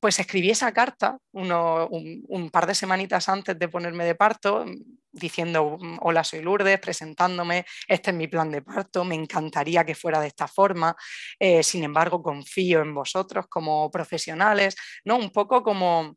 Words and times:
pues 0.00 0.18
escribí 0.18 0.50
esa 0.50 0.72
carta 0.72 1.18
un, 1.32 2.50
par 2.50 2.66
de 2.66 2.74
semanitas 2.74 3.28
antes 3.28 3.58
de 3.58 3.68
ponerme 3.68 4.06
de 4.06 4.14
parto, 4.14 4.64
diciendo, 5.12 5.78
hola, 6.00 6.24
soy 6.24 6.40
Lourdes, 6.40 6.80
presentándome, 6.80 7.66
este 7.86 8.10
es 8.10 8.16
mi 8.16 8.26
plan 8.26 8.50
de 8.50 8.62
parto, 8.62 9.04
me 9.04 9.14
encantaría 9.14 9.84
que 9.84 9.94
fuera 9.94 10.20
de 10.20 10.28
esta 10.28 10.48
forma, 10.48 10.96
eh, 11.38 11.62
sin 11.62 11.84
embargo, 11.84 12.22
confío 12.22 12.80
en 12.80 12.94
vosotros 12.94 13.46
como 13.48 13.90
profesionales, 13.90 14.74
¿no? 15.04 15.16
Un 15.16 15.30
poco 15.30 15.62
como 15.62 16.16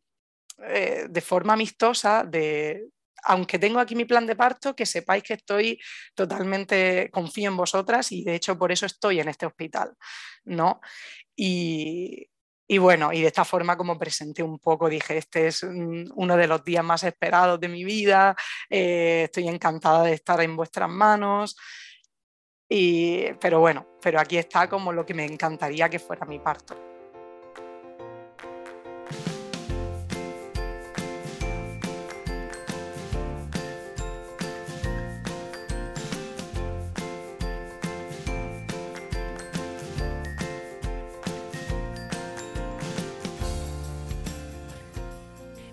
eh, 0.60 1.08
de 1.10 1.22
forma 1.22 1.54
amistosa, 1.54 2.24
de, 2.24 2.86
aunque 3.24 3.60
tengo 3.60 3.80
aquí 3.80 3.96
mi 3.96 4.06
plan 4.06 4.26
de 4.26 4.36
parto, 4.36 4.76
que 4.76 4.86
sepáis 4.86 5.24
que 5.24 5.34
estoy 5.34 5.80
totalmente, 6.16 7.10
confío 7.12 7.50
en 7.50 7.58
vosotras 7.58 8.12
y 8.12 8.24
de 8.24 8.36
hecho 8.36 8.58
por 8.58 8.72
eso 8.72 8.86
estoy 8.86 9.20
en 9.20 9.30
este 9.30 9.46
hospital, 9.46 9.94
¿no? 10.46 10.80
Y, 11.36 12.30
y 12.74 12.80
bueno, 12.80 13.14
y 13.14 13.22
de 13.22 13.28
esta 13.28 13.46
forma 13.46 13.78
como 13.78 14.00
presenté 14.00 14.42
un 14.42 14.58
poco, 14.58 14.90
dije, 14.90 15.16
este 15.16 15.46
es 15.46 15.62
uno 15.62 16.36
de 16.36 16.48
los 16.48 16.64
días 16.64 16.84
más 16.84 17.04
esperados 17.04 17.60
de 17.60 17.68
mi 17.68 17.84
vida, 17.84 18.36
eh, 18.68 19.26
estoy 19.26 19.48
encantada 19.48 20.02
de 20.02 20.14
estar 20.14 20.42
en 20.42 20.56
vuestras 20.56 20.90
manos. 20.90 21.56
Y, 22.68 23.32
pero 23.40 23.60
bueno, 23.60 23.86
pero 24.02 24.20
aquí 24.20 24.38
está 24.38 24.68
como 24.68 24.92
lo 24.92 25.06
que 25.06 25.14
me 25.14 25.24
encantaría 25.24 25.88
que 25.88 26.00
fuera 26.00 26.26
mi 26.26 26.40
parto. 26.40 26.93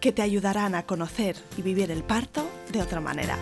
que 0.00 0.12
te 0.12 0.22
ayudarán 0.22 0.74
a 0.74 0.86
conocer 0.86 1.36
y 1.58 1.62
vivir 1.62 1.90
el 1.90 2.02
parto 2.02 2.48
de 2.72 2.80
otra 2.80 3.00
manera. 3.00 3.36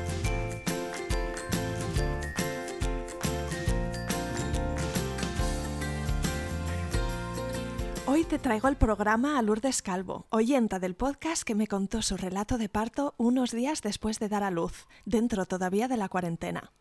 Hoy 8.07 8.25
te 8.25 8.39
traigo 8.39 8.67
al 8.67 8.77
programa 8.77 9.39
a 9.39 9.43
Lourdes 9.43 9.83
Calvo, 9.83 10.27
oyenta 10.31 10.79
del 10.81 10.97
podcast 10.97 11.45
que 11.45 11.55
me 11.55 11.69
contó 11.69 12.03
su 12.03 12.17
relato 12.17 12.59
de 12.59 12.69
parto 12.69 13.15
unos 13.19 13.53
días 13.53 13.83
después 13.83 14.19
de 14.19 14.29
dar 14.29 14.43
a 14.43 14.51
luz, 14.51 14.89
dentro 15.05 15.47
todavía 15.47 15.87
de 15.87 15.99
la 15.99 16.09
cuarentena. 16.09 16.73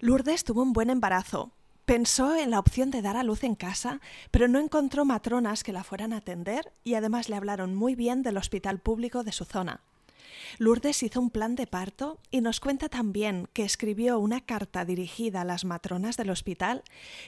Lourdes 0.00 0.44
tuvo 0.44 0.62
un 0.62 0.72
buen 0.72 0.90
embarazo, 0.90 1.52
Pensó 1.84 2.34
en 2.34 2.50
la 2.50 2.60
opción 2.60 2.90
de 2.90 3.02
dar 3.02 3.18
a 3.18 3.22
luz 3.22 3.44
en 3.44 3.54
casa, 3.54 4.00
pero 4.30 4.48
no 4.48 4.58
encontró 4.58 5.04
matronas 5.04 5.62
que 5.62 5.72
la 5.72 5.84
fueran 5.84 6.14
a 6.14 6.18
atender 6.18 6.72
y 6.82 6.94
además 6.94 7.28
le 7.28 7.36
hablaron 7.36 7.74
muy 7.74 7.94
bien 7.94 8.22
del 8.22 8.38
hospital 8.38 8.78
público 8.78 9.22
de 9.22 9.32
su 9.32 9.44
zona. 9.44 9.82
Lourdes 10.58 11.02
hizo 11.02 11.20
un 11.20 11.28
plan 11.28 11.56
de 11.56 11.66
parto 11.66 12.18
y 12.30 12.40
nos 12.40 12.60
cuenta 12.60 12.88
también 12.88 13.48
que 13.52 13.64
escribió 13.64 14.18
una 14.18 14.40
carta 14.40 14.86
dirigida 14.86 15.42
a 15.42 15.44
las 15.44 15.66
matronas 15.66 16.16
del 16.16 16.30
hospital, 16.30 16.84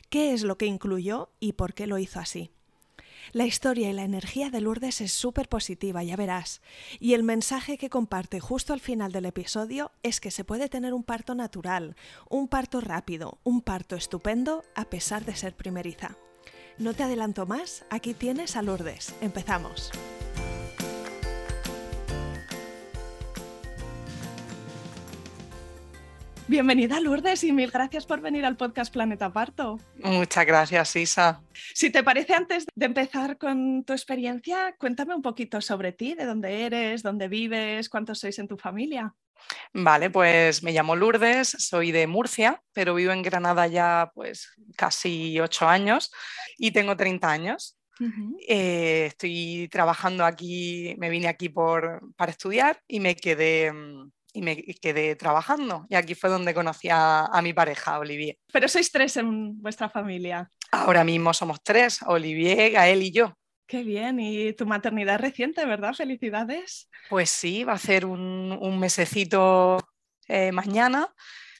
qué 0.08 0.32
es 0.32 0.42
lo 0.42 0.56
que 0.56 0.66
incluyó 0.66 1.28
y 1.38 1.52
por 1.52 1.74
qué 1.74 1.86
lo 1.86 1.98
hizo 1.98 2.18
así. 2.18 2.50
La 3.32 3.46
historia 3.46 3.90
y 3.90 3.92
la 3.92 4.04
energía 4.04 4.50
de 4.50 4.60
Lourdes 4.60 5.00
es 5.00 5.12
súper 5.12 5.48
positiva, 5.48 6.02
ya 6.02 6.16
verás. 6.16 6.60
Y 7.00 7.14
el 7.14 7.22
mensaje 7.22 7.78
que 7.78 7.90
comparte 7.90 8.40
justo 8.40 8.72
al 8.72 8.80
final 8.80 9.12
del 9.12 9.26
episodio 9.26 9.92
es 10.02 10.20
que 10.20 10.30
se 10.30 10.44
puede 10.44 10.68
tener 10.68 10.94
un 10.94 11.02
parto 11.02 11.34
natural, 11.34 11.96
un 12.28 12.48
parto 12.48 12.80
rápido, 12.80 13.38
un 13.44 13.62
parto 13.62 13.96
estupendo 13.96 14.64
a 14.74 14.84
pesar 14.84 15.24
de 15.24 15.36
ser 15.36 15.54
primeriza. 15.54 16.16
No 16.78 16.94
te 16.94 17.02
adelanto 17.02 17.46
más, 17.46 17.84
aquí 17.90 18.14
tienes 18.14 18.56
a 18.56 18.62
Lourdes. 18.62 19.14
Empezamos. 19.20 19.90
Bienvenida 26.48 27.00
Lourdes 27.00 27.42
y 27.42 27.50
mil 27.50 27.72
gracias 27.72 28.06
por 28.06 28.20
venir 28.20 28.44
al 28.44 28.56
podcast 28.56 28.92
Planeta 28.92 29.32
Parto. 29.32 29.80
Muchas 29.96 30.46
gracias, 30.46 30.94
Isa. 30.94 31.42
Si 31.74 31.90
te 31.90 32.04
parece, 32.04 32.34
antes 32.34 32.66
de 32.72 32.86
empezar 32.86 33.36
con 33.36 33.82
tu 33.82 33.92
experiencia, 33.92 34.76
cuéntame 34.78 35.16
un 35.16 35.22
poquito 35.22 35.60
sobre 35.60 35.90
ti, 35.90 36.14
de 36.14 36.24
dónde 36.24 36.62
eres, 36.62 37.02
dónde 37.02 37.26
vives, 37.26 37.88
cuántos 37.88 38.20
sois 38.20 38.38
en 38.38 38.46
tu 38.46 38.56
familia. 38.56 39.12
Vale, 39.74 40.08
pues 40.08 40.62
me 40.62 40.70
llamo 40.70 40.94
Lourdes, 40.94 41.48
soy 41.48 41.90
de 41.90 42.06
Murcia, 42.06 42.62
pero 42.72 42.94
vivo 42.94 43.10
en 43.10 43.22
Granada 43.22 43.66
ya 43.66 44.12
pues 44.14 44.52
casi 44.76 45.40
ocho 45.40 45.66
años 45.66 46.12
y 46.58 46.70
tengo 46.70 46.96
30 46.96 47.28
años. 47.28 47.76
Eh, 48.46 49.06
estoy 49.06 49.68
trabajando 49.72 50.24
aquí, 50.24 50.94
me 50.98 51.10
vine 51.10 51.26
aquí 51.26 51.48
por, 51.48 52.02
para 52.14 52.30
estudiar 52.30 52.80
y 52.86 53.00
me 53.00 53.16
quedé 53.16 53.72
mm, 53.72 54.10
y 54.36 54.42
me 54.42 54.62
quedé 54.62 55.16
trabajando. 55.16 55.86
Y 55.88 55.94
aquí 55.94 56.14
fue 56.14 56.28
donde 56.28 56.52
conocí 56.52 56.88
a, 56.90 57.28
mi 57.42 57.52
pareja, 57.54 57.98
Olivier. 57.98 58.36
Pero 58.52 58.68
sois 58.68 58.92
tres 58.92 59.16
en 59.16 59.60
vuestra 59.62 59.88
familia. 59.88 60.50
Ahora 60.70 61.04
mismo 61.04 61.32
somos 61.32 61.62
tres, 61.62 62.00
Olivier, 62.06 62.72
Gael 62.72 63.02
y 63.02 63.12
yo. 63.12 63.34
Qué 63.66 63.82
bien, 63.82 64.20
y 64.20 64.52
tu 64.52 64.66
maternidad 64.66 65.18
reciente, 65.18 65.64
¿verdad? 65.64 65.94
Felicidades. 65.94 66.88
Pues 67.08 67.30
sí, 67.30 67.64
va 67.64 67.72
a 67.72 67.78
ser 67.78 68.04
un, 68.04 68.78
mesecito 68.78 69.78
eh, 70.28 70.52
mañana, 70.52 71.08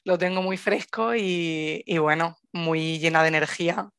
lo 0.05 0.17
tengo 0.17 0.41
muy 0.41 0.55
fresco 0.55 1.15
y, 1.15 1.83
y, 1.85 1.97
bueno, 1.97 2.37
muy 2.53 2.99
llena 2.99 3.23
de 3.23 3.27
energía 3.29 3.89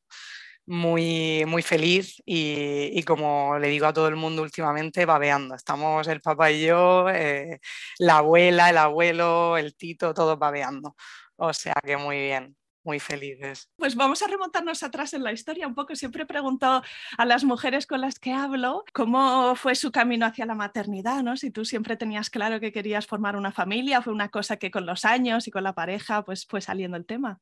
muy, 0.69 1.45
muy 1.47 1.63
feliz 1.63 2.21
y, 2.25 3.01
como 3.03 3.57
le 3.57 3.69
digo 3.69 3.87
a 3.87 3.93
todo 3.93 4.07
el 4.07 4.15
mundo 4.15 4.43
últimamente, 4.43 5.03
babeando. 5.05 5.55
Estamos 5.55 6.07
el 6.07 6.21
papá 6.21 6.51
y 6.51 6.67
yo, 6.67 7.09
eh, 7.09 7.59
la 7.97 8.17
abuela, 8.17 8.69
el 8.69 8.77
abuelo, 8.77 9.57
el 9.57 9.75
tito, 9.75 10.13
todos 10.13 10.37
babeando. 10.37 10.95
O 11.37 11.53
sea 11.53 11.73
que 11.83 11.97
muy 11.97 12.17
bien. 12.17 12.55
Muy 12.83 12.99
felices. 12.99 13.69
Pues 13.75 13.95
vamos 13.95 14.21
a 14.21 14.27
remontarnos 14.27 14.83
atrás 14.83 15.13
en 15.13 15.23
la 15.23 15.33
historia 15.33 15.67
un 15.67 15.75
poco. 15.75 15.95
Siempre 15.95 16.25
pregunto 16.25 16.81
a 17.17 17.25
las 17.25 17.43
mujeres 17.43 17.85
con 17.85 17.99
las 18.01 18.19
que 18.19 18.31
hablo 18.31 18.85
cómo 18.93 19.53
fue 19.55 19.75
su 19.75 19.91
camino 19.91 20.25
hacia 20.25 20.45
la 20.45 20.55
maternidad, 20.55 21.21
¿no? 21.21 21.35
Si 21.35 21.51
tú 21.51 21.65
siempre 21.65 21.97
tenías 21.97 22.29
claro 22.29 22.59
que 22.61 22.71
querías 22.71 23.05
formar 23.05 23.35
una 23.35 23.51
familia, 23.51 24.01
fue 24.01 24.13
una 24.13 24.29
cosa 24.29 24.57
que 24.57 24.71
con 24.71 24.85
los 24.85 25.03
años 25.03 25.47
y 25.47 25.51
con 25.51 25.63
la 25.63 25.73
pareja 25.73 26.23
pues 26.23 26.45
fue 26.47 26.61
saliendo 26.61 26.95
el 26.95 27.05
tema. 27.05 27.41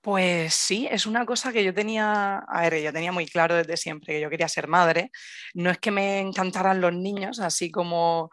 Pues 0.00 0.54
sí, 0.54 0.86
es 0.90 1.06
una 1.06 1.26
cosa 1.26 1.52
que 1.52 1.64
yo 1.64 1.74
tenía, 1.74 2.38
a 2.38 2.60
ver, 2.62 2.80
yo 2.82 2.92
tenía 2.92 3.12
muy 3.12 3.26
claro 3.26 3.56
desde 3.56 3.76
siempre 3.76 4.14
que 4.14 4.20
yo 4.20 4.30
quería 4.30 4.48
ser 4.48 4.68
madre. 4.68 5.10
No 5.54 5.70
es 5.70 5.78
que 5.78 5.90
me 5.90 6.20
encantaran 6.20 6.80
los 6.80 6.94
niños, 6.94 7.40
así 7.40 7.70
como, 7.70 8.30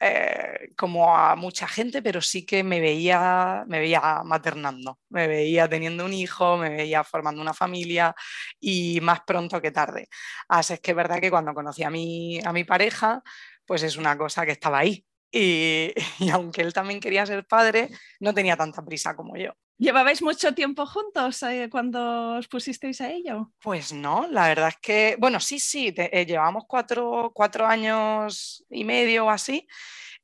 eh, 0.00 0.70
como 0.76 1.14
a 1.16 1.34
mucha 1.36 1.66
gente, 1.68 2.02
pero 2.02 2.22
sí 2.22 2.46
que 2.46 2.62
me 2.62 2.80
veía, 2.80 3.64
me 3.66 3.80
veía 3.80 4.22
maternando, 4.24 5.00
me 5.10 5.26
veía 5.26 5.68
teniendo 5.68 6.04
un 6.04 6.12
hijo, 6.14 6.56
me 6.56 6.70
veía 6.70 7.02
formando 7.04 7.42
una 7.42 7.52
familia 7.54 8.14
y 8.60 9.00
más 9.02 9.20
pronto 9.26 9.60
que 9.60 9.72
tarde. 9.72 10.08
Así 10.48 10.74
es 10.74 10.80
que 10.80 10.92
es 10.92 10.96
verdad 10.96 11.20
que 11.20 11.30
cuando 11.30 11.52
conocí 11.52 11.82
a 11.82 11.90
mi, 11.90 12.40
a 12.44 12.52
mi 12.52 12.62
pareja, 12.64 13.22
pues 13.66 13.82
es 13.82 13.96
una 13.96 14.16
cosa 14.16 14.46
que 14.46 14.52
estaba 14.52 14.78
ahí. 14.78 15.04
Y, 15.30 15.92
y 16.18 16.30
aunque 16.30 16.62
él 16.62 16.72
también 16.72 17.00
quería 17.00 17.26
ser 17.26 17.46
padre, 17.46 17.88
no 18.20 18.34
tenía 18.34 18.56
tanta 18.56 18.84
prisa 18.84 19.14
como 19.14 19.36
yo. 19.36 19.52
¿Llevabais 19.80 20.22
mucho 20.22 20.54
tiempo 20.54 20.86
juntos 20.86 21.40
eh, 21.44 21.68
cuando 21.70 22.38
os 22.38 22.48
pusisteis 22.48 23.00
a 23.00 23.12
ello? 23.12 23.52
Pues 23.62 23.92
no, 23.92 24.26
la 24.28 24.48
verdad 24.48 24.70
es 24.70 24.78
que, 24.82 25.16
bueno, 25.20 25.38
sí, 25.38 25.60
sí, 25.60 25.94
eh, 25.96 26.26
llevamos 26.26 26.64
cuatro, 26.66 27.32
años 27.64 28.64
y 28.68 28.84
medio 28.84 29.26
o 29.26 29.30
así. 29.30 29.68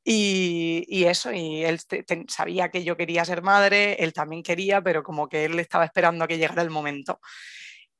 Y, 0.02 1.04
eso, 1.04 1.32
y 1.32 1.64
él 1.64 1.78
sabía 2.28 2.68
que 2.70 2.82
yo 2.82 2.96
quería 2.96 3.24
ser 3.24 3.42
madre, 3.42 3.94
él 4.02 4.12
también 4.12 4.42
quería, 4.42 4.82
pero 4.82 5.04
como 5.04 5.28
que 5.28 5.44
él 5.44 5.58
estaba 5.60 5.84
esperando 5.84 6.24
a 6.24 6.28
que 6.28 6.36
llegara 6.36 6.60
el 6.60 6.70
momento. 6.70 7.20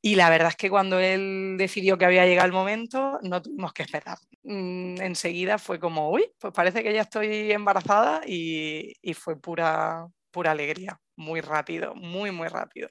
Y 0.07 0.17
la 0.17 0.29
verdad 0.29 0.51
es 0.51 0.57
que 0.57 0.69
cuando 0.69 0.99
él 0.99 1.57
decidió 1.57 1.97
que 1.97 2.05
había 2.05 2.27
llegado 2.27 2.45
el 2.45 2.53
momento, 2.53 3.19
no 3.23 3.41
tuvimos 3.41 3.73
que 3.73 3.85
esperar. 3.85 4.19
Mm, 4.43 5.01
enseguida 5.01 5.57
fue 5.57 5.81
como, 5.81 6.11
uy, 6.11 6.31
pues 6.39 6.53
parece 6.53 6.83
que 6.83 6.93
ya 6.93 7.01
estoy 7.01 7.51
embarazada 7.51 8.21
y, 8.27 8.93
y 9.01 9.15
fue 9.15 9.41
pura, 9.41 10.07
pura 10.31 10.51
alegría 10.51 11.01
muy 11.17 11.41
rápido, 11.41 11.95
muy, 11.95 12.31
muy 12.33 12.49
rápido. 12.49 12.91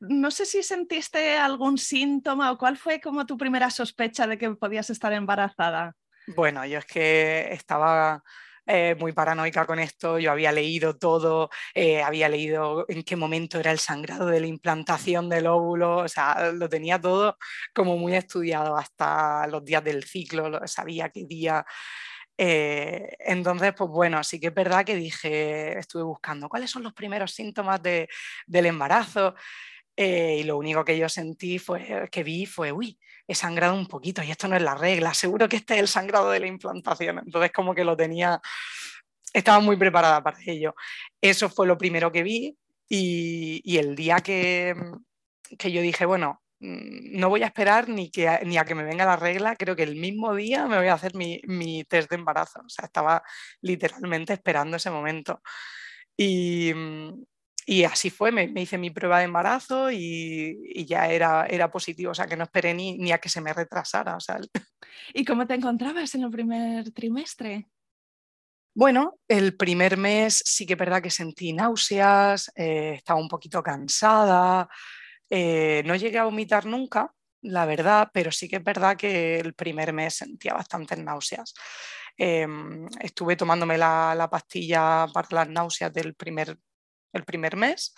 No 0.00 0.30
sé 0.30 0.44
si 0.44 0.62
sentiste 0.62 1.38
algún 1.38 1.78
síntoma 1.78 2.52
o 2.52 2.58
cuál 2.58 2.76
fue 2.76 3.00
como 3.00 3.24
tu 3.24 3.38
primera 3.38 3.70
sospecha 3.70 4.26
de 4.26 4.36
que 4.36 4.50
podías 4.50 4.90
estar 4.90 5.14
embarazada. 5.14 5.96
Bueno, 6.26 6.66
yo 6.66 6.76
es 6.76 6.84
que 6.84 7.48
estaba 7.52 8.22
eh, 8.66 8.94
muy 8.98 9.12
paranoica 9.12 9.66
con 9.66 9.78
esto, 9.80 10.18
yo 10.18 10.30
había 10.30 10.52
leído 10.52 10.96
todo, 10.96 11.50
eh, 11.74 12.02
había 12.02 12.28
leído 12.28 12.84
en 12.88 13.02
qué 13.02 13.16
momento 13.16 13.58
era 13.58 13.72
el 13.72 13.78
sangrado 13.80 14.26
de 14.26 14.40
la 14.40 14.46
implantación 14.46 15.28
del 15.28 15.48
óvulo, 15.48 15.98
o 15.98 16.08
sea, 16.08 16.52
lo 16.52 16.68
tenía 16.68 17.00
todo 17.00 17.36
como 17.74 17.96
muy 17.96 18.14
estudiado 18.14 18.76
hasta 18.76 19.46
los 19.48 19.64
días 19.64 19.82
del 19.84 20.04
ciclo, 20.04 20.60
sabía 20.66 21.08
qué 21.10 21.24
día. 21.26 21.64
Eh, 22.38 23.16
entonces, 23.20 23.72
pues 23.76 23.90
bueno, 23.90 24.22
sí 24.24 24.40
que 24.40 24.48
es 24.48 24.54
verdad 24.54 24.84
que 24.84 24.96
dije, 24.96 25.78
estuve 25.78 26.02
buscando 26.04 26.48
cuáles 26.48 26.70
son 26.70 26.82
los 26.84 26.92
primeros 26.94 27.32
síntomas 27.32 27.80
del 27.82 28.66
embarazo 28.66 29.34
y 29.96 30.42
lo 30.44 30.56
único 30.58 30.84
que 30.84 30.98
yo 30.98 31.08
sentí 31.08 31.58
fue, 31.58 32.08
que 32.10 32.22
vi 32.24 32.46
fue, 32.46 32.72
uy, 32.72 32.98
he 33.26 33.34
sangrado 33.34 33.74
un 33.74 33.86
poquito 33.86 34.22
y 34.22 34.30
esto 34.30 34.48
no 34.48 34.56
es 34.56 34.62
la 34.62 34.74
regla, 34.74 35.14
seguro 35.14 35.48
que 35.48 35.56
este 35.56 35.74
es 35.74 35.80
el 35.80 35.88
sangrado 35.88 36.30
de 36.30 36.40
la 36.40 36.46
implantación. 36.46 37.18
Entonces 37.18 37.52
como 37.52 37.74
que 37.74 37.84
lo 37.84 37.96
tenía, 37.96 38.40
estaba 39.32 39.60
muy 39.60 39.76
preparada 39.76 40.22
para 40.22 40.38
ello. 40.46 40.74
Eso 41.20 41.48
fue 41.48 41.66
lo 41.66 41.78
primero 41.78 42.12
que 42.12 42.22
vi 42.22 42.56
y, 42.88 43.78
el 43.78 43.94
día 43.96 44.16
que, 44.16 44.74
que, 45.58 45.72
yo 45.72 45.80
dije, 45.80 46.04
bueno, 46.04 46.42
mm, 46.60 47.18
no 47.18 47.28
voy 47.30 47.42
a 47.42 47.46
esperar 47.46 47.88
ni, 47.88 48.10
que, 48.10 48.40
ni 48.44 48.58
a 48.58 48.64
que 48.64 48.74
me 48.74 48.84
venga 48.84 49.06
la 49.06 49.16
regla, 49.16 49.56
creo 49.56 49.76
que 49.76 49.82
el 49.84 49.96
mismo 49.96 50.34
día 50.34 50.66
me 50.66 50.76
voy 50.76 50.88
a 50.88 50.94
hacer 50.94 51.14
mi, 51.14 51.40
mi 51.44 51.84
test 51.84 52.10
de 52.10 52.16
embarazo. 52.16 52.60
O 52.60 52.68
sea, 52.68 52.86
estaba 52.86 53.22
literalmente 53.62 54.34
esperando 54.34 54.76
ese 54.76 54.90
momento. 54.90 55.40
Y, 56.16 56.72
y 57.72 57.84
así 57.84 58.10
fue, 58.10 58.30
me, 58.30 58.52
hice 58.60 58.76
mi 58.76 58.90
prueba 58.90 59.18
de 59.18 59.24
embarazo 59.24 59.90
y, 59.90 60.84
ya 60.84 61.06
era, 61.06 61.46
era 61.46 61.70
positivo, 61.70 62.10
o 62.10 62.14
sea 62.14 62.26
que 62.26 62.36
no 62.36 62.44
esperé 62.44 62.74
ni, 62.74 62.98
ni 62.98 63.12
a 63.12 63.18
que 63.18 63.30
se 63.30 63.40
me 63.40 63.54
retrasara. 63.54 64.14
O 64.14 64.20
sea. 64.20 64.38
¿Y 65.14 65.24
cómo 65.24 65.46
te 65.46 65.54
encontrabas 65.54 66.14
en 66.14 66.24
el 66.24 66.30
primer 66.30 66.92
trimestre? 66.92 67.70
Bueno, 68.74 69.18
el 69.26 69.56
primer 69.56 69.96
mes 69.96 70.42
sí 70.44 70.66
que 70.66 70.74
es 70.74 70.78
verdad 70.78 71.02
que 71.02 71.10
sentí 71.10 71.54
náuseas, 71.54 72.52
eh, 72.56 72.94
estaba 72.96 73.18
un 73.18 73.28
poquito 73.28 73.62
cansada, 73.62 74.68
eh, 75.30 75.82
no 75.86 75.96
llegué 75.96 76.18
a 76.18 76.24
vomitar 76.24 76.66
nunca, 76.66 77.14
la 77.40 77.64
verdad, 77.64 78.10
pero 78.12 78.30
sí 78.30 78.48
que 78.50 78.56
es 78.56 78.64
verdad 78.64 78.98
que 78.98 79.40
el 79.40 79.54
primer 79.54 79.94
mes 79.94 80.14
sentía 80.14 80.52
bastantes 80.52 80.98
náuseas. 80.98 81.54
Em, 82.18 82.86
estuve 83.00 83.36
tomándome 83.36 83.78
la, 83.78 84.14
la, 84.14 84.28
pastilla 84.28 85.06
para 85.12 85.28
las 85.30 85.48
náuseas 85.48 85.92
del 85.92 86.14
primer 86.14 86.58
el 87.12 87.24
primer 87.24 87.56
mes. 87.56 87.94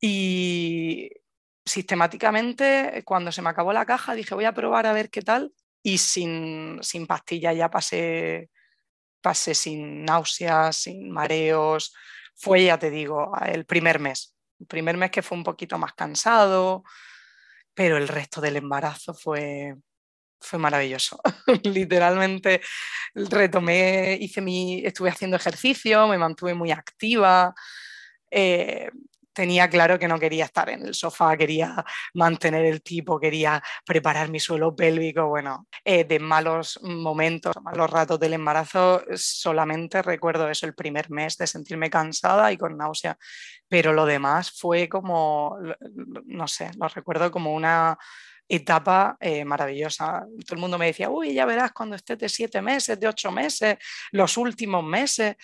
Y 0.00 1.10
sistemáticamente, 1.64 3.02
cuando 3.04 3.32
se 3.32 3.42
me 3.42 3.50
acabó 3.50 3.72
la 3.72 3.86
caja, 3.86 4.14
dije, 4.14 4.34
voy 4.34 4.44
a 4.44 4.54
probar 4.54 4.86
a 4.86 4.92
ver 4.92 5.10
qué 5.10 5.22
tal. 5.22 5.52
Y 5.82 5.98
sin, 5.98 6.78
sin 6.82 7.06
pastilla 7.06 7.52
ya 7.52 7.70
pasé, 7.70 8.50
sin 9.54 10.04
náuseas, 10.04 10.76
sin 10.76 11.10
mareos. 11.10 11.94
Fue, 12.34 12.64
ya 12.64 12.78
te 12.78 12.90
digo, 12.90 13.32
el 13.46 13.64
primer 13.66 13.98
mes. 13.98 14.34
El 14.60 14.66
primer 14.66 14.96
mes 14.96 15.10
que 15.10 15.22
fue 15.22 15.36
un 15.36 15.44
poquito 15.44 15.78
más 15.78 15.94
cansado, 15.94 16.84
pero 17.74 17.96
el 17.96 18.08
resto 18.08 18.40
del 18.40 18.56
embarazo 18.56 19.14
fue, 19.14 19.74
fue 20.40 20.58
maravilloso. 20.58 21.20
Literalmente 21.64 22.60
retomé, 23.14 24.16
hice 24.20 24.40
mi, 24.40 24.84
estuve 24.84 25.10
haciendo 25.10 25.36
ejercicio, 25.36 26.06
me 26.08 26.18
mantuve 26.18 26.54
muy 26.54 26.70
activa, 26.70 27.54
eh, 28.34 28.90
tenía 29.32 29.68
claro 29.68 29.98
que 29.98 30.08
no 30.08 30.18
quería 30.18 30.46
estar 30.46 30.70
en 30.70 30.86
el 30.86 30.94
sofá, 30.94 31.36
quería 31.36 31.84
mantener 32.14 32.64
el 32.64 32.82
tipo, 32.82 33.20
quería 33.20 33.62
preparar 33.84 34.30
mi 34.30 34.40
suelo 34.40 34.74
pélvico. 34.74 35.26
Bueno, 35.26 35.66
eh, 35.84 36.04
de 36.04 36.18
malos 36.18 36.80
momentos, 36.82 37.54
malos 37.62 37.90
ratos 37.90 38.18
del 38.20 38.34
embarazo, 38.34 39.02
solamente 39.16 40.00
recuerdo 40.02 40.48
eso, 40.48 40.66
el 40.66 40.74
primer 40.74 41.10
mes 41.10 41.36
de 41.36 41.46
sentirme 41.46 41.90
cansada 41.90 42.50
y 42.52 42.56
con 42.56 42.76
náusea, 42.76 43.18
pero 43.68 43.92
lo 43.92 44.06
demás 44.06 44.52
fue 44.52 44.88
como, 44.88 45.58
no 46.26 46.48
sé, 46.48 46.70
lo 46.78 46.88
recuerdo 46.88 47.30
como 47.30 47.52
una 47.54 47.98
etapa 48.48 49.16
eh, 49.20 49.44
maravillosa. 49.44 50.24
Todo 50.46 50.54
el 50.54 50.60
mundo 50.60 50.78
me 50.78 50.86
decía, 50.86 51.10
uy, 51.10 51.34
ya 51.34 51.46
verás 51.46 51.72
cuando 51.72 51.96
estés 51.96 52.18
de 52.18 52.28
siete 52.28 52.60
meses, 52.62 52.98
de 53.00 53.08
ocho 53.08 53.30
meses, 53.30 53.76
los 54.12 54.36
últimos 54.36 54.84
meses. 54.84 55.36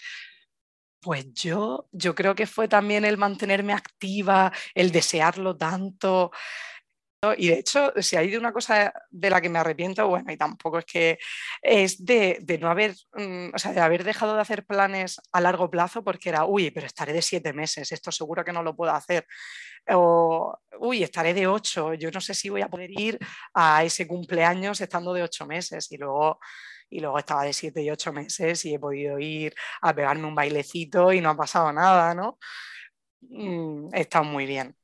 Pues 1.00 1.32
yo, 1.32 1.88
yo 1.92 2.14
creo 2.14 2.34
que 2.34 2.46
fue 2.46 2.68
también 2.68 3.04
el 3.06 3.16
mantenerme 3.16 3.72
activa, 3.72 4.52
el 4.74 4.92
desearlo 4.92 5.56
tanto. 5.56 6.30
Y 7.36 7.48
de 7.48 7.58
hecho, 7.58 7.92
si 8.00 8.16
hay 8.16 8.30
de 8.30 8.38
una 8.38 8.52
cosa 8.52 8.94
de 9.10 9.28
la 9.28 9.42
que 9.42 9.50
me 9.50 9.58
arrepiento, 9.58 10.08
bueno, 10.08 10.32
y 10.32 10.38
tampoco 10.38 10.78
es 10.78 10.86
que 10.86 11.18
es 11.60 12.02
de, 12.02 12.58
no 12.58 12.70
haber, 12.70 12.94
mm, 13.12 13.50
o 13.54 13.58
sea, 13.58 13.72
de 13.72 13.80
haber 13.80 14.04
dejado 14.04 14.34
de 14.34 14.40
hacer 14.40 14.64
planes 14.64 15.20
a 15.30 15.40
largo 15.42 15.70
plazo 15.70 16.02
porque 16.02 16.30
era, 16.30 16.46
uy, 16.46 16.70
pero 16.70 16.86
estaré 16.86 17.12
de 17.12 17.20
siete 17.20 17.52
meses, 17.52 17.92
esto 17.92 18.10
seguro 18.10 18.42
que 18.42 18.52
no 18.54 18.62
lo 18.62 18.74
puedo 18.74 18.92
hacer. 18.92 19.26
O, 19.90 20.56
uy, 20.78 21.02
estaré 21.02 21.34
de 21.34 21.46
ocho, 21.46 21.92
yo 21.92 22.10
no 22.10 22.22
sé 22.22 22.32
si 22.32 22.48
voy 22.48 22.62
a 22.62 22.68
poder 22.68 22.90
ir 22.90 23.18
a 23.52 23.84
ese 23.84 24.06
cumpleaños 24.06 24.80
estando 24.80 25.12
de 25.12 25.22
ocho 25.22 25.46
meses. 25.46 25.92
Y 25.92 25.98
luego 25.98 26.38
y 26.90 27.00
luego 27.00 27.18
estaba 27.18 27.44
de 27.44 27.52
siete 27.52 27.82
y 27.82 27.90
ocho 27.90 28.12
meses 28.12 28.64
y 28.64 28.74
he 28.74 28.78
podido 28.78 29.18
ir 29.18 29.54
a 29.80 29.94
pegarme 29.94 30.26
un 30.26 30.34
bailecito 30.34 31.12
y 31.12 31.20
no 31.20 31.30
ha 31.30 31.36
pasado 31.36 31.72
nada, 31.72 32.14
¿no? 32.14 32.38
Mm, 33.22 33.94
estado 33.94 34.24
muy 34.24 34.46
bien. 34.46 34.74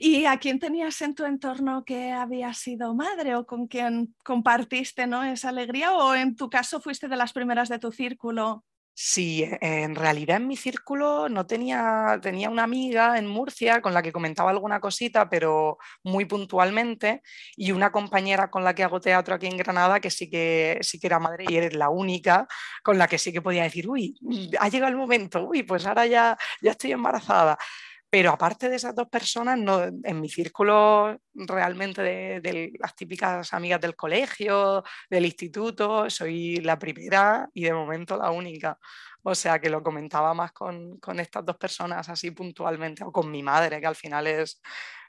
¿Y 0.00 0.26
a 0.26 0.38
quién 0.38 0.58
tenías 0.58 1.00
en 1.02 1.14
tu 1.14 1.24
entorno 1.24 1.84
que 1.84 2.12
había 2.12 2.52
sido 2.54 2.94
madre 2.94 3.34
o 3.34 3.46
con 3.46 3.66
quien 3.66 4.14
compartiste 4.24 5.06
¿no? 5.06 5.24
esa 5.24 5.48
alegría 5.48 5.92
o 5.94 6.14
en 6.14 6.36
tu 6.36 6.48
caso 6.50 6.80
fuiste 6.80 7.08
de 7.08 7.16
las 7.16 7.32
primeras 7.32 7.68
de 7.68 7.78
tu 7.78 7.90
círculo 7.92 8.64
Sí, 8.98 9.42
e, 9.42 9.58
en 9.82 9.94
realidad 9.94 10.38
en 10.38 10.46
mi 10.48 10.56
círculo 10.56 11.28
no 11.28 11.46
tenía, 11.46 12.18
tenía 12.22 12.48
una 12.48 12.62
amiga 12.64 13.18
en 13.18 13.26
Murcia 13.26 13.82
con 13.82 13.92
la 13.92 14.00
que 14.00 14.10
comentaba 14.10 14.48
alguna 14.50 14.80
cosita, 14.80 15.28
pero 15.28 15.76
muy 16.02 16.24
puntualmente, 16.24 17.22
y 17.56 17.72
una 17.72 17.92
compañera 17.92 18.48
con 18.50 18.64
la 18.64 18.74
que 18.74 18.82
hago 18.84 18.98
teatro 18.98 19.34
aquí 19.34 19.48
en 19.48 19.58
Granada 19.58 20.00
que 20.00 20.08
sí 20.10 20.30
que, 20.30 20.78
sí 20.80 20.98
que 20.98 21.08
era 21.08 21.18
madre 21.18 21.44
y 21.46 21.56
eres 21.56 21.74
la 21.74 21.90
única 21.90 22.46
con 22.82 22.96
la 22.96 23.06
que 23.06 23.18
sí 23.18 23.34
que 23.34 23.42
podía 23.42 23.64
decir, 23.64 23.86
uy, 23.86 24.14
ha 24.58 24.68
llegado 24.70 24.90
el 24.90 24.96
momento, 24.96 25.44
uy, 25.46 25.62
pues 25.62 25.84
ahora 25.86 26.06
ya, 26.06 26.38
ya 26.62 26.70
estoy 26.70 26.92
embarazada. 26.92 27.58
Pero 28.08 28.30
aparte 28.30 28.68
de 28.68 28.76
esas 28.76 28.94
dos 28.94 29.08
personas, 29.08 29.58
no, 29.58 29.82
en 29.82 30.20
mi 30.20 30.28
círculo 30.28 31.18
realmente 31.34 32.02
de, 32.02 32.72
las 32.78 32.94
típicas 32.94 33.52
amigas 33.52 33.80
del 33.80 33.96
colegio, 33.96 34.84
del 35.10 35.26
instituto, 35.26 36.08
soy 36.08 36.56
la 36.58 36.78
primera 36.78 37.48
y 37.52 37.64
de 37.64 37.74
momento 37.74 38.16
la 38.16 38.30
única. 38.30 38.78
O 39.22 39.34
sea 39.34 39.58
que 39.58 39.70
lo 39.70 39.82
comentaba 39.82 40.34
más 40.34 40.52
con, 40.52 40.98
con 40.98 41.18
estas 41.18 41.44
dos 41.44 41.56
personas 41.56 42.08
así 42.08 42.30
puntualmente, 42.30 43.02
o 43.04 43.10
con 43.10 43.30
mi 43.30 43.42
madre, 43.42 43.80
que 43.80 43.86
al 43.86 43.96
final 43.96 44.26
es, 44.28 44.62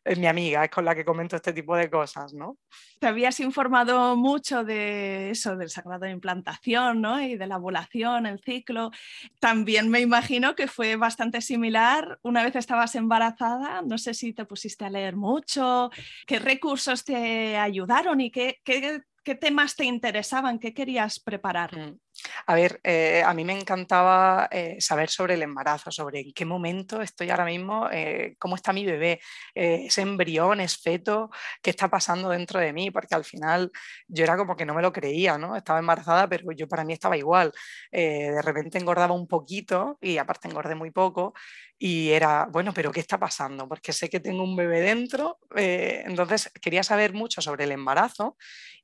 es 0.07 0.17
mi 0.17 0.27
amiga, 0.27 0.63
es 0.63 0.71
con 0.71 0.85
la 0.85 0.95
que 0.95 1.05
comento 1.05 1.35
este 1.35 1.53
tipo 1.53 1.75
de 1.75 1.89
cosas, 1.89 2.33
¿no? 2.33 2.57
Te 2.99 3.07
habías 3.07 3.39
informado 3.39 4.15
mucho 4.15 4.63
de 4.63 5.29
eso, 5.31 5.55
del 5.55 5.69
sagrado 5.69 6.05
de 6.05 6.11
implantación, 6.11 7.01
¿no? 7.01 7.21
Y 7.21 7.37
de 7.37 7.47
la 7.47 7.57
ovulación, 7.57 8.25
el 8.25 8.39
ciclo. 8.39 8.91
También 9.39 9.89
me 9.89 9.99
imagino 9.99 10.55
que 10.55 10.67
fue 10.67 10.95
bastante 10.95 11.41
similar 11.41 12.19
una 12.23 12.43
vez 12.43 12.55
estabas 12.55 12.95
embarazada. 12.95 13.81
No 13.81 13.97
sé 13.97 14.13
si 14.13 14.33
te 14.33 14.45
pusiste 14.45 14.85
a 14.85 14.89
leer 14.89 15.15
mucho, 15.15 15.91
qué 16.25 16.39
recursos 16.39 17.03
te 17.03 17.57
ayudaron 17.57 18.21
y 18.21 18.31
qué, 18.31 18.59
qué 18.63 19.01
¿Qué 19.27 19.35
temas 19.35 19.75
te 19.75 19.83
interesaban? 19.83 20.57
¿Qué 20.57 20.73
querías 20.73 21.19
preparar? 21.19 21.77
Mm. 21.77 21.99
A 22.45 22.55
ver, 22.55 22.79
eh, 22.83 23.23
a 23.25 23.33
mí 23.33 23.43
me 23.43 23.57
encantaba 23.57 24.47
eh, 24.51 24.77
saber 24.79 25.09
sobre 25.09 25.35
el 25.35 25.43
embarazo, 25.43 25.91
sobre 25.91 26.21
en 26.21 26.33
qué 26.33 26.45
momento 26.45 27.01
estoy 27.01 27.29
ahora 27.29 27.45
mismo, 27.45 27.89
eh, 27.91 28.35
cómo 28.39 28.55
está 28.55 28.73
mi 28.73 28.85
bebé, 28.85 29.19
ese 29.53 30.01
embrión, 30.01 30.59
es 30.61 30.77
feto, 30.77 31.29
qué 31.61 31.69
está 31.71 31.89
pasando 31.89 32.29
dentro 32.29 32.59
de 32.59 32.73
mí, 32.73 32.91
porque 32.91 33.15
al 33.15 33.23
final 33.25 33.71
yo 34.07 34.23
era 34.23 34.37
como 34.37 34.55
que 34.55 34.65
no 34.65 34.73
me 34.73 34.81
lo 34.81 34.91
creía, 34.91 35.37
¿no? 35.37 35.55
Estaba 35.55 35.79
embarazada, 35.79 36.27
pero 36.27 36.51
yo 36.51 36.67
para 36.67 36.83
mí 36.83 36.93
estaba 36.93 37.17
igual. 37.17 37.51
de 37.91 38.41
repente 38.41 38.77
engordaba 38.77 39.13
un 39.13 39.27
poquito 39.27 39.97
y 40.01 40.17
aparte 40.17 40.47
engordé 40.47 40.75
muy 40.75 40.91
poco 40.91 41.33
y 41.79 42.09
era, 42.09 42.47
bueno, 42.51 42.73
pero 42.73 42.91
¿qué 42.91 42.99
está 42.99 43.19
pasando? 43.19 43.67
Porque 43.67 43.93
sé 43.93 44.09
que 44.09 44.19
tengo 44.19 44.43
un 44.43 44.55
bebé 44.55 44.81
dentro, 44.81 45.39
entonces 45.55 46.51
quería 46.61 46.83
saber 46.83 47.13
mucho 47.13 47.41
sobre 47.41 47.65
el 47.65 47.71
embarazo 47.71 48.35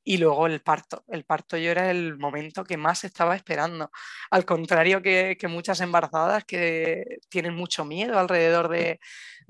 y 0.04 0.18
luego 0.18 0.48
el 0.48 0.62
parto. 0.62 1.04
El 1.08 1.24
parto 1.24 1.58
yo 1.58 1.72
era 1.72 1.90
el 1.90 2.18
momento 2.18 2.64
que 2.64 2.78
más 2.78 3.04
estaba 3.04 3.36
esperando. 3.36 3.92
Al 4.32 4.46
contrario 4.46 5.02
que, 5.02 5.38
muchas 5.50 5.82
embarazadas 5.82 6.46
que 6.46 7.20
tienen 7.30 7.54
mucho 7.56 7.86
miedo 7.86 8.18
alrededor 8.20 8.70
de, 8.70 9.00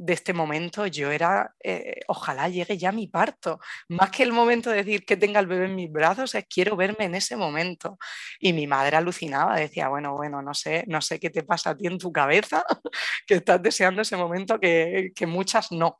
este 0.08 0.34
momento, 0.34 0.88
yo 0.88 1.12
era, 1.12 1.54
eh, 1.64 2.02
ojalá 2.08 2.50
llegue 2.50 2.78
ya 2.78 2.92
mi 2.92 3.08
parto. 3.08 3.60
Más 3.90 4.12
que 4.12 4.24
el 4.24 4.32
momento 4.32 4.70
de 4.70 4.78
decir 4.78 5.06
que 5.06 5.18
tenga 5.18 5.40
el 5.40 5.48
bebé 5.48 5.66
en 5.66 5.76
mis 5.76 5.92
brazos, 5.92 6.36
es 6.36 6.46
quiero 6.48 6.76
verme 6.76 7.06
en 7.06 7.16
ese 7.16 7.36
momento. 7.36 7.98
Y 8.40 8.54
mi 8.54 8.68
madre 8.68 8.98
alucinaba, 8.98 9.56
decía, 9.56 9.90
bueno, 9.90 10.14
bueno, 10.14 10.42
no 10.42 10.54
sé, 10.54 10.84
no 10.88 11.02
sé 11.02 11.20
qué 11.20 11.30
te 11.30 11.44
pasa 11.44 11.72
a 11.72 11.78
ti 11.78 11.88
en 11.88 11.98
tu 11.98 12.12
cabeza, 12.12 12.64
estás 13.36 13.62
deseando 13.62 14.02
ese 14.02 14.18
momento 14.18 14.60
que, 14.60 15.12
muchas 15.28 15.72
no. 15.72 15.98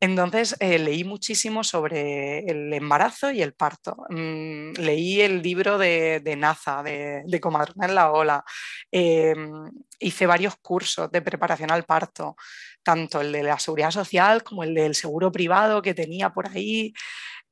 Entonces 0.00 0.56
eh, 0.58 0.80
leí 0.80 1.04
muchísimo 1.04 1.62
sobre 1.62 2.40
el 2.40 2.72
embarazo 2.72 3.30
y 3.30 3.40
el 3.40 3.54
parto. 3.54 3.96
Mm, 4.08 4.72
leí 4.78 5.20
el 5.20 5.42
libro 5.42 5.78
de, 5.78 6.20
Naza, 6.36 6.82
de, 6.82 7.22
de, 7.24 7.40
Comadrona 7.40 7.86
en 7.86 7.94
la 7.94 8.10
Ola. 8.10 8.44
Em, 8.90 9.70
hice 10.00 10.26
varios 10.26 10.56
cursos 10.56 11.10
de 11.10 11.22
preparación 11.22 11.70
al 11.70 11.84
parto, 11.84 12.36
tanto 12.82 13.20
el 13.20 13.30
de 13.30 13.44
la 13.44 13.58
seguridad 13.60 13.92
social 13.92 14.42
como 14.42 14.64
el 14.64 14.74
del 14.74 14.94
seguro 14.96 15.30
privado 15.30 15.80
que 15.82 15.94
tenía 15.94 16.30
por 16.30 16.48
ahí. 16.48 16.92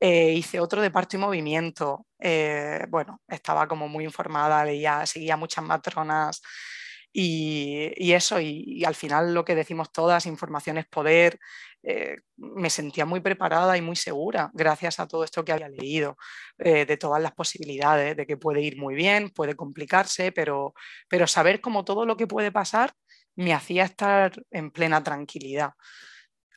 Eh, 0.01 0.33
hice 0.33 0.61
otro 0.61 0.81
de 0.81 0.91
parto 0.91 1.17
y 1.17 1.21
movimiento. 1.21 2.07
Eh, 2.19 2.87
bueno, 2.89 3.21
estaba 3.29 3.69
como 3.69 3.87
muy 3.87 4.05
informada, 4.05 4.65
leía, 4.65 5.05
seguía 5.07 5.37
muchas 5.37 5.65
matronas 5.65 6.41
y, 7.13 8.13
eso, 8.13 8.41
y, 8.41 8.85
al 8.85 8.95
final 8.95 9.35
lo 9.35 9.45
que 9.45 9.55
decimos 9.55 9.91
todas, 9.93 10.27
información 10.27 10.79
es 10.79 10.87
poder, 10.87 11.41
eh, 11.83 12.19
me 12.37 12.71
sentía 12.71 13.05
muy 13.05 13.21
preparada 13.21 13.77
y 13.77 13.83
muy 13.83 13.97
segura 13.97 14.51
gracias 14.55 15.01
a 15.01 15.09
todo 15.09 15.25
esto 15.25 15.45
que 15.45 15.53
había 15.53 15.69
leído, 15.69 16.17
eh, 16.59 16.87
de 16.87 16.97
todas 16.97 17.21
las 17.23 17.33
posibilidades, 17.33 18.17
de 18.17 18.27
que 18.27 18.37
puede 18.37 18.61
ir 18.61 18.77
muy 18.79 18.95
bien, 18.95 19.31
puede 19.31 19.57
complicarse, 19.57 20.31
pero, 20.33 20.75
pero 21.09 21.27
saber 21.27 21.61
cómo 21.61 21.85
todo 21.85 22.07
lo 22.07 22.17
que 22.17 22.27
puede 22.27 22.53
pasar 22.53 22.93
me 23.35 23.55
hacía 23.55 23.85
estar 23.85 24.33
en 24.51 24.71
plena 24.71 25.03
tranquilidad. 25.03 25.73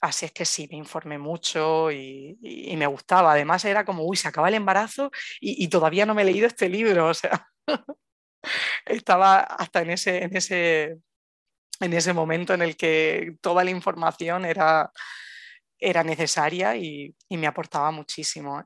Así 0.01 0.25
es 0.25 0.33
que 0.33 0.45
sí, 0.45 0.67
me 0.69 0.77
informé 0.77 1.17
mucho 1.17 1.91
y, 1.91 2.37
me 2.77 2.87
gustaba. 2.87 3.31
Además 3.33 3.63
era 3.65 3.85
como, 3.85 4.03
uy, 4.05 4.17
se 4.17 4.27
acaba 4.27 4.49
el 4.49 4.55
embarazo 4.55 5.11
y, 5.39 5.63
y 5.63 5.69
todavía 5.69 6.05
no 6.05 6.13
me 6.13 6.23
he 6.23 6.25
leído 6.25 6.47
este 6.47 6.67
libro. 6.69 7.07
O 7.07 7.13
sea, 7.13 7.47
estaba 8.85 9.39
hasta 9.39 9.81
en 9.81 9.91
ese, 9.91 10.23
en, 10.23 10.35
ese, 10.35 10.97
en 11.79 11.93
ese 11.93 12.13
momento 12.13 12.53
en 12.53 12.61
el 12.61 12.75
que 12.75 13.37
toda 13.41 13.63
la 13.63 13.71
información 13.71 14.45
era, 14.45 14.91
era 15.79 16.03
necesaria 16.03 16.75
y, 16.75 17.15
me 17.29 17.47
aportaba 17.47 17.91
muchísimo. 17.91 18.63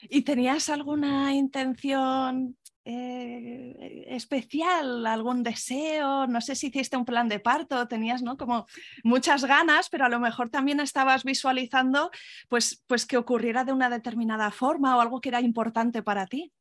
¿Y 0.00 0.22
tenías 0.22 0.68
alguna 0.68 1.34
intención 1.34 2.56
eh, 2.84 4.04
especial, 4.08 5.06
algún 5.06 5.42
deseo? 5.42 6.26
No 6.26 6.40
sé 6.40 6.54
si 6.54 6.68
hiciste 6.68 6.96
un 6.96 7.04
plan 7.04 7.28
de 7.28 7.40
parto, 7.40 7.88
tenías 7.88 8.22
¿no? 8.22 8.36
como 8.36 8.66
muchas 9.02 9.44
ganas, 9.44 9.88
pero 9.88 10.04
a 10.04 10.08
lo 10.08 10.20
mejor 10.20 10.50
también 10.50 10.78
estabas 10.80 11.24
visualizando 11.24 12.10
pues, 12.48 12.84
pues 12.86 13.06
que 13.06 13.16
ocurriera 13.16 13.64
de 13.64 13.72
una 13.72 13.90
determinada 13.90 14.50
forma 14.52 14.96
o 14.96 15.00
algo 15.00 15.20
que 15.20 15.30
era 15.30 15.40
importante 15.40 16.02
para 16.02 16.26
ti. 16.26 16.52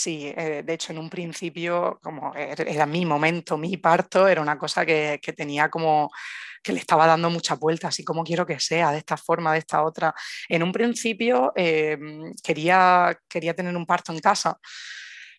Sí, 0.00 0.32
eh, 0.36 0.62
de 0.64 0.74
hecho 0.74 0.92
en 0.92 0.98
un 1.00 1.10
principio, 1.10 1.98
como 2.00 2.32
er, 2.32 2.60
era 2.68 2.86
mi 2.86 3.04
momento, 3.04 3.58
mi 3.58 3.78
parto, 3.78 4.28
era 4.28 4.40
una 4.40 4.56
cosa 4.56 4.86
que, 4.86 5.18
tenía 5.36 5.68
como 5.70 6.08
que 6.62 6.72
le 6.72 6.78
estaba 6.78 7.04
dando 7.04 7.30
muchas 7.30 7.58
vueltas 7.58 7.98
y 7.98 8.04
cómo 8.04 8.22
quiero 8.22 8.46
que 8.46 8.60
sea, 8.60 8.92
de 8.92 8.98
esta 8.98 9.16
forma, 9.16 9.52
de 9.52 9.58
esta 9.58 9.82
otra. 9.82 10.14
En 10.48 10.62
un 10.62 10.70
principio 10.70 11.52
em, 11.56 12.32
quería, 12.44 13.18
quería 13.28 13.54
tener 13.54 13.76
un 13.76 13.86
parto 13.86 14.12
en 14.12 14.20
casa. 14.20 14.56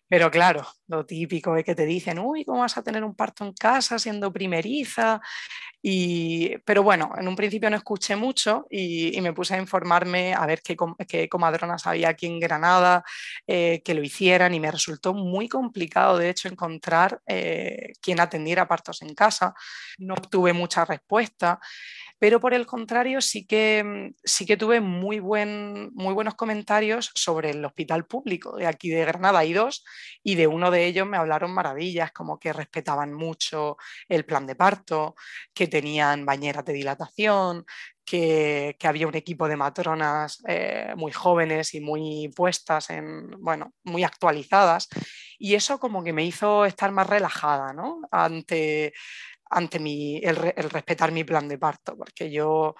Pero 0.09 0.31
claro, 0.31 0.65
lo 0.87 1.05
típico 1.05 1.55
es 1.55 1.63
que 1.63 1.75
te 1.75 1.85
dicen, 1.85 2.17
uy, 2.17 2.43
¿cómo 2.43 2.61
vas 2.61 2.75
a 2.77 2.83
tener 2.83 3.03
un 3.03 3.13
parto 3.13 3.45
en 3.45 3.53
casa 3.53 3.99
siendo 3.99 4.33
primeriza? 4.33 5.21
Y, 5.83 6.57
pero 6.65 6.81
bueno, 6.81 7.11
en 7.15 7.27
un 7.27 7.35
principio 7.35 7.69
no 7.69 7.77
escuché 7.77 8.15
mucho 8.15 8.65
y, 8.71 9.21
me 9.21 9.33
puse 9.33 9.53
a 9.53 9.59
informarme 9.59 10.33
a 10.33 10.45
ver 10.47 10.61
qué, 10.63 11.29
comadronas 11.29 11.85
había 11.85 12.09
aquí 12.09 12.25
en 12.25 12.39
Granada 12.39 13.03
eh, 13.45 13.81
que 13.85 13.93
lo 13.93 14.01
hicieran 14.03 14.53
y 14.55 14.59
me 14.59 14.71
resultó 14.71 15.13
muy 15.13 15.47
complicado, 15.47 16.17
de 16.17 16.31
hecho, 16.31 16.47
encontrar 16.47 17.21
eh, 17.27 17.93
quien 18.01 18.19
atendiera 18.19 18.67
partos 18.67 19.03
en 19.03 19.13
casa. 19.13 19.53
No 19.99 20.15
obtuve 20.15 20.53
mucha 20.53 20.85
respuesta 20.85 21.59
pero 22.19 22.39
por 22.39 22.53
el 22.53 22.65
contrario 22.65 23.21
sí 23.21 23.45
que, 23.45 23.83
mm, 23.83 24.15
sí 24.23 24.45
que 24.45 24.57
tuve 24.57 24.81
muy, 24.81 25.19
buen, 25.19 25.91
muy 25.93 26.13
buenos 26.13 26.35
comentarios 26.35 27.11
sobre 27.15 27.51
el 27.51 27.63
hospital 27.65 28.05
público 28.05 28.55
de 28.57 28.67
aquí 28.67 28.89
de 28.89 29.05
Granada. 29.05 29.39
Hay 29.39 29.53
dos 29.53 29.83
y 30.21 30.35
de 30.35 30.47
uno 30.47 30.69
de 30.69 30.85
ellos 30.85 31.07
me 31.07 31.17
hablaron 31.17 31.51
maravillas, 31.53 32.11
como 32.11 32.37
que 32.37 32.53
respetaban 32.53 33.13
mucho 33.13 33.77
el 34.09 34.25
plan 34.25 34.45
de 34.45 34.55
parto, 34.55 35.15
que 35.53 35.67
tenían 35.67 36.25
bañeras 36.25 36.65
de 36.65 36.73
dilatación, 36.73 37.65
que, 38.09 38.75
había 38.83 39.07
un 39.07 39.15
equipo 39.15 39.47
de 39.47 39.55
matronas 39.55 40.41
eh, 40.47 40.93
muy 40.97 41.11
jóvenes 41.11 41.73
y 41.75 41.79
muy 41.79 42.31
puestas 42.35 42.89
en, 42.89 43.29
bueno, 43.39 43.73
muy 43.83 44.03
actualizadas. 44.03 44.87
Y 45.37 45.55
eso 45.55 45.79
como 45.79 46.03
que 46.03 46.11
me 46.11 46.25
hizo 46.25 46.65
estar 46.65 46.91
más 46.91 47.07
relajada, 47.07 47.71
¿no? 47.71 48.01
Ante, 48.11 48.93
ante 49.49 49.77
el, 49.77 50.35
respetar 50.35 51.11
mi 51.11 51.23
plan 51.23 51.47
de 51.47 51.57
parto, 51.57 51.97
porque 51.97 52.31
yo 52.31 52.75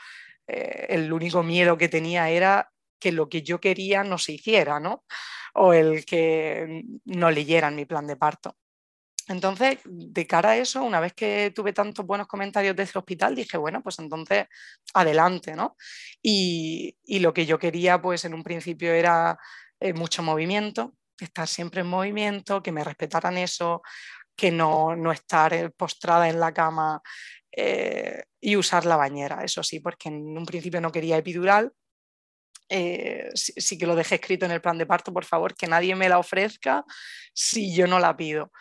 eh, 0.48 0.88
el 0.90 1.12
único 1.12 1.44
miedo 1.44 1.78
que 1.78 1.90
tenía 1.90 2.30
era 2.30 2.70
que 3.00 3.12
lo 3.12 3.30
que 3.30 3.42
yo 3.42 3.60
quería 3.60 4.04
no 4.04 4.18
se 4.18 4.34
hiciera, 4.34 4.80
¿no? 4.80 5.06
O 5.54 5.74
el 5.74 6.06
que 6.06 6.84
no 7.06 7.32
leyeran 7.32 7.76
mi 7.76 7.86
plan 7.86 8.06
de 8.08 8.18
parto. 8.18 8.56
Entonces, 9.30 9.78
de 9.86 10.26
cara 10.26 10.52
a 10.52 10.58
eso, 10.58 10.84
una 10.84 11.00
vez 11.00 11.14
que 11.14 11.52
tuve 11.56 11.72
tantos 11.72 12.04
buenos 12.06 12.28
comentarios 12.28 12.76
de 12.76 12.84
ese 12.84 12.98
hospital, 12.98 13.36
dije, 13.36 13.58
bueno, 13.58 13.84
pues 13.84 14.00
entonces 14.00 14.48
adelante, 14.94 15.56
¿no? 15.56 15.78
Y, 16.22 16.96
lo 17.20 17.32
que 17.32 17.46
yo 17.46 17.60
quería, 17.60 18.02
pues 18.02 18.26
en 18.26 18.34
un 18.34 18.44
principio 18.44 18.92
era 18.92 19.38
eh, 19.80 19.94
mucho 19.94 20.24
movimiento, 20.24 20.96
estar 21.20 21.48
siempre 21.48 21.82
en 21.82 21.88
movimiento, 21.88 22.64
que 22.64 22.72
me 22.72 22.84
respetaran 22.84 23.38
eso, 23.38 23.84
que 24.40 24.52
no, 24.52 24.96
no 24.96 25.12
estar 25.12 25.54
eh, 25.54 25.70
postrada 25.70 26.30
en 26.30 26.40
la 26.40 26.54
cama 26.54 27.02
eh, 27.52 28.24
y 28.40 28.56
usar 28.56 28.86
la 28.86 28.96
bañera, 28.96 29.44
eso 29.44 29.62
sí, 29.64 29.80
porque 29.80 30.10
en 30.10 30.38
un 30.38 30.46
principio 30.46 30.80
no 30.80 30.92
quería 30.92 31.18
epidural. 31.18 31.72
Eh, 32.72 33.30
sí, 33.34 33.78
que 33.78 33.88
lo 33.88 33.96
dejé 33.96 34.16
escrito 34.16 34.46
en 34.46 34.52
el 34.52 34.62
plan 34.62 34.78
de 34.78 34.86
parto, 34.86 35.12
por 35.12 35.26
favor, 35.26 35.56
que 35.56 35.68
nadie 35.68 35.96
me 35.96 36.08
la 36.08 36.20
ofrezca 36.20 36.86
si 37.34 37.76
yo 37.76 37.88
no 37.88 38.00
la 38.00 38.16
pido. 38.16 38.52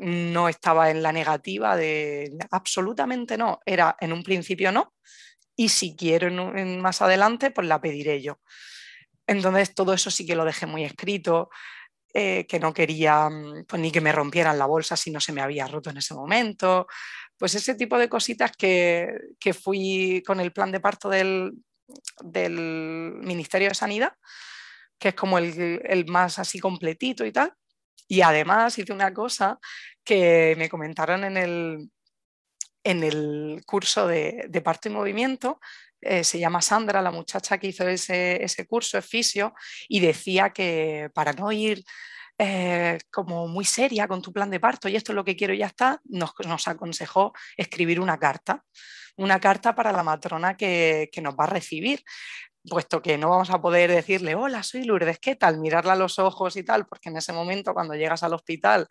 no 0.00 0.48
estaba 0.48 0.90
en 0.90 1.02
la 1.02 1.10
negativa 1.10 1.74
de 1.74 2.30
absolutamente 2.50 3.38
no, 3.38 3.60
era 3.64 3.96
en 3.98 4.12
un 4.12 4.22
principio 4.22 4.70
no, 4.70 4.92
y 5.56 5.70
si 5.70 5.96
quiero 5.96 6.30
más 6.82 7.00
adelante, 7.00 7.50
pues 7.50 7.66
la 7.66 7.80
pediré 7.80 8.20
yo. 8.20 8.40
Entonces 9.26 9.74
todo 9.74 9.94
eso 9.94 10.10
sí 10.10 10.26
que 10.26 10.36
lo 10.36 10.44
dejé 10.44 10.66
muy 10.66 10.84
escrito. 10.84 11.48
Eh, 12.16 12.46
que 12.46 12.60
no 12.60 12.72
quería 12.72 13.28
mm, 13.28 13.64
pues, 13.66 13.82
ni 13.82 13.90
que 13.90 14.00
me 14.00 14.12
rompieran 14.12 14.56
la 14.56 14.66
bolsa 14.66 14.96
si 14.96 15.10
no 15.10 15.18
se 15.18 15.32
me 15.32 15.40
había 15.40 15.66
roto 15.66 15.90
en 15.90 15.96
ese 15.96 16.14
momento. 16.14 16.86
Pues 17.36 17.56
ese 17.56 17.74
tipo 17.74 17.98
de 17.98 18.08
cositas 18.08 18.52
que, 18.56 19.18
fui 19.60 20.22
con 20.24 20.38
el 20.38 20.52
plan 20.52 20.70
de 20.70 20.78
parto 20.78 21.10
del, 21.10 21.52
Ministerio 22.22 23.68
de 23.68 23.74
Sanidad, 23.74 24.12
que 24.96 25.08
es 25.08 25.14
como 25.14 25.38
el, 25.38 26.04
más 26.06 26.38
así 26.38 26.60
completito 26.60 27.24
y 27.26 27.32
tal. 27.32 27.52
Y 28.06 28.20
además 28.20 28.78
hice 28.78 28.92
una 28.92 29.12
cosa 29.12 29.58
que 30.04 30.54
me 30.56 30.68
comentaron 30.68 31.24
en 31.24 31.36
el, 31.36 31.90
en 32.84 33.02
el 33.02 33.62
curso 33.66 34.06
de, 34.06 34.48
parto 34.62 34.88
y 34.88 34.92
movimiento, 34.92 35.58
eh, 36.04 36.24
se 36.24 36.38
llama 36.38 36.62
Sandra, 36.62 37.02
la 37.02 37.10
muchacha 37.10 37.58
que 37.58 37.68
hizo 37.68 37.86
ese, 37.88 38.42
ese 38.42 38.66
curso, 38.66 38.98
es 38.98 39.06
fisio, 39.06 39.54
y 39.88 40.00
decía 40.00 40.50
que 40.50 41.10
para 41.14 41.32
no 41.32 41.50
ir 41.52 41.84
eh, 42.38 42.98
como 43.10 43.46
muy 43.48 43.64
seria 43.64 44.08
con 44.08 44.20
tu 44.20 44.32
plan 44.32 44.50
de 44.50 44.58
parto 44.58 44.88
y 44.88 44.96
esto 44.96 45.12
es 45.12 45.16
lo 45.16 45.24
que 45.24 45.36
quiero 45.36 45.54
y 45.54 45.58
ya 45.58 45.66
está, 45.66 46.00
nos, 46.04 46.32
nos 46.46 46.66
aconsejó 46.66 47.32
escribir 47.56 48.00
una 48.00 48.18
carta, 48.18 48.64
una 49.16 49.38
carta 49.38 49.74
para 49.74 49.92
la 49.92 50.02
matrona 50.02 50.56
que, 50.56 51.08
que 51.12 51.20
nos 51.20 51.34
va 51.34 51.44
a 51.44 51.48
recibir 51.48 52.02
puesto 52.68 53.02
que 53.02 53.18
no 53.18 53.30
vamos 53.30 53.50
a 53.50 53.60
poder 53.60 53.90
decirle, 53.90 54.34
hola, 54.34 54.62
soy 54.62 54.84
Lourdes, 54.84 55.18
¿qué 55.18 55.36
tal? 55.36 55.58
Mirarla 55.58 55.92
a 55.92 55.96
los 55.96 56.18
ojos 56.18 56.56
y 56.56 56.62
tal, 56.62 56.86
porque 56.86 57.10
en 57.10 57.18
ese 57.18 57.32
momento 57.32 57.74
cuando 57.74 57.94
llegas 57.94 58.22
al 58.22 58.34
hospital, 58.34 58.88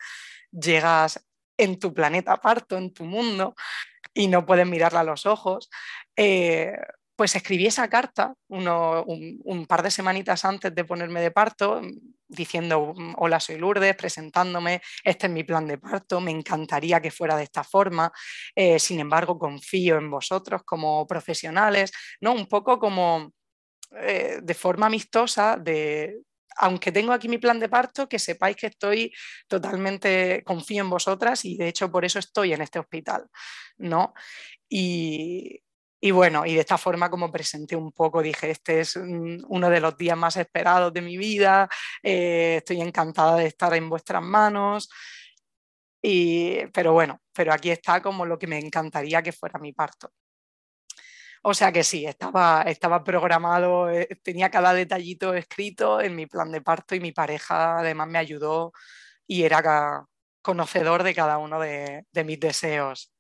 llegas 0.52 1.26
en 1.58 1.80
tu 1.80 1.94
planeta 1.94 2.38
parto, 2.38 2.78
en 2.78 2.94
tu 2.94 3.06
mundo, 3.06 3.56
y 4.14 4.28
no 4.28 4.46
puedes 4.46 4.68
mirarla 4.68 5.00
a 5.02 5.04
los 5.04 5.26
ojos. 5.26 5.70
Eh, 6.16 6.74
pues 7.24 7.38
escribí 7.38 7.68
esa 7.68 7.88
carta 7.88 8.34
un, 8.50 9.66
par 9.66 9.82
de 9.82 9.90
semanitas 9.90 10.44
antes 10.44 10.76
de 10.76 10.84
ponerme 10.84 11.22
de 11.22 11.32
parto, 11.32 11.80
diciendo, 12.28 12.94
hola, 13.16 13.40
soy 13.40 13.58
Lourdes, 13.58 13.96
presentándome, 13.96 14.82
este 15.06 15.28
es 15.28 15.32
mi 15.32 15.46
plan 15.46 15.66
de 15.66 15.78
parto, 15.78 16.20
me 16.20 16.32
encantaría 16.32 17.00
que 17.00 17.12
fuera 17.12 17.38
de 17.38 17.44
esta 17.44 17.64
forma, 17.64 18.12
eh, 18.54 18.78
sin 18.78 19.00
embargo, 19.00 19.40
confío 19.40 19.96
en 19.96 20.12
vosotros 20.12 20.64
como 20.66 21.08
profesionales, 21.08 21.94
¿no? 22.20 22.34
Un 22.34 22.46
poco 22.46 22.78
como 22.78 23.32
eh, 24.02 24.40
de 24.44 24.54
forma 24.54 24.88
amistosa, 24.88 25.56
de, 25.56 26.24
aunque 26.58 26.92
tengo 26.92 27.14
aquí 27.14 27.30
mi 27.30 27.38
plan 27.38 27.58
de 27.58 27.70
parto, 27.70 28.10
que 28.10 28.20
sepáis 28.20 28.58
que 28.58 28.68
estoy 28.68 29.14
totalmente, 29.48 30.44
confío 30.44 30.84
en 30.84 30.90
vosotras 30.90 31.46
y 31.46 31.56
de 31.56 31.70
hecho 31.70 31.90
por 31.90 32.04
eso 32.04 32.20
estoy 32.20 32.52
en 32.52 32.64
este 32.64 32.80
hospital, 32.80 33.30
¿no? 33.78 34.14
Y, 34.68 35.64
y 36.06 36.12
bueno, 36.12 36.46
y 36.46 36.54
de 36.56 36.60
esta 36.60 36.78
forma 36.78 37.10
como 37.10 37.32
presenté 37.32 37.78
un 37.78 37.94
poco, 37.94 38.22
dije, 38.22 38.52
este 38.52 38.82
es 38.82 38.98
uno 38.98 39.70
de 39.70 39.80
los 39.80 39.96
días 39.96 40.18
más 40.18 40.36
esperados 40.36 40.92
de 40.92 41.02
mi 41.02 41.16
vida, 41.16 41.70
eh, 42.04 42.56
estoy 42.58 42.82
encantada 42.82 43.38
de 43.38 43.46
estar 43.46 43.74
en 43.74 43.90
vuestras 43.90 44.22
manos. 44.22 44.90
Y, 46.02 46.68
pero 46.74 46.92
bueno, 46.92 47.22
pero 47.32 47.54
aquí 47.54 47.72
está 47.72 48.02
como 48.02 48.26
lo 48.26 48.38
que 48.38 48.48
me 48.48 48.60
encantaría 48.60 49.24
que 49.24 49.32
fuera 49.32 49.58
mi 49.60 49.72
parto. 49.72 50.12
O 51.42 51.54
sea 51.54 51.72
que 51.72 51.86
sí, 51.86 52.06
estaba, 52.06 52.64
estaba 52.64 53.02
programado, 53.02 53.90
eh, 53.90 54.10
tenía 54.24 54.52
cada 54.52 54.74
detallito 54.74 55.34
escrito 55.34 56.02
en 56.02 56.18
mi 56.18 56.26
plan 56.28 56.52
de 56.52 56.62
parto 56.62 56.96
y 56.96 57.00
mi 57.00 57.14
pareja 57.14 57.80
además 57.80 58.10
me 58.10 58.20
ayudó 58.20 58.74
y 59.26 59.44
era 59.44 60.06
conocedor 60.42 61.04
de 61.04 61.16
cada 61.16 61.38
uno 61.38 61.62
de, 61.62 62.06
mis 62.26 62.40
deseos. 62.42 63.13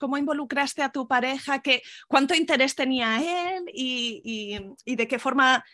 ¿Cómo 0.00 0.16
involucraste 0.16 0.82
a 0.82 0.90
tu 0.90 1.06
pareja? 1.06 1.60
¿Qué, 1.60 1.82
¿Cuánto 2.08 2.34
interés 2.34 2.74
tenía 2.74 3.18
él? 3.18 3.64
y, 3.72 4.96
de 4.96 5.06
qué 5.06 5.18
forma 5.18 5.64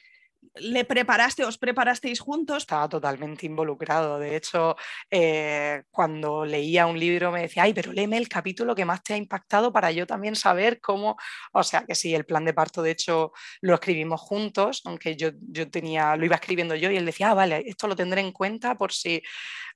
le 0.55 0.85
preparaste, 0.85 1.45
os 1.45 1.59
preparasteis 1.59 2.21
juntos. 2.21 2.59
Estaba 2.63 2.89
totalmente 2.89 3.47
involucrado. 3.47 4.19
De 4.19 4.37
hecho, 4.37 4.77
eh, 5.11 5.83
cuando 5.91 6.45
leía 6.45 6.87
un 6.87 6.99
libro 6.99 7.31
me 7.31 7.43
decía, 7.43 7.65
ay, 7.65 7.75
pero 7.75 7.93
léeme 7.93 8.17
el 8.17 8.29
capítulo 8.29 8.75
que 8.75 8.85
más 8.85 9.03
te 9.03 9.15
ha 9.15 9.17
impactado 9.17 9.73
para 9.73 9.91
yo 9.91 10.07
también 10.07 10.37
saber 10.37 10.81
cómo. 10.81 11.17
O 11.53 11.63
sea 11.63 11.85
que 11.85 11.95
sí, 11.95 12.15
el 12.15 12.25
plan 12.25 12.45
de 12.45 12.55
parto, 12.55 12.83
de 12.83 12.93
hecho, 12.93 13.33
lo 13.61 13.75
escribimos 13.75 14.21
juntos, 14.21 14.83
aunque 14.85 15.17
yo, 15.17 15.31
yo 15.41 15.71
tenía, 15.71 16.17
lo 16.17 16.25
iba 16.25 16.37
escribiendo 16.37 16.75
yo 16.75 16.91
y 16.91 16.97
él 16.97 17.07
decía, 17.07 17.31
ah, 17.31 17.35
vale, 17.35 17.63
esto 17.67 17.87
lo 17.89 17.97
tendré 17.97 18.21
en 18.21 18.33
cuenta 18.33 18.77
por 18.77 18.93
si 18.93 19.23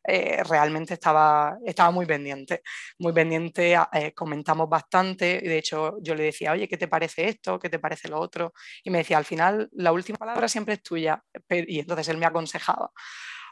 eh, 0.05 0.43
realmente 0.45 0.95
estaba, 0.95 1.59
estaba 1.65 1.91
muy 1.91 2.07
pendiente, 2.07 2.63
muy 2.99 3.13
pendiente, 3.13 3.77
eh, 3.93 4.13
comentamos 4.15 4.69
bastante, 4.69 5.41
de 5.41 5.59
hecho 5.59 5.97
yo 6.01 6.15
le 6.15 6.25
decía, 6.25 6.53
oye, 6.53 6.69
¿qué 6.69 6.77
te 6.77 6.89
parece 6.89 7.29
esto? 7.29 7.59
¿Qué 7.59 7.69
te 7.69 7.79
parece 7.79 8.09
lo 8.09 8.19
otro? 8.19 8.53
Y 8.83 8.91
me 8.91 8.99
decía, 8.99 9.19
al 9.19 9.25
final 9.25 9.69
la 9.73 9.93
última 9.93 10.19
palabra 10.19 10.49
siempre 10.49 10.75
es 10.75 10.83
tuya, 10.83 11.23
y 11.49 11.81
entonces 11.81 12.09
él 12.09 12.19
me 12.19 12.27
aconsejaba. 12.27 12.91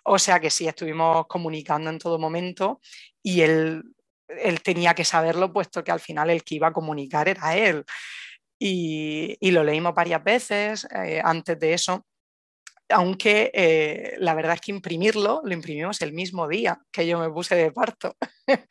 O 0.05 0.19
sea 0.19 0.41
que 0.41 0.51
sí, 0.51 0.67
estuvimos 0.67 1.27
comunicando 1.27 1.91
en 1.91 1.99
todo 1.99 2.19
momento 2.19 2.81
y 3.23 3.43
él, 3.43 3.83
él 4.29 4.63
tenía 4.63 4.95
que 4.95 5.05
saberlo, 5.05 5.53
puesto 5.53 5.85
que 5.85 5.93
al 5.93 6.01
final 6.01 6.31
el 6.31 6.45
que 6.45 6.55
iba 6.57 6.69
a 6.69 6.73
comunicar 6.73 7.29
era 7.29 7.57
él. 7.57 7.85
Y, 8.59 9.37
y 9.41 9.51
lo 9.53 9.63
leímos 9.63 9.95
varias 9.95 10.25
veces. 10.25 10.87
Eh, 10.95 11.21
antes 11.23 11.59
de 11.59 11.75
eso, 11.75 12.07
aunque 12.91 13.51
eh, 13.55 14.17
la 14.19 14.35
verdad 14.35 14.55
es 14.55 14.61
que 14.61 14.73
imprimirlo 14.73 15.43
lo 15.45 15.53
imprimimos 15.53 16.01
el 16.03 16.13
mismo 16.13 16.49
día 16.49 16.81
que 16.91 17.07
yo 17.07 17.19
me 17.19 17.31
puse 17.31 17.55
de 17.55 17.73
parto, 17.73 18.17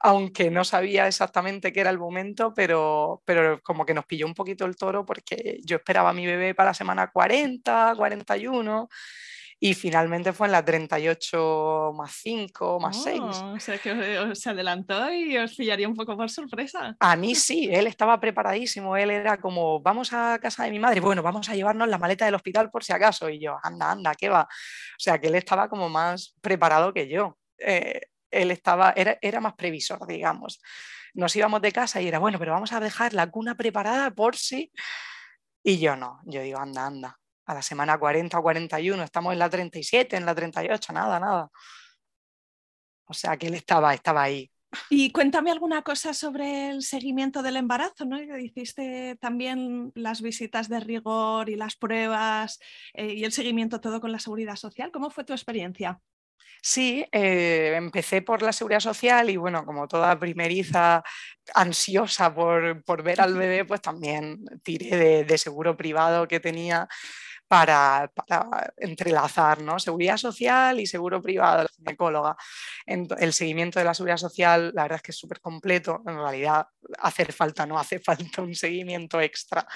aunque 0.00 0.50
no 0.50 0.64
sabía 0.64 1.06
exactamente 1.06 1.72
qué 1.72 1.80
era 1.80 1.90
el 1.90 1.98
momento, 1.98 2.52
pero, 2.54 3.22
pero 3.24 3.60
como 3.62 3.86
que 3.86 3.94
nos 3.94 4.06
pilló 4.06 4.26
un 4.26 4.34
poquito 4.34 4.64
el 4.64 4.76
toro 4.76 5.04
porque 5.06 5.58
yo 5.64 5.76
esperaba 5.76 6.10
a 6.10 6.14
mi 6.14 6.26
bebé 6.26 6.54
para 6.54 6.70
la 6.70 6.74
semana 6.74 7.10
40, 7.10 7.94
41 7.96 8.88
y 9.62 9.74
finalmente 9.74 10.32
fue 10.32 10.46
en 10.46 10.52
la 10.52 10.64
38 10.64 11.92
más 11.94 12.12
5 12.22 12.80
más 12.80 13.02
6. 13.02 13.20
O 13.20 13.60
sea 13.60 13.76
que 13.76 14.34
se 14.34 14.48
adelantó 14.48 15.12
y 15.12 15.36
os 15.36 15.54
pillaría 15.54 15.86
un 15.86 15.94
poco 15.94 16.16
por 16.16 16.30
sorpresa. 16.30 16.96
A 16.98 17.14
mí 17.14 17.34
sí, 17.34 17.68
él 17.70 17.86
estaba 17.86 18.18
preparadísimo, 18.18 18.96
él 18.96 19.10
era 19.10 19.38
como, 19.38 19.80
vamos 19.80 20.14
a 20.14 20.38
casa 20.40 20.64
de 20.64 20.70
mi 20.70 20.78
madre, 20.78 21.00
bueno, 21.00 21.22
vamos 21.22 21.50
a 21.50 21.54
llevarnos 21.54 21.88
la 21.88 21.98
maleta 21.98 22.24
del 22.24 22.34
hospital 22.34 22.70
por 22.70 22.82
si 22.82 22.94
acaso, 22.94 23.28
y 23.28 23.38
yo, 23.38 23.58
anda, 23.62 23.90
anda, 23.90 24.14
¿qué 24.14 24.30
va? 24.30 24.44
O 24.44 24.98
sea 24.98 25.20
que 25.20 25.26
él 25.26 25.34
estaba 25.34 25.68
como 25.68 25.90
más 25.90 26.34
preparado 26.40 26.94
que 26.94 27.06
yo. 27.06 27.36
Eh, 27.58 28.00
él 28.30 28.50
estaba, 28.52 28.94
era, 28.96 29.18
era 29.20 29.40
más 29.40 29.54
previsor, 29.54 30.06
digamos. 30.06 30.62
Nos 31.12 31.36
íbamos 31.36 31.60
de 31.60 31.72
casa 31.72 32.00
y 32.00 32.08
era, 32.08 32.18
bueno, 32.18 32.38
pero 32.38 32.52
vamos 32.52 32.72
a 32.72 32.80
dejar 32.80 33.12
la 33.12 33.30
cuna 33.30 33.56
preparada 33.56 34.10
por 34.10 34.36
si... 34.36 34.72
Y 35.62 35.78
yo 35.78 35.94
no, 35.96 36.20
yo 36.24 36.40
digo, 36.40 36.58
anda, 36.58 36.86
anda, 36.86 37.19
a 37.50 37.54
la 37.54 37.62
semana 37.62 37.98
40 37.98 38.38
o 38.38 38.42
41, 38.42 39.02
estamos 39.02 39.32
en 39.32 39.38
la 39.40 39.50
37, 39.50 40.16
en 40.16 40.24
la 40.24 40.34
38, 40.34 40.92
nada, 40.92 41.18
nada. 41.18 41.50
O 43.06 43.12
sea 43.12 43.36
que 43.36 43.48
él 43.48 43.54
estaba, 43.54 43.92
estaba 43.92 44.22
ahí. 44.22 44.48
Y 44.88 45.10
cuéntame 45.10 45.50
alguna 45.50 45.82
cosa 45.82 46.14
sobre 46.14 46.70
el 46.70 46.82
seguimiento 46.82 47.42
del 47.42 47.56
embarazo, 47.56 48.04
¿no? 48.04 48.20
Hiciste 48.38 49.16
también 49.20 49.90
las 49.96 50.22
visitas 50.22 50.68
de 50.68 50.78
rigor 50.78 51.48
y 51.48 51.56
las 51.56 51.74
pruebas 51.74 52.60
eh, 52.94 53.14
y 53.14 53.24
el 53.24 53.32
seguimiento 53.32 53.80
todo 53.80 54.00
con 54.00 54.12
la 54.12 54.20
seguridad 54.20 54.54
social. 54.54 54.92
¿Cómo 54.92 55.10
fue 55.10 55.24
tu 55.24 55.32
experiencia? 55.32 56.00
Sí, 56.62 57.04
eh, 57.10 57.74
empecé 57.74 58.22
por 58.22 58.42
la 58.42 58.52
seguridad 58.52 58.80
social 58.80 59.28
y 59.30 59.36
bueno, 59.36 59.64
como 59.64 59.88
toda 59.88 60.18
primeriza 60.20 61.02
ansiosa 61.52 62.32
por, 62.32 63.02
ver 63.02 63.20
al 63.20 63.34
bebé, 63.34 63.64
pues 63.64 63.80
también 63.80 64.44
tiré 64.62 65.24
de 65.24 65.38
seguro 65.38 65.76
privado 65.76 66.28
que 66.28 66.38
tenía 66.38 66.86
para, 67.50 68.12
entrelazar 68.76 69.60
¿no? 69.60 69.80
seguridad 69.80 70.16
social 70.16 70.78
y 70.78 70.86
seguro 70.86 71.20
privado, 71.20 71.64
la 71.64 71.68
ginecóloga. 71.68 72.36
el 72.86 73.32
seguimiento 73.32 73.80
de 73.80 73.84
la 73.84 73.92
seguridad 73.92 74.18
social, 74.18 74.70
la 74.72 74.82
verdad 74.82 74.96
es 74.98 75.02
que 75.02 75.10
es 75.10 75.18
súper 75.18 75.40
completo. 75.40 76.00
En 76.06 76.16
realidad, 76.16 76.68
hacer 77.00 77.32
falta, 77.32 77.66
no 77.66 77.76
hace 77.76 77.98
falta 78.04 78.42
un 78.42 78.54
seguimiento 78.54 79.20
extra, 79.20 79.66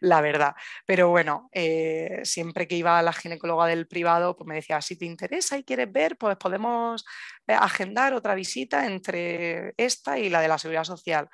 la 0.00 0.22
verdad. 0.22 0.54
Pero 0.86 1.10
bueno, 1.10 1.50
eh, 1.52 2.20
siempre 2.24 2.66
que 2.66 2.76
iba 2.76 2.98
a 2.98 3.02
la 3.02 3.12
ginecóloga 3.12 3.66
del 3.66 3.86
privado, 3.86 4.34
pues 4.34 4.48
me 4.48 4.54
decía, 4.54 4.80
si 4.80 4.96
te 4.96 5.04
interesa 5.04 5.58
y 5.58 5.64
quieres 5.64 5.92
ver, 5.92 6.16
pues 6.16 6.38
podemos 6.38 7.04
eh, 7.46 7.52
agendar 7.52 8.14
otra 8.14 8.34
visita 8.34 8.86
entre 8.86 9.74
esta 9.76 10.18
y 10.18 10.30
la 10.30 10.40
de 10.40 10.48
la 10.48 10.56
seguridad 10.56 10.84
social 10.84 11.28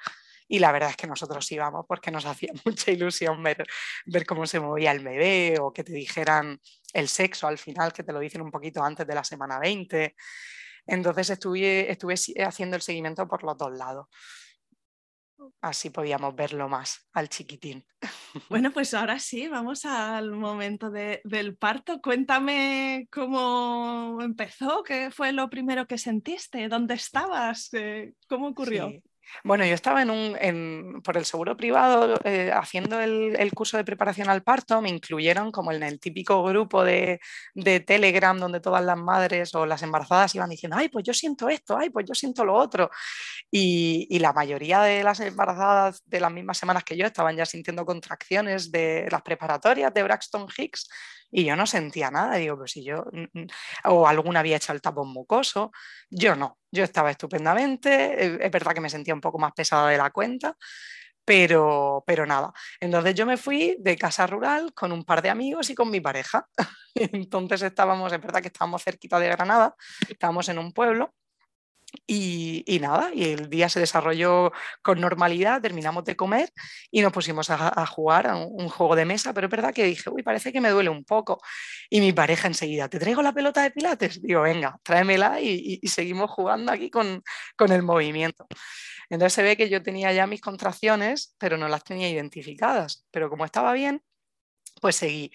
y 0.55 0.61
la 0.61 0.71
verdad 0.71 0.91
es 0.91 0.97
que 0.97 1.09
nosotros 1.09 1.51
íbamos 1.51 1.85
porque 1.87 2.13
nos 2.13 2.25
hacía 2.27 2.53
mucha 2.65 2.93
ilusión 2.93 3.43
ver, 3.43 3.67
ver 4.07 4.25
cómo 4.25 4.47
se 4.47 4.61
movía 4.61 4.93
el 4.93 5.03
bebé 5.03 5.57
o 5.61 5.73
que 5.73 5.83
te 5.83 5.93
dijeran 5.93 6.61
el 6.93 7.09
sexo 7.09 7.49
al 7.49 7.59
final, 7.59 7.93
que 7.93 8.05
te 8.05 8.13
lo 8.13 8.21
dicen 8.21 8.41
un 8.41 8.53
poquito 8.53 8.83
antes 8.83 9.05
de 9.05 9.15
la 9.17 9.25
semana 9.25 9.59
20. 9.59 10.15
Entonces 10.87 11.31
estuve, 11.31 11.91
estuve 11.91 12.15
haciendo 12.45 12.77
el 12.77 12.83
seguimiento 12.83 13.27
por 13.27 13.43
los 13.43 13.59
dos 13.59 13.73
lados. 13.77 14.07
Así 15.61 15.91
podíamos 15.91 16.37
verlo 16.37 16.69
más 16.69 17.09
al 17.13 17.29
chiquitín. 17.29 17.85
Bueno, 18.49 18.73
pues 18.73 18.93
ahora 18.95 19.21
sí, 19.21 19.47
vamos 19.47 19.85
al 19.85 20.33
momento 20.33 20.91
del 20.91 21.57
parto. 21.57 22.01
Cuéntame 22.03 23.07
cómo 23.09 24.19
empezó, 24.21 24.83
qué 24.83 25.13
fue 25.13 25.33
lo 25.33 25.49
primero 25.49 25.87
que 25.87 25.99
sentiste, 25.99 26.69
dónde 26.69 26.95
estabas, 26.95 27.71
cómo 28.29 28.49
ocurrió. 28.49 28.91
Bueno, 29.43 29.65
yo 29.65 29.75
estaba 29.75 30.03
en 30.03 30.11
un, 30.11 31.03
por 31.03 31.17
el 31.17 31.25
seguro 31.25 31.57
privado 31.57 32.19
eh, 32.25 32.51
haciendo 32.53 33.01
el, 33.01 33.53
curso 33.55 33.77
de 33.77 33.85
preparación 33.85 34.29
al 34.29 34.43
parto, 34.43 34.81
me 34.81 34.89
incluyeron 34.89 35.51
como 35.53 35.73
en 35.73 35.83
el 35.83 36.01
típico 36.01 36.43
grupo 36.45 36.85
de, 36.85 37.21
Telegram 37.87 38.39
donde 38.39 38.61
todas 38.61 38.85
las 38.85 38.99
madres 38.99 39.55
o 39.55 39.67
las 39.67 39.83
embarazadas 39.83 40.35
iban 40.35 40.51
diciendo, 40.51 40.77
ay, 40.79 40.89
pues 40.89 41.05
yo 41.05 41.15
siento 41.15 41.49
esto, 41.49 41.77
ay, 41.77 41.91
pues 41.91 42.07
yo 42.07 42.15
siento 42.15 42.45
lo 42.45 42.55
otro. 42.55 42.91
Y, 43.51 44.07
y 44.11 44.19
la 44.19 44.33
mayoría 44.33 44.81
de 44.83 45.03
las 45.05 45.21
embarazadas 45.21 46.03
de 46.07 46.21
las 46.21 46.33
mismas 46.33 46.59
semanas 46.59 46.85
que 46.85 46.97
yo 46.97 47.07
estaban 47.07 47.37
ya 47.37 47.47
sintiendo 47.47 47.85
contracciones 47.85 48.71
de 48.71 49.09
las 49.11 49.23
preparatorias 49.23 49.93
de 49.93 50.03
Braxton 50.03 50.47
Hicks 50.57 50.89
y 51.37 51.45
yo 51.45 51.57
no 51.57 51.67
sentía 51.67 52.11
nada, 52.13 52.37
digo, 52.37 52.57
pues 52.57 52.71
si 52.73 52.85
yo, 52.85 53.05
mm, 53.13 53.41
mm", 53.41 53.47
o 53.87 54.07
alguna 54.07 54.41
había 54.41 54.57
hecho 54.57 54.73
el 54.73 54.81
tapón 54.81 55.09
mucoso, 55.13 55.73
yo 56.09 56.37
no, 56.37 56.59
yo 56.71 56.85
estaba 56.85 57.11
estupendamente, 57.11 57.91
eh, 58.27 58.39
es 58.41 58.51
verdad 58.53 58.73
que 58.73 58.81
me 58.81 58.89
sentía 58.91 59.15
un 59.15 59.21
poco 59.21 59.39
más 59.39 59.53
pesada 59.53 59.89
de 59.91 59.99
la 59.99 60.11
cuenta, 60.11 60.57
pero, 61.25 62.05
pero 62.07 62.27
nada. 62.27 62.53
Entonces 62.81 63.15
yo 63.15 63.27
me 63.27 63.37
fui 63.37 63.77
de 63.81 63.97
casa 63.97 64.27
rural 64.27 64.73
con 64.75 64.93
un 64.93 65.05
par 65.05 65.23
de 65.23 65.31
amigos 65.31 65.71
y 65.71 65.75
con 65.75 65.91
mi 65.91 66.01
pareja. 66.01 66.47
Entonces 66.95 67.63
estábamos, 67.63 68.13
es 68.13 68.21
verdad 68.21 68.41
que 68.43 68.49
estábamos 68.49 68.85
cerquita 68.85 69.19
de 69.19 69.29
Granada, 69.29 69.75
estábamos 70.09 70.49
en 70.49 70.59
un 70.59 70.73
pueblo 70.73 71.15
y, 72.07 72.79
nada, 72.81 73.11
y 73.15 73.25
el 73.33 73.49
día 73.49 73.69
se 73.69 73.81
desarrolló 73.81 74.53
con 74.83 75.01
normalidad, 75.01 75.61
terminamos 75.61 76.05
de 76.05 76.17
comer 76.17 76.51
y 76.91 77.01
nos 77.03 77.13
pusimos 77.13 77.51
a, 77.51 77.87
jugar 77.87 78.27
a 78.27 78.37
un, 78.37 78.69
juego 78.69 78.97
de 78.97 79.05
mesa, 79.05 79.33
pero 79.33 79.47
es 79.47 79.51
verdad 79.51 79.73
que 79.73 79.85
dije, 79.85 80.11
uy, 80.11 80.23
parece 80.23 80.53
que 80.53 80.61
me 80.61 80.71
duele 80.71 80.91
un 80.91 81.05
poco. 81.05 81.41
Y 81.91 82.01
mi 82.01 82.13
pareja 82.13 82.49
enseguida, 82.49 82.89
¿te 82.89 82.99
traigo 82.99 83.23
la 83.23 83.33
pelota 83.33 83.63
de 83.63 83.71
pilates? 83.71 84.21
Digo, 84.23 84.43
venga, 84.43 84.79
tráemela 84.83 85.41
y, 85.41 85.81
seguimos 85.89 86.31
jugando 86.31 86.73
aquí 86.73 86.91
con, 86.91 87.23
con 87.57 87.73
el 87.73 87.83
movimiento. 87.83 88.47
Entonces 89.11 89.35
se 89.35 89.43
ve 89.43 89.57
que 89.57 89.69
yo 89.69 89.83
tenía 89.83 90.13
ya 90.13 90.27
mis 90.27 90.41
contracciones, 90.41 91.35
pero 91.39 91.57
no 91.57 91.69
las 91.69 91.85
tenía 91.85 92.09
identificadas. 92.09 93.07
Pero 93.11 93.31
como 93.31 93.45
estaba 93.45 93.73
bien, 93.73 94.03
pues 94.81 94.97
seguí. 94.97 95.31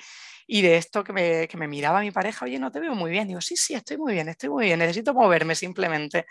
Y 0.52 0.64
de 0.64 0.78
esto 0.78 1.04
que 1.04 1.14
me, 1.14 1.48
que 1.48 1.58
me, 1.58 1.68
miraba 1.68 2.02
mi 2.02 2.10
pareja, 2.10 2.44
oye, 2.46 2.58
no 2.58 2.72
te 2.72 2.80
veo 2.80 2.96
muy 2.96 3.12
bien. 3.12 3.28
Digo, 3.28 3.40
sí, 3.40 3.56
sí, 3.56 3.76
estoy 3.76 3.98
muy 3.98 4.14
bien, 4.14 4.30
estoy 4.30 4.50
muy 4.50 4.66
bien, 4.66 4.80
necesito 4.80 5.14
moverme 5.14 5.54
simplemente. 5.54 6.26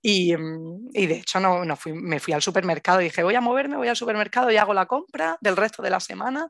Y, 0.00 0.34
mm, 0.36 0.88
y 0.94 1.06
de 1.06 1.16
hecho 1.18 1.40
no, 1.40 1.64
no 1.66 1.76
fui, 1.76 1.92
me 1.92 2.20
fui 2.20 2.32
al 2.32 2.40
supermercado 2.42 3.02
y 3.02 3.04
dije, 3.04 3.22
voy 3.22 3.34
a 3.34 3.42
moverme, 3.42 3.76
voy 3.76 3.88
al 3.88 3.96
supermercado 3.96 4.50
y 4.50 4.56
hago 4.56 4.72
la 4.72 4.86
compra 4.86 5.36
del 5.42 5.56
resto 5.58 5.82
de 5.82 5.90
la 5.90 6.00
semana. 6.00 6.48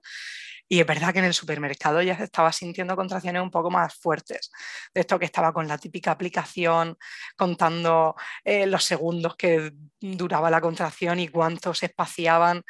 Y 0.69 0.81
es 0.81 0.87
verdad 0.87 1.13
que 1.13 1.19
en 1.19 1.25
el 1.27 1.35
supermercado 1.35 2.01
ya 2.03 2.13
estaba 2.15 2.53
sintiendo 2.53 2.95
contracciones 2.97 3.43
un 3.43 3.51
poco 3.51 3.71
más 3.73 3.95
fuertes. 3.97 4.53
De 4.95 5.01
esto 5.01 5.19
que 5.19 5.25
estaba 5.25 5.53
con 5.53 5.67
la 5.67 5.79
típica 5.79 6.13
aplicación 6.13 6.97
contando 7.37 8.15
eh, 8.45 8.67
los 8.67 8.85
segundos 8.85 9.35
que 9.37 9.73
duraba 10.01 10.49
la 10.51 10.61
contracción 10.61 11.19
y 11.19 11.27
cuántos 11.29 11.83
espaciaban 11.83 12.63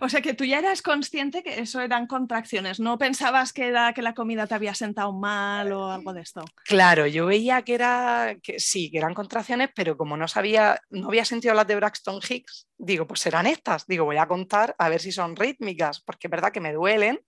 O 0.00 0.08
sea 0.08 0.20
que 0.20 0.34
tú 0.34 0.44
ya 0.44 0.58
eras 0.58 0.82
consciente 0.82 1.42
que 1.42 1.60
eso 1.60 1.80
eran 1.80 2.06
contracciones, 2.06 2.80
no 2.80 2.98
pensabas 2.98 3.52
que 3.52 3.68
era 3.68 3.92
que 3.92 4.02
la 4.02 4.14
comida 4.14 4.46
te 4.46 4.54
había 4.54 4.74
sentado 4.74 5.12
mal 5.12 5.72
o 5.72 5.90
algo 5.90 6.12
de 6.12 6.20
esto. 6.20 6.44
Claro, 6.64 7.06
yo 7.06 7.26
veía 7.26 7.62
que 7.62 7.74
era 7.74 8.36
que 8.42 8.60
sí, 8.60 8.90
que 8.90 8.98
eran 8.98 9.14
contracciones, 9.14 9.70
pero 9.74 9.96
como 9.96 10.16
no 10.16 10.28
sabía, 10.28 10.80
no 10.90 11.08
había 11.08 11.24
sentido 11.24 11.54
las 11.54 11.66
de 11.66 11.76
Braxton 11.76 12.20
Hicks, 12.28 12.68
digo, 12.76 13.06
pues 13.06 13.20
serán 13.20 13.46
estas. 13.46 13.86
Digo, 13.86 14.04
voy 14.04 14.18
a 14.18 14.28
contar 14.28 14.74
a 14.78 14.88
ver 14.88 15.00
si 15.00 15.12
son 15.12 15.36
rítmicas, 15.36 16.00
porque 16.00 16.26
es 16.26 16.30
verdad 16.30 16.52
que 16.52 16.60
me 16.60 16.72
duelen, 16.72 17.20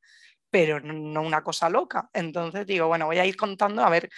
pero 0.50 0.80
no 0.80 1.22
una 1.22 1.42
cosa 1.42 1.70
loca. 1.70 2.10
Entonces 2.12 2.66
digo, 2.66 2.88
bueno, 2.88 3.06
voy 3.06 3.18
a 3.18 3.26
ir 3.26 3.36
contando 3.36 3.84
a 3.84 3.90
ver. 3.90 4.10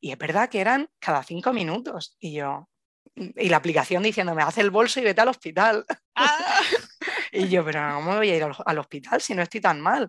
Y 0.00 0.12
es 0.12 0.18
verdad 0.18 0.48
que 0.48 0.60
eran 0.60 0.88
cada 0.98 1.22
cinco 1.22 1.52
minutos. 1.52 2.16
Y 2.20 2.34
yo, 2.34 2.68
y 3.14 3.48
la 3.48 3.56
aplicación 3.56 4.02
diciéndome, 4.02 4.42
haz 4.42 4.58
el 4.58 4.70
bolso 4.70 5.00
y 5.00 5.04
vete 5.04 5.20
al 5.20 5.28
hospital. 5.28 5.84
Ah. 6.14 6.60
Y 7.34 7.48
yo, 7.48 7.64
pero 7.64 7.80
no 7.80 8.00
me 8.02 8.16
voy 8.16 8.30
a 8.30 8.36
ir 8.36 8.44
al, 8.44 8.78
hospital 8.78 9.20
si 9.20 9.34
no 9.34 9.42
estoy 9.42 9.60
tan 9.60 9.80
mal. 9.80 10.08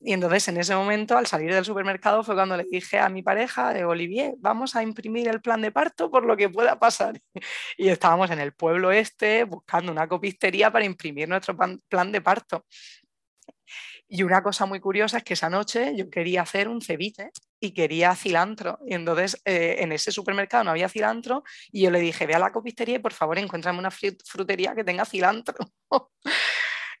Y 0.00 0.12
entonces 0.12 0.46
en 0.48 0.58
ese 0.58 0.74
momento, 0.76 1.18
al 1.18 1.26
salir 1.26 1.52
del 1.52 1.64
supermercado, 1.64 2.22
fue 2.22 2.34
cuando 2.36 2.56
le 2.56 2.64
dije 2.70 2.98
a 2.98 3.08
mi 3.08 3.22
pareja, 3.22 3.72
de 3.72 3.84
Olivier, 3.84 4.34
vamos 4.38 4.76
a 4.76 4.82
imprimir 4.82 5.26
el 5.28 5.40
plan 5.40 5.60
de 5.60 5.72
parto 5.72 6.10
por 6.10 6.24
lo 6.24 6.36
que 6.36 6.48
pueda 6.48 6.78
pasar. 6.78 7.20
Y 7.76 7.88
estábamos 7.88 8.30
en 8.30 8.40
el 8.40 8.52
pueblo 8.52 8.92
este 8.92 9.44
buscando 9.44 9.90
una 9.90 10.06
copistería 10.08 10.70
para 10.70 10.84
imprimir 10.84 11.28
nuestro 11.28 11.56
plan 11.56 12.12
de 12.12 12.20
parto. 12.20 12.64
Y 14.10 14.22
una 14.22 14.42
cosa 14.42 14.64
muy 14.64 14.80
curiosa 14.80 15.18
es 15.18 15.24
que 15.24 15.34
esa 15.34 15.50
noche 15.50 15.92
yo 15.94 16.08
quería 16.08 16.40
hacer 16.40 16.66
un 16.66 16.80
ceviche 16.80 17.30
y 17.60 17.72
quería 17.72 18.14
cilantro. 18.14 18.78
Y 18.86 18.94
entonces 18.94 19.40
eh, 19.44 19.76
en 19.80 19.92
ese 19.92 20.10
supermercado 20.12 20.64
no 20.64 20.70
había 20.70 20.88
cilantro 20.88 21.44
y 21.70 21.82
yo 21.82 21.90
le 21.90 22.00
dije, 22.00 22.26
ve 22.26 22.34
a 22.34 22.38
la 22.38 22.50
copistería 22.50 22.96
y 22.96 23.00
por 23.00 23.12
favor 23.12 23.38
encuéntrame 23.38 23.78
una 23.78 23.90
frutería 23.90 24.74
que 24.74 24.84
tenga 24.84 25.04
cilantro. 25.04 25.56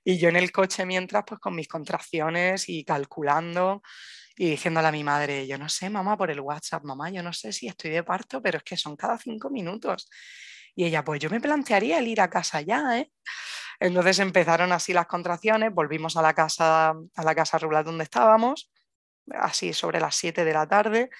y 0.08 0.16
yo 0.16 0.30
en 0.30 0.36
el 0.36 0.50
coche 0.50 0.86
mientras, 0.86 1.22
pues 1.26 1.38
con 1.38 1.54
mis 1.54 1.68
contracciones 1.68 2.70
y 2.70 2.82
calculando 2.82 3.82
y 4.38 4.48
diciéndole 4.48 4.88
a 4.88 4.92
mi 4.92 5.04
madre, 5.04 5.46
yo 5.46 5.58
no 5.58 5.68
sé, 5.68 5.90
mamá, 5.90 6.16
por 6.16 6.30
el 6.30 6.40
WhatsApp, 6.40 6.82
mamá, 6.82 7.10
yo 7.10 7.22
no 7.22 7.34
sé 7.34 7.52
si 7.52 7.68
estoy 7.68 7.90
de 7.90 8.02
parto, 8.02 8.40
pero 8.40 8.56
es 8.56 8.64
que 8.64 8.78
son 8.78 8.96
cada 8.96 9.18
cinco 9.18 9.50
minutos. 9.50 10.08
Y 10.74 10.86
ella, 10.86 11.04
pues 11.04 11.20
yo 11.20 11.28
me 11.28 11.42
plantearía 11.42 11.98
el 11.98 12.08
ir 12.08 12.22
a 12.22 12.30
casa 12.30 12.62
ya, 12.62 12.98
¿eh? 12.98 13.12
Entonces 13.80 14.18
empezaron 14.20 14.72
así 14.72 14.94
las 14.94 15.06
contracciones, 15.06 15.74
volvimos 15.74 16.16
a 16.16 16.22
la 16.22 16.32
casa, 16.32 16.94
a 17.14 17.22
la 17.22 17.34
casa 17.34 17.58
rural 17.58 17.84
donde 17.84 18.04
estábamos, 18.04 18.70
así 19.30 19.74
sobre 19.74 20.00
las 20.00 20.16
7 20.16 20.42
de 20.42 20.52
la 20.54 20.66
tarde, 20.66 21.10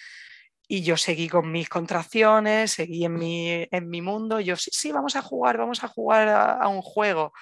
y 0.67 0.83
yo 0.83 0.97
seguí 0.97 1.29
con 1.29 1.53
mis 1.53 1.69
contracciones, 1.69 2.73
seguí 2.73 3.05
en 3.05 3.19
mi, 3.19 3.67
en 3.71 3.91
mi 3.91 4.01
mundo, 4.01 4.41
yo 4.41 4.57
sí, 4.57 4.71
sí, 4.73 4.93
vamos 4.93 5.15
a 5.15 5.21
jugar, 5.21 5.59
vamos 5.59 5.85
a 5.85 5.89
jugar 5.89 6.29
a, 6.29 6.69
un 6.69 6.81
juego, 6.81 7.35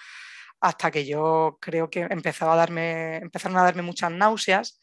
hasta 0.60 0.90
que 0.90 1.06
yo 1.06 1.58
creo 1.60 1.90
que 1.90 2.00
empezaba 2.10 2.54
a 2.54 2.56
darme, 2.56 3.16
empezaron 3.16 3.58
a 3.58 3.62
darme 3.62 3.82
muchas 3.82 4.10
náuseas 4.10 4.80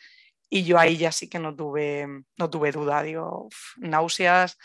y 0.50 0.64
yo 0.64 0.78
ahí 0.78 0.98
ya 0.98 1.12
sí 1.12 1.30
que 1.30 1.40
no 1.40 1.56
tuve, 1.56 2.08
no 2.38 2.50
tuve 2.50 2.72
duda, 2.72 3.02
digo, 3.02 3.50
náuseas, 3.78 4.58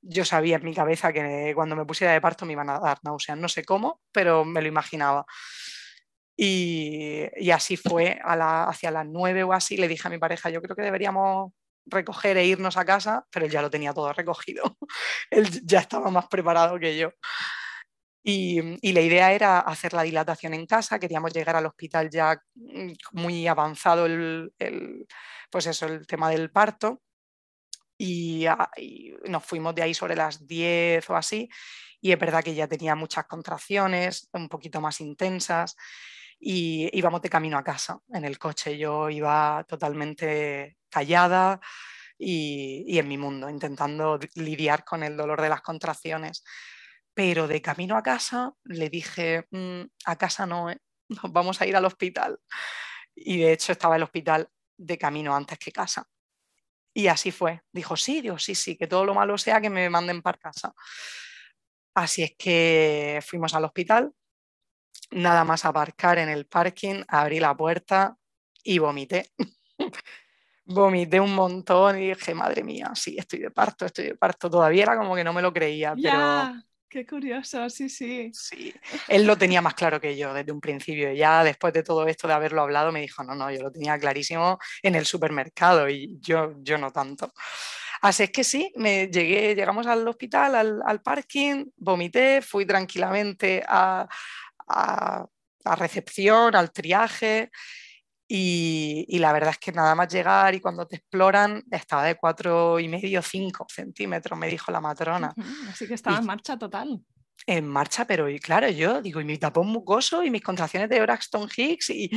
yo 0.00 0.24
sabía 0.24 0.56
en 0.56 0.64
mi 0.64 0.74
cabeza 0.74 1.12
que 1.12 1.52
cuando 1.54 1.76
me 1.76 1.84
pusiera 1.84 2.12
de 2.12 2.20
parto 2.20 2.46
me 2.46 2.52
iban 2.52 2.70
a 2.70 2.78
dar 2.78 2.98
náuseas, 3.02 3.36
no 3.38 3.48
sé 3.48 3.64
cómo, 3.64 4.00
pero 4.12 4.44
me 4.44 4.62
lo 4.62 4.68
imaginaba. 4.68 5.26
Y, 6.38 7.24
así 7.50 7.76
fue, 7.76 8.18
hacia 8.22 8.90
las 8.90 9.06
nueve 9.06 9.42
o 9.42 9.52
así, 9.52 9.76
le 9.76 9.88
dije 9.88 10.06
a 10.06 10.10
mi 10.10 10.18
pareja, 10.18 10.50
yo 10.50 10.60
creo 10.60 10.76
que 10.76 10.82
deberíamos 10.82 11.52
recoger 11.86 12.36
e 12.36 12.46
irnos 12.46 12.76
a 12.76 12.84
casa, 12.84 13.24
pero 13.30 13.46
él 13.46 13.52
ya 13.52 13.62
lo 13.62 13.70
tenía 13.70 13.94
todo 13.94 14.12
recogido, 14.12 14.76
él 15.30 15.48
ya 15.64 15.80
estaba 15.80 16.10
más 16.10 16.28
preparado 16.28 16.78
que 16.78 16.96
yo. 16.96 17.12
Y, 18.28 18.92
la 18.92 19.00
idea 19.00 19.32
era 19.32 19.60
hacer 19.60 19.92
la 19.92 20.02
dilatación 20.02 20.52
en 20.52 20.66
casa, 20.66 20.98
queríamos 20.98 21.32
llegar 21.32 21.54
al 21.54 21.66
hospital 21.66 22.10
ya 22.10 22.36
mm, 22.56 22.92
muy 23.12 23.46
avanzado 23.46 24.06
el, 24.06 24.52
pues 25.50 25.66
eso, 25.66 25.86
el 25.86 26.06
tema 26.08 26.28
del 26.30 26.50
parto 26.50 27.02
Ah, 27.98 28.70
y, 28.76 29.14
nos 29.28 29.44
fuimos 29.44 29.74
de 29.74 29.82
ahí 29.82 29.94
sobre 29.94 30.16
las 30.16 30.46
10 30.46 31.08
o 31.08 31.16
así 31.16 31.48
y 32.00 32.12
es 32.12 32.18
verdad 32.18 32.44
que 32.44 32.54
ya 32.54 32.68
tenía 32.68 32.94
muchas 32.94 33.26
contracciones, 33.26 34.28
un 34.32 34.48
poquito 34.48 34.80
más 34.80 35.00
intensas 35.00 35.76
y 36.38 36.90
íbamos 36.96 37.22
de 37.22 37.30
camino 37.30 37.56
a 37.58 37.64
casa 37.64 37.98
en 38.12 38.24
el 38.24 38.38
coche. 38.38 38.76
Yo 38.78 39.08
iba 39.10 39.64
totalmente 39.68 40.76
callada 40.90 41.60
y, 42.18 42.98
en 42.98 43.08
mi 43.08 43.18
mundo, 43.18 43.48
intentando 43.48 44.18
lidiar 44.34 44.84
con 44.84 45.02
el 45.02 45.16
dolor 45.16 45.40
de 45.40 45.48
las 45.48 45.62
contracciones. 45.62 46.44
Pero 47.16 47.48
de 47.48 47.62
camino 47.62 47.96
a 47.96 48.02
casa 48.02 48.52
le 48.64 48.90
dije, 48.90 49.46
mm, 49.50 49.80
a 50.04 50.16
casa 50.16 50.44
no, 50.44 50.70
¿eh? 50.70 50.78
nos 51.08 51.32
vamos 51.32 51.58
a 51.62 51.66
ir 51.66 51.74
al 51.74 51.86
hospital. 51.86 52.38
Y 53.14 53.38
de 53.38 53.52
hecho 53.52 53.72
estaba 53.72 53.96
el 53.96 54.02
hospital 54.02 54.50
de 54.76 54.98
camino 54.98 55.34
antes 55.34 55.58
que 55.58 55.72
casa. 55.72 56.06
Y 56.92 57.06
así 57.06 57.30
fue. 57.30 57.62
Dijo, 57.72 57.96
sí, 57.96 58.20
Dios, 58.20 58.44
sí, 58.44 58.54
sí, 58.54 58.76
que 58.76 58.86
todo 58.86 59.06
lo 59.06 59.14
malo 59.14 59.38
sea 59.38 59.62
que 59.62 59.70
me 59.70 59.88
manden 59.88 60.20
para 60.20 60.36
casa. 60.36 60.74
Así 61.94 62.22
es 62.22 62.34
que 62.36 63.20
fuimos 63.26 63.54
al 63.54 63.64
hospital, 63.64 64.12
nada 65.12 65.44
más 65.44 65.64
aparcar 65.64 66.18
en 66.18 66.28
el 66.28 66.46
parking, 66.46 67.02
abrí 67.08 67.40
la 67.40 67.56
puerta 67.56 68.18
y 68.62 68.78
vomité. 68.78 69.30
vomité 70.66 71.18
un 71.18 71.34
montón 71.34 71.98
y 71.98 72.08
dije, 72.08 72.34
madre 72.34 72.62
mía, 72.62 72.92
sí, 72.94 73.16
estoy 73.18 73.38
de 73.38 73.50
parto, 73.50 73.86
estoy 73.86 74.08
de 74.08 74.16
parto. 74.16 74.50
Todavía 74.50 74.82
era 74.82 74.98
como 74.98 75.14
que 75.14 75.24
no 75.24 75.32
me 75.32 75.40
lo 75.40 75.54
creía, 75.54 75.94
pero 75.94 76.52
Qué 76.88 77.04
curioso, 77.04 77.68
sí, 77.68 77.88
sí. 77.88 78.30
Sí, 78.32 78.72
él 79.08 79.26
lo 79.26 79.36
tenía 79.36 79.60
más 79.60 79.74
claro 79.74 80.00
que 80.00 80.16
yo 80.16 80.32
desde 80.32 80.52
un 80.52 80.60
principio. 80.60 81.12
Ya 81.12 81.42
después 81.42 81.72
de 81.72 81.82
todo 81.82 82.06
esto 82.06 82.28
de 82.28 82.34
haberlo 82.34 82.62
hablado, 82.62 82.92
me 82.92 83.00
dijo, 83.00 83.24
no, 83.24 83.34
no, 83.34 83.50
yo 83.50 83.60
lo 83.62 83.72
tenía 83.72 83.98
clarísimo 83.98 84.58
en 84.82 84.94
el 84.94 85.04
supermercado 85.04 85.88
y 85.88 86.18
yo, 86.20 86.54
yo 86.62 86.78
no 86.78 86.92
tanto. 86.92 87.32
Así 88.02 88.24
es 88.24 88.30
que 88.30 88.44
sí, 88.44 88.72
me 88.76 89.08
llegué, 89.08 89.54
llegamos 89.54 89.86
al 89.86 90.06
hospital, 90.06 90.82
al, 90.84 91.02
parking, 91.02 91.66
vomité, 91.76 92.40
fui 92.40 92.64
tranquilamente 92.64 93.64
a, 93.66 94.06
a, 94.68 95.26
a 95.64 95.76
recepción, 95.76 96.54
al 96.54 96.72
triaje 96.72 97.50
y, 98.28 99.18
la 99.18 99.32
verdad 99.32 99.50
es 99.50 99.58
que 99.58 99.72
nada 99.72 99.94
más 99.94 100.12
llegar 100.12 100.54
y 100.54 100.60
cuando 100.60 100.86
te 100.86 100.96
exploran 100.96 101.62
estaba 101.70 102.04
de 102.04 102.16
cuatro 102.16 102.80
y 102.80 102.88
medio, 102.88 103.22
cinco 103.22 103.66
centímetros, 103.68 104.38
me 104.38 104.48
dijo 104.48 104.72
la 104.72 104.80
matrona. 104.80 105.32
Así 105.68 105.86
que 105.86 105.94
estaba 105.94 106.18
en 106.18 106.26
marcha 106.26 106.58
total. 106.58 107.00
En 107.46 107.68
marcha, 107.68 108.04
pero 108.06 108.28
y 108.28 108.40
claro, 108.40 108.68
yo 108.68 109.00
digo, 109.00 109.20
y 109.20 109.24
mi 109.24 109.38
tapón 109.38 109.68
mucoso 109.68 110.24
y 110.24 110.30
mis 110.30 110.42
contracciones 110.42 110.88
de 110.88 111.00
Braxton 111.00 111.48
Hicks 111.54 111.90
y, 111.90 112.10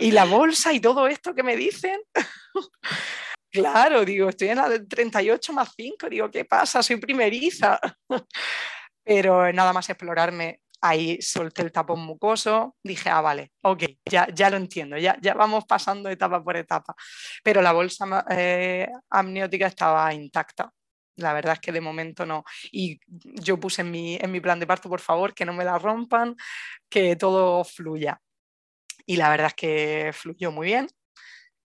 y, 0.00 0.10
la 0.12 0.24
bolsa 0.24 0.72
y 0.72 0.80
todo 0.80 1.06
esto 1.06 1.34
que 1.34 1.42
me 1.42 1.56
dicen. 1.56 2.00
claro, 3.50 4.04
digo, 4.04 4.30
estoy 4.30 4.48
en 4.48 4.56
la 4.56 4.82
38 4.82 5.52
más 5.52 5.74
5, 5.76 6.08
digo, 6.08 6.30
¿qué 6.30 6.46
pasa? 6.46 6.82
Soy 6.82 6.96
primeriza. 6.96 7.78
pero 9.04 9.52
nada 9.52 9.72
más 9.72 9.88
explorarme 9.90 10.60
Ahí 10.86 11.16
solté 11.22 11.62
el 11.62 11.72
tapón 11.72 12.00
mucoso, 12.04 12.76
dije, 12.82 13.08
ah, 13.08 13.22
vale, 13.22 13.52
ok, 13.62 13.84
ya, 14.04 14.28
ya 14.34 14.50
lo 14.50 14.58
entiendo, 14.58 14.98
ya, 14.98 15.16
ya 15.22 15.32
vamos 15.32 15.64
pasando 15.64 16.10
etapa 16.10 16.44
por 16.44 16.58
etapa. 16.58 16.94
Pero 17.42 17.62
la 17.62 17.72
bolsa 17.72 18.04
eh, 18.30 18.86
amniótica 19.08 19.66
estaba 19.66 20.12
intacta. 20.12 20.70
La 21.16 21.32
verdad 21.32 21.54
es 21.54 21.60
que 21.60 21.72
de 21.72 21.80
momento 21.80 22.26
no. 22.26 22.44
Y 22.70 23.00
yo 23.22 23.58
puse 23.58 23.80
en 23.80 23.90
mi, 23.92 24.16
en 24.20 24.30
mi 24.30 24.40
plan 24.40 24.60
de 24.60 24.66
parto, 24.66 24.90
por 24.90 25.00
favor, 25.00 25.32
que 25.32 25.46
no 25.46 25.54
me 25.54 25.64
la 25.64 25.78
rompan, 25.78 26.36
que 26.90 27.16
todo 27.16 27.64
fluya. 27.64 28.20
Y 29.06 29.16
la 29.16 29.30
verdad 29.30 29.48
es 29.48 29.54
que 29.54 30.10
fluyó 30.12 30.52
muy 30.52 30.66
bien. 30.66 30.86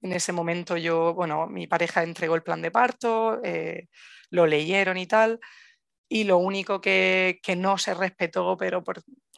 En 0.02 0.14
ese 0.14 0.32
momento 0.32 0.78
yo, 0.78 1.14
bueno, 1.14 1.48
mi 1.48 1.68
pareja 1.68 2.04
entregó 2.04 2.36
el 2.36 2.44
plan 2.44 2.62
de 2.62 2.72
parto, 2.72 3.42
eh, 3.44 3.90
lo 4.30 4.48
leyeron 4.48 4.98
y 4.98 5.08
tal 5.08 5.42
y 6.10 6.24
lo 6.24 6.40
único 6.40 6.82
que, 6.82 7.40
no 7.56 7.78
se 7.78 7.94
respetó 7.94 8.58
pero 8.58 8.84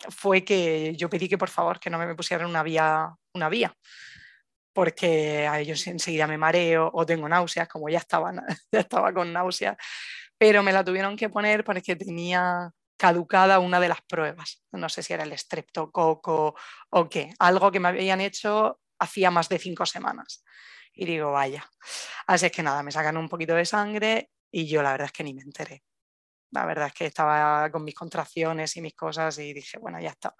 fue 0.09 0.43
que 0.43 0.95
yo 0.95 1.09
pedí 1.09 1.27
que 1.27 1.37
por 1.37 1.49
favor 1.49 1.79
que 1.79 1.89
no 1.89 1.99
me 1.99 2.15
pusieran 2.15 2.47
una 2.47 2.63
vía, 2.63 3.13
una 3.33 3.49
vía 3.49 3.75
porque 4.73 5.47
a 5.47 5.59
ellos 5.59 5.85
enseguida 5.87 6.27
me 6.27 6.37
mareo 6.37 6.89
o 6.93 7.05
tengo 7.05 7.27
náuseas, 7.27 7.67
como 7.67 7.89
ya 7.89 7.97
estaba, 7.97 8.31
ya 8.71 8.79
estaba 8.79 9.13
con 9.13 9.33
náuseas, 9.33 9.75
pero 10.37 10.63
me 10.63 10.71
la 10.71 10.83
tuvieron 10.83 11.17
que 11.17 11.29
poner 11.29 11.65
porque 11.65 11.97
tenía 11.97 12.71
caducada 12.97 13.59
una 13.59 13.81
de 13.81 13.89
las 13.89 14.01
pruebas. 14.01 14.63
No 14.71 14.87
sé 14.87 15.03
si 15.03 15.11
era 15.11 15.23
el 15.23 15.37
streptococo 15.37 16.55
o 16.91 17.09
qué, 17.09 17.33
algo 17.39 17.69
que 17.69 17.81
me 17.81 17.89
habían 17.89 18.21
hecho 18.21 18.79
hacía 18.97 19.29
más 19.29 19.49
de 19.49 19.59
cinco 19.59 19.85
semanas. 19.85 20.45
Y 20.93 21.05
digo, 21.05 21.31
vaya. 21.31 21.69
Así 22.27 22.45
es 22.45 22.51
que 22.53 22.63
nada, 22.63 22.81
me 22.81 22.91
sacan 22.91 23.17
un 23.17 23.27
poquito 23.27 23.55
de 23.55 23.65
sangre 23.65 24.29
y 24.49 24.67
yo 24.67 24.81
la 24.81 24.91
verdad 24.91 25.07
es 25.07 25.11
que 25.11 25.23
ni 25.25 25.33
me 25.33 25.41
enteré 25.41 25.83
la 26.51 26.65
verdad 26.65 26.87
es 26.87 26.93
que 26.93 27.05
estaba 27.05 27.69
con 27.71 27.83
mis 27.83 27.95
contracciones 27.95 28.75
y 28.77 28.81
mis 28.81 28.93
cosas 28.93 29.37
y 29.39 29.53
dije, 29.53 29.79
bueno, 29.79 29.99
ya 29.99 30.09
está. 30.09 30.35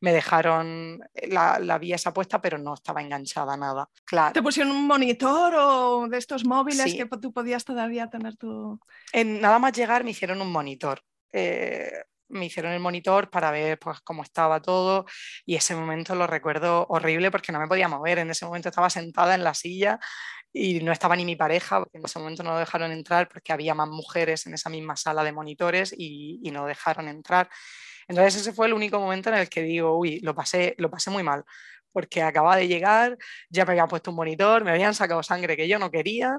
Me 0.00 0.12
dejaron 0.12 1.00
la, 1.28 1.58
la 1.58 1.78
vía 1.78 1.96
esa 1.96 2.12
puesta, 2.12 2.40
pero 2.40 2.58
no 2.58 2.74
estaba 2.74 3.00
enganchada 3.00 3.56
nada. 3.56 3.88
Claro. 4.04 4.32
¿Te 4.32 4.42
pusieron 4.42 4.72
un 4.72 4.86
monitor 4.86 5.54
o 5.56 6.08
de 6.08 6.18
estos 6.18 6.44
móviles 6.44 6.94
que 6.94 7.06
tú 7.20 7.32
podías 7.32 7.64
todavía 7.64 8.08
tener 8.08 8.36
tu...? 8.36 8.80
En, 9.12 9.40
nada 9.40 9.58
más 9.58 9.72
llegar 9.72 10.04
me 10.04 10.10
hicieron 10.10 10.40
un 10.40 10.50
monitor. 10.50 11.02
Eh, 11.32 12.04
me 12.32 12.46
hicieron 12.46 12.72
el 12.72 12.80
monitor 12.80 13.30
para 13.30 13.50
ver 13.50 13.78
pues, 13.78 14.00
cómo 14.00 14.22
estaba 14.22 14.60
todo 14.60 15.06
y 15.46 15.56
ese 15.56 15.74
momento 15.76 16.14
lo 16.14 16.26
recuerdo 16.26 16.86
horrible 16.88 17.30
porque 17.30 17.52
no 17.52 17.60
me 17.60 17.68
podía 17.68 17.88
mover. 17.88 18.18
En 18.18 18.30
ese 18.30 18.44
momento 18.44 18.68
estaba 18.68 18.90
sentada 18.90 19.34
en 19.34 19.44
la 19.44 19.54
silla 19.54 20.00
y 20.52 20.80
no 20.80 20.92
estaba 20.92 21.16
ni 21.16 21.24
mi 21.24 21.36
pareja, 21.36 21.78
porque 21.78 21.98
en 21.98 22.04
ese 22.04 22.18
momento 22.18 22.42
no 22.42 22.52
lo 22.52 22.58
dejaron 22.58 22.92
entrar 22.92 23.28
porque 23.28 23.52
había 23.52 23.74
más 23.74 23.88
mujeres 23.88 24.46
en 24.46 24.54
esa 24.54 24.68
misma 24.70 24.96
sala 24.96 25.24
de 25.24 25.32
monitores 25.32 25.94
y, 25.96 26.40
y 26.42 26.50
no 26.50 26.66
dejaron 26.66 27.08
entrar. 27.08 27.48
Entonces 28.08 28.42
ese 28.42 28.52
fue 28.52 28.66
el 28.66 28.74
único 28.74 28.98
momento 29.00 29.30
en 29.30 29.36
el 29.36 29.48
que 29.48 29.62
digo, 29.62 29.96
uy, 29.96 30.20
lo 30.20 30.34
pasé, 30.34 30.74
lo 30.78 30.90
pasé 30.90 31.10
muy 31.10 31.22
mal, 31.22 31.44
porque 31.92 32.22
acababa 32.22 32.56
de 32.56 32.68
llegar, 32.68 33.16
ya 33.48 33.64
me 33.64 33.72
habían 33.72 33.88
puesto 33.88 34.10
un 34.10 34.16
monitor, 34.16 34.64
me 34.64 34.72
habían 34.72 34.94
sacado 34.94 35.22
sangre 35.22 35.56
que 35.56 35.68
yo 35.68 35.78
no 35.78 35.90
quería, 35.90 36.38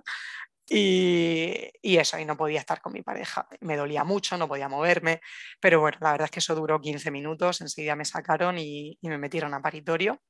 y, 0.70 1.98
eso, 1.98 2.18
y 2.20 2.26
no 2.26 2.38
podía 2.38 2.60
estar 2.60 2.82
con 2.82 2.94
mi 2.94 3.02
pareja. 3.02 3.48
Me 3.62 3.76
dolía 3.76 4.04
mucho, 4.04 4.38
no 4.38 4.48
podía 4.48 4.70
moverme, 4.70 5.22
pero 5.60 5.80
bueno, 5.82 5.98
la 6.02 6.12
verdad 6.12 6.26
es 6.26 6.32
que 6.32 6.40
eso 6.40 6.56
duró 6.56 6.80
15 6.80 7.12
minutos, 7.12 7.62
enseguida 7.62 7.96
me 7.96 8.06
sacaron 8.06 8.58
y, 8.58 8.98
me 9.02 9.18
metieron 9.18 9.54
a 9.54 9.62
paritorio. 9.62 10.22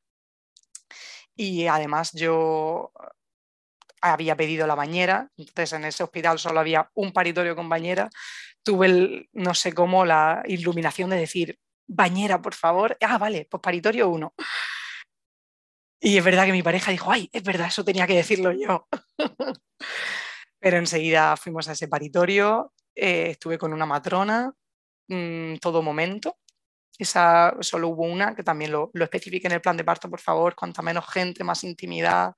Y 1.36 1.68
además 1.68 2.12
yo 2.14 2.92
había 4.02 4.36
pedido 4.36 4.68
la 4.68 4.76
bañera, 4.76 5.30
entonces 5.38 5.74
en 5.74 5.86
ese 5.86 6.04
hospital 6.04 6.40
solo 6.40 6.60
había 6.60 6.90
un 6.94 7.14
paritorio 7.14 7.56
con 7.56 7.70
bañera. 7.70 8.10
Tuve, 8.64 8.88
el, 8.88 9.30
no 9.34 9.54
sé 9.54 9.74
cómo, 9.74 10.06
la 10.06 10.44
iluminación 10.46 11.10
de 11.10 11.18
decir, 11.18 11.60
bañera, 11.88 12.42
por 12.42 12.56
favor. 12.56 12.98
Ah, 13.02 13.18
vale, 13.18 13.48
pues 13.50 13.62
paritorio 13.62 14.10
1. 14.10 14.34
Y 16.02 16.18
es 16.18 16.24
verdad 16.24 16.46
que 16.46 16.52
mi 16.52 16.64
pareja 16.64 16.92
dijo, 16.92 17.12
ay, 17.12 17.30
es 17.32 17.44
verdad, 17.44 17.68
eso 17.68 17.86
tenía 17.86 18.06
que 18.06 18.16
decirlo 18.16 18.52
yo. 18.52 18.88
Pero 20.64 20.78
enseguida 20.78 21.36
fuimos 21.36 21.68
a 21.68 21.74
ese 21.74 21.90
paritorio, 21.90 22.72
eh, 22.96 23.32
estuve 23.32 23.58
con 23.58 23.74
una 23.74 23.86
matrona 23.86 24.50
en 25.10 25.56
mm, 25.56 25.58
todo 25.58 25.82
momento. 25.82 26.38
Esa 26.98 27.54
solo 27.60 27.90
hubo 27.90 28.04
una, 28.04 28.34
que 28.34 28.44
también 28.44 28.72
lo, 28.72 28.90
lo 28.94 29.04
especifique 29.04 29.48
en 29.48 29.54
el 29.56 29.60
plan 29.62 29.76
de 29.76 29.84
parto, 29.84 30.10
por 30.10 30.22
favor, 30.22 30.56
cuanta 30.56 30.82
menos 30.82 31.06
gente, 31.12 31.44
más 31.44 31.66
intimidad. 31.66 32.34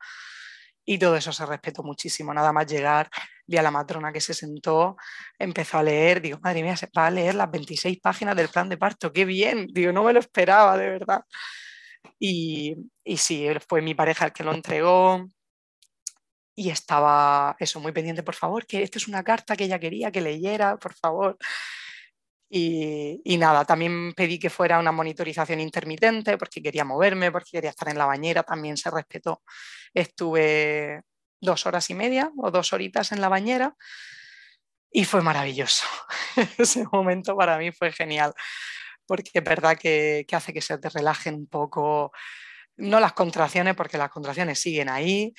Y 0.84 0.98
todo 0.98 1.16
eso 1.16 1.32
se 1.32 1.46
respetó 1.46 1.84
muchísimo. 1.84 2.34
Nada 2.34 2.52
más 2.52 2.66
llegar, 2.66 3.12
vi 3.46 3.58
a 3.58 3.62
la 3.62 3.70
matrona 3.70 4.12
que 4.12 4.22
se 4.22 4.34
sentó, 4.34 4.98
empezó 5.38 5.78
a 5.78 5.84
leer, 5.84 6.20
digo, 6.20 6.40
madre 6.42 6.64
mía, 6.64 6.76
se 6.76 6.90
va 6.98 7.06
a 7.06 7.12
leer 7.12 7.36
las 7.36 7.52
26 7.52 8.00
páginas 8.02 8.36
del 8.36 8.50
plan 8.50 8.68
de 8.70 8.78
parto, 8.78 9.14
qué 9.14 9.26
bien, 9.26 9.68
digo, 9.72 9.92
no 9.92 10.04
me 10.04 10.14
lo 10.14 10.20
esperaba, 10.20 10.80
de 10.80 10.90
verdad. 10.90 11.22
Y, 12.20 12.76
y 13.04 13.18
sí, 13.18 13.48
fue 13.70 13.84
mi 13.84 13.94
pareja 13.94 14.26
el 14.26 14.34
que 14.34 14.44
lo 14.44 14.52
entregó 14.52 15.28
y 16.56 16.70
estaba 16.70 17.56
eso, 17.60 17.80
muy 17.80 17.92
pendiente, 17.92 18.24
por 18.24 18.36
favor, 18.36 18.66
que 18.66 18.84
esto 18.84 18.98
es 18.98 19.08
una 19.08 19.24
carta 19.24 19.56
que 19.56 19.66
ella 19.66 19.80
quería 19.80 20.12
que 20.12 20.22
leyera, 20.22 20.78
por 20.78 20.94
favor. 20.94 21.38
Y, 22.50 23.22
y, 23.26 23.38
nada, 23.38 23.66
también 23.66 24.14
pedí 24.14 24.40
que 24.40 24.50
fuera 24.50 24.80
una 24.80 24.92
monitorización 24.92 25.60
intermitente 25.60 26.38
porque 26.38 26.62
quería 26.62 26.86
moverme, 26.86 27.32
porque 27.32 27.52
quería 27.52 27.72
estar 27.72 27.90
en 27.90 27.98
la 27.98 28.06
bañera, 28.06 28.44
también 28.44 28.78
se 28.78 28.90
respetó. 28.92 29.42
Estuve 29.94 31.02
dos 31.42 31.66
horas 31.66 31.90
y 31.90 31.96
media 31.96 32.32
o 32.38 32.52
dos 32.52 32.72
horitas 32.74 33.12
en 33.12 33.22
la 33.22 33.30
bañera 33.30 33.76
y 34.92 35.06
fue 35.06 35.22
maravilloso. 35.22 35.86
Ese 36.58 36.86
momento 36.92 37.36
para 37.36 37.58
mí 37.58 37.72
fue 37.72 37.92
genial 37.92 38.34
porque 39.06 39.32
es 39.34 39.44
verdad 39.44 39.78
que, 39.78 40.26
hace 40.32 40.54
que 40.54 40.62
se 40.62 40.78
te 40.78 40.90
relajen 40.90 41.36
un 41.36 41.48
poco, 41.48 42.12
no 42.78 43.00
las 43.00 43.14
contracciones, 43.14 43.76
porque 43.76 43.98
las 43.98 44.10
contracciones 44.10 44.60
siguen 44.60 44.90
ahí, 44.90 45.34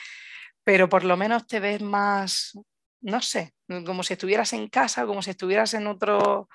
pero 0.66 0.88
por 0.88 1.04
lo 1.04 1.16
menos 1.16 1.46
te 1.46 1.60
ves 1.60 1.80
más, 1.80 2.58
no 3.00 3.22
sé, 3.22 3.54
como 3.86 4.02
si 4.02 4.14
estuvieras 4.14 4.52
en 4.52 4.68
casa, 4.68 5.06
como 5.06 5.22
si 5.22 5.30
estuvieras 5.30 5.74
en 5.74 5.86
otro, 5.86 6.48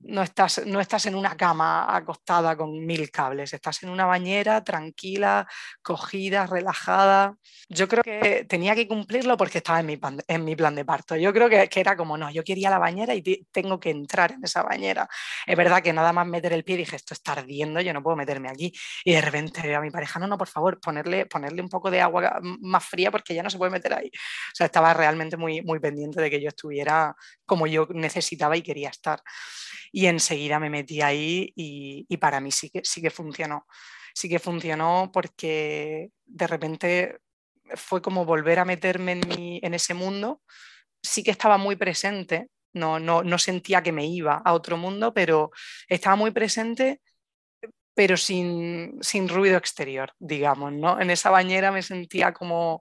no 0.00 0.22
estás, 0.22 0.64
no 0.66 0.80
estás 0.80 1.06
en 1.06 1.14
una 1.14 1.36
cama 1.36 1.94
acostada 1.94 2.56
con 2.56 2.84
mil 2.86 3.10
cables, 3.10 3.52
estás 3.52 3.82
en 3.82 3.90
una 3.90 4.06
bañera 4.06 4.62
tranquila, 4.62 5.46
cogida, 5.82 6.46
relajada. 6.46 7.34
Yo 7.68 7.88
creo 7.88 8.02
que 8.02 8.46
tenía 8.48 8.74
que 8.74 8.86
cumplirlo 8.86 9.36
porque 9.36 9.58
estaba 9.58 9.80
en 9.80 9.86
mi, 9.86 9.96
plan, 9.96 10.18
en 10.28 10.44
mi 10.44 10.54
plan 10.54 10.74
de 10.74 10.84
parto. 10.84 11.16
Yo 11.16 11.32
creo 11.32 11.48
que, 11.48 11.68
que, 11.68 11.80
era 11.80 11.96
como, 11.96 12.16
no, 12.16 12.30
yo 12.30 12.44
quería 12.44 12.70
la 12.70 12.78
bañera 12.78 13.14
y 13.14 13.22
tengo 13.50 13.80
que 13.80 13.90
entrar 13.90 14.32
en 14.32 14.44
esa 14.44 14.62
bañera. 14.62 15.08
Es 15.46 15.56
verdad 15.56 15.82
que 15.82 15.92
nada 15.92 16.12
más 16.12 16.26
meter 16.26 16.52
el 16.52 16.64
pie 16.64 16.76
dije, 16.76 16.96
esto 16.96 17.14
está 17.14 17.32
ardiendo, 17.32 17.80
yo 17.80 17.92
no 17.92 18.02
puedo 18.02 18.16
meterme 18.16 18.48
aquí. 18.48 18.72
Y 19.04 19.12
de 19.12 19.20
repente 19.20 19.74
a 19.74 19.80
mi 19.80 19.90
pareja, 19.90 20.18
no, 20.20 20.26
no, 20.26 20.38
por 20.38 20.48
favor, 20.48 20.80
ponerle, 20.80 21.26
ponerle 21.26 21.60
un 21.60 21.68
poco 21.68 21.90
de 21.90 22.00
agua 22.00 22.38
más 22.60 22.84
fría 22.84 23.10
porque 23.10 23.34
ya 23.34 23.42
no 23.42 23.50
se 23.50 23.58
puede 23.58 23.72
meter 23.72 23.94
ahí. 23.94 24.08
O 24.08 24.54
sea, 24.54 24.66
estaba 24.66 24.94
realmente 24.94 25.36
muy, 25.36 25.62
muy 25.62 25.80
pendiente 25.80 26.20
de 26.20 26.30
que 26.30 26.40
yo 26.40 26.48
estuviera 26.48 27.14
como 27.44 27.66
yo 27.66 27.86
necesitaba 27.90 28.56
y 28.56 28.62
quería 28.62 28.90
estar 28.90 29.20
y 29.92 30.06
enseguida 30.06 30.58
me 30.58 30.70
metí 30.70 31.02
ahí 31.02 31.52
y, 31.56 32.16
para 32.18 32.40
mí 32.40 32.50
sí 32.50 32.70
que, 32.70 32.80
sí 32.84 33.00
que 33.00 33.10
funcionó. 33.10 33.66
Sí 34.14 34.28
que 34.28 34.38
funcionó 34.38 35.10
porque 35.12 36.10
de 36.26 36.46
repente 36.46 37.18
fue 37.74 38.02
como 38.02 38.24
volver 38.24 38.58
a 38.58 38.64
meterme 38.64 39.12
en, 39.12 39.22
en 39.62 39.74
ese 39.74 39.94
mundo. 39.94 40.42
Sí 41.02 41.22
que 41.22 41.30
estaba 41.30 41.58
muy 41.58 41.76
presente, 41.76 42.48
no, 42.72 42.98
no, 42.98 43.22
no 43.22 43.38
sentía 43.38 43.82
que 43.82 43.92
me 43.92 44.06
iba 44.06 44.42
a 44.44 44.52
otro 44.52 44.76
mundo, 44.76 45.14
pero 45.14 45.50
estaba 45.88 46.16
muy 46.16 46.30
presente 46.30 47.00
pero 47.98 48.16
sin, 48.16 48.96
sin, 49.00 49.28
ruido 49.28 49.56
exterior, 49.56 50.12
digamos, 50.20 50.72
¿no? 50.72 51.00
En 51.00 51.10
esa 51.10 51.30
bañera 51.30 51.72
me 51.72 51.82
sentía 51.82 52.32
como 52.32 52.80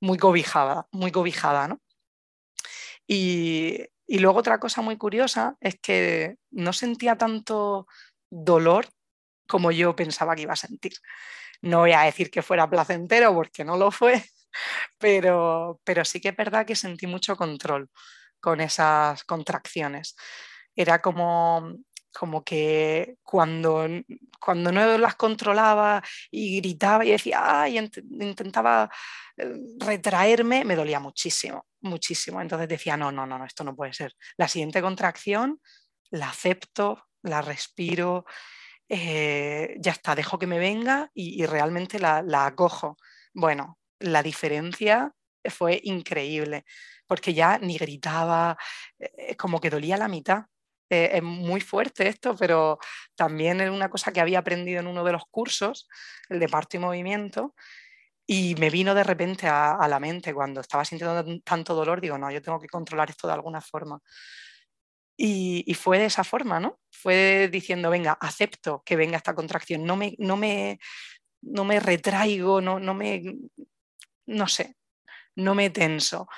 muy 0.00 0.16
cobijada, 0.16 0.86
muy 0.90 1.12
cobijada, 1.12 1.68
¿no? 1.68 1.82
Y, 3.06 3.78
y 4.14 4.20
luego 4.20 4.38
otra 4.38 4.60
cosa 4.60 4.80
muy 4.80 4.96
curiosa 4.96 5.56
es 5.60 5.74
que 5.82 6.36
no 6.52 6.72
sentía 6.72 7.18
tanto 7.18 7.88
dolor 8.30 8.86
como 9.48 9.72
yo 9.72 9.96
pensaba 9.96 10.36
que 10.36 10.42
iba 10.42 10.52
a 10.52 10.56
sentir. 10.56 10.92
No 11.62 11.80
voy 11.80 11.94
a 11.94 12.02
decir 12.02 12.30
que 12.30 12.40
fuera 12.40 12.70
placentero 12.70 13.34
porque 13.34 13.64
no 13.64 13.76
lo 13.76 13.90
fue, 13.90 14.24
pero, 14.98 15.80
pero 15.82 16.04
sí 16.04 16.20
que 16.20 16.28
es 16.28 16.36
verdad 16.36 16.64
que 16.64 16.76
sentí 16.76 17.08
mucho 17.08 17.34
control 17.34 17.90
con 18.38 18.60
esas 18.60 19.24
contracciones. 19.24 20.14
Era 20.76 21.02
como, 21.02 21.74
como 22.14 22.44
que 22.44 23.16
cuando, 23.22 23.86
cuando 24.40 24.70
no 24.70 24.98
las 24.98 25.16
controlaba 25.16 26.02
y 26.30 26.60
gritaba 26.60 27.04
y 27.04 27.10
decía, 27.10 27.68
y 27.68 27.78
intentaba 27.78 28.88
eh, 29.36 29.52
retraerme, 29.78 30.64
me 30.64 30.76
dolía 30.76 31.00
muchísimo, 31.00 31.66
muchísimo. 31.80 32.40
Entonces 32.40 32.68
decía, 32.68 32.96
no, 32.96 33.10
no, 33.10 33.26
no, 33.26 33.38
no, 33.38 33.44
esto 33.44 33.64
no 33.64 33.74
puede 33.74 33.92
ser. 33.92 34.14
La 34.36 34.48
siguiente 34.48 34.80
contracción 34.80 35.60
la 36.10 36.28
acepto, 36.28 37.08
la 37.22 37.42
respiro, 37.42 38.24
eh, 38.88 39.76
ya 39.80 39.92
está, 39.92 40.14
dejo 40.14 40.38
que 40.38 40.46
me 40.46 40.58
venga 40.58 41.10
y, 41.14 41.44
realmente 41.46 41.98
la, 41.98 42.22
la 42.22 42.46
acojo. 42.46 42.96
Bueno, 43.32 43.78
la 43.98 44.22
diferencia 44.22 45.12
fue 45.50 45.80
increíble, 45.82 46.64
porque 47.06 47.34
ya 47.34 47.58
ni 47.58 47.76
gritaba, 47.76 48.56
eh, 48.98 49.36
como 49.36 49.60
que 49.60 49.70
dolía 49.70 49.96
la 49.96 50.08
mitad 50.08 50.44
eh, 50.90 51.10
es 51.14 51.22
muy 51.22 51.60
fuerte 51.60 52.08
esto, 52.08 52.36
pero 52.36 52.78
también 53.14 53.60
es 53.60 53.70
una 53.70 53.88
cosa 53.88 54.12
que 54.12 54.20
había 54.20 54.40
aprendido 54.40 54.80
en 54.80 54.86
uno 54.86 55.04
de 55.04 55.12
los 55.12 55.24
cursos, 55.30 55.88
el 56.28 56.38
de 56.40 56.48
parto 56.48 56.76
y 56.76 56.80
movimiento, 56.80 57.54
y 58.26 58.54
me 58.56 58.70
vino 58.70 58.94
de 58.94 59.04
repente 59.04 59.46
a, 59.48 59.86
la 59.88 60.00
mente 60.00 60.32
cuando 60.32 60.60
estaba 60.60 60.84
sintiendo 60.84 61.24
tanto 61.42 61.74
dolor, 61.74 62.00
digo, 62.00 62.16
no, 62.18 62.30
yo 62.30 62.40
tengo 62.40 62.58
que 62.58 62.68
controlar 62.68 63.10
esto 63.10 63.26
de 63.26 63.34
alguna 63.34 63.60
forma. 63.60 64.00
Y, 65.16 65.72
fue 65.74 65.98
de 65.98 66.06
esa 66.06 66.24
forma, 66.24 66.58
¿no? 66.58 66.80
Fue 66.90 67.48
diciendo, 67.52 67.90
venga, 67.90 68.12
acepto 68.20 68.82
que 68.84 68.96
venga 68.96 69.16
esta 69.16 69.34
contracción, 69.34 69.84
no 69.84 69.96
me, 69.96 70.14
no 70.18 70.36
me, 70.36 70.80
no 71.42 71.64
me 71.64 71.80
retraigo, 71.80 72.60
no, 72.60 72.80
no 72.80 72.94
me, 72.94 73.22
no 74.26 74.48
sé, 74.48 74.76
no 75.36 75.54
me 75.54 75.70
tenso. 75.70 76.28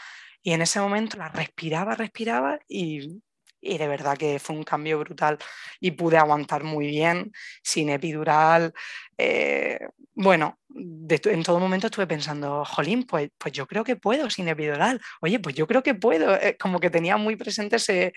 Y 0.42 0.52
en 0.52 0.62
ese 0.62 0.80
momento 0.80 1.16
la 1.16 1.28
respiraba, 1.28 1.94
respiraba 1.94 2.58
y 2.68 3.22
y 3.66 3.78
de 3.78 3.88
verdad 3.88 4.16
que 4.16 4.38
fue 4.38 4.56
un 4.56 4.62
cambio 4.62 4.98
brutal 4.98 5.38
y 5.80 5.92
pude 5.92 6.16
aguantar 6.16 6.64
muy 6.64 6.86
bien 6.86 7.32
sin 7.62 7.90
epidural. 7.90 8.72
Eh, 9.18 9.78
bueno, 10.14 10.58
en 10.74 11.42
todo 11.42 11.58
momento 11.60 11.86
estuve 11.86 12.06
pensando, 12.06 12.64
jolín, 12.64 13.04
pues, 13.04 13.30
pues 13.38 13.52
yo 13.52 13.66
creo 13.66 13.84
que 13.84 13.96
puedo 13.96 14.30
sin 14.30 14.48
epidural. 14.48 15.00
Oye, 15.20 15.40
pues 15.40 15.54
yo 15.54 15.66
creo 15.66 15.82
que 15.82 15.94
puedo. 15.94 16.34
Eh, 16.36 16.56
como 16.58 16.80
que 16.80 16.90
tenía 16.90 17.16
muy 17.16 17.36
presente 17.36 17.76
ese, 17.76 18.12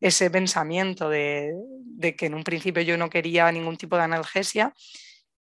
ese 0.00 0.30
pensamiento 0.30 1.08
de, 1.08 1.52
de, 1.80 2.16
que 2.16 2.26
en 2.26 2.34
un 2.34 2.44
principio 2.44 2.82
yo 2.82 2.96
no 2.96 3.10
quería 3.10 3.50
ningún 3.52 3.76
tipo 3.76 3.96
de 3.96 4.02
analgesia, 4.02 4.72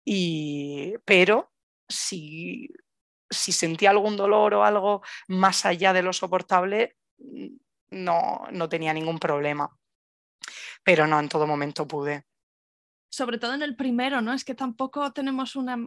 y, 0.06 0.96
pero 1.06 1.52
si, 1.88 2.70
si 3.30 3.52
sentía 3.52 3.92
algún 3.92 4.18
dolor 4.18 4.54
o 4.56 4.64
algo 4.66 5.02
más 5.28 5.66
allá 5.66 5.94
de 5.94 6.04
lo 6.04 6.14
soportable, 6.14 6.96
no, 7.92 8.46
no 8.52 8.70
tenía 8.70 8.94
ningún 8.94 9.20
problema. 9.20 9.70
Pero 10.84 11.06
no, 11.06 11.20
en 11.20 11.30
todo 11.30 11.46
momento 11.46 11.88
pude 11.88 12.26
sobre 13.12 13.38
todo 13.38 13.54
en 13.54 13.62
el 13.62 13.76
primero, 13.76 14.22
¿no? 14.22 14.32
Es 14.32 14.46
que 14.46 14.56
tampoco 14.56 15.12
tenemos 15.12 15.58
una, 15.58 15.78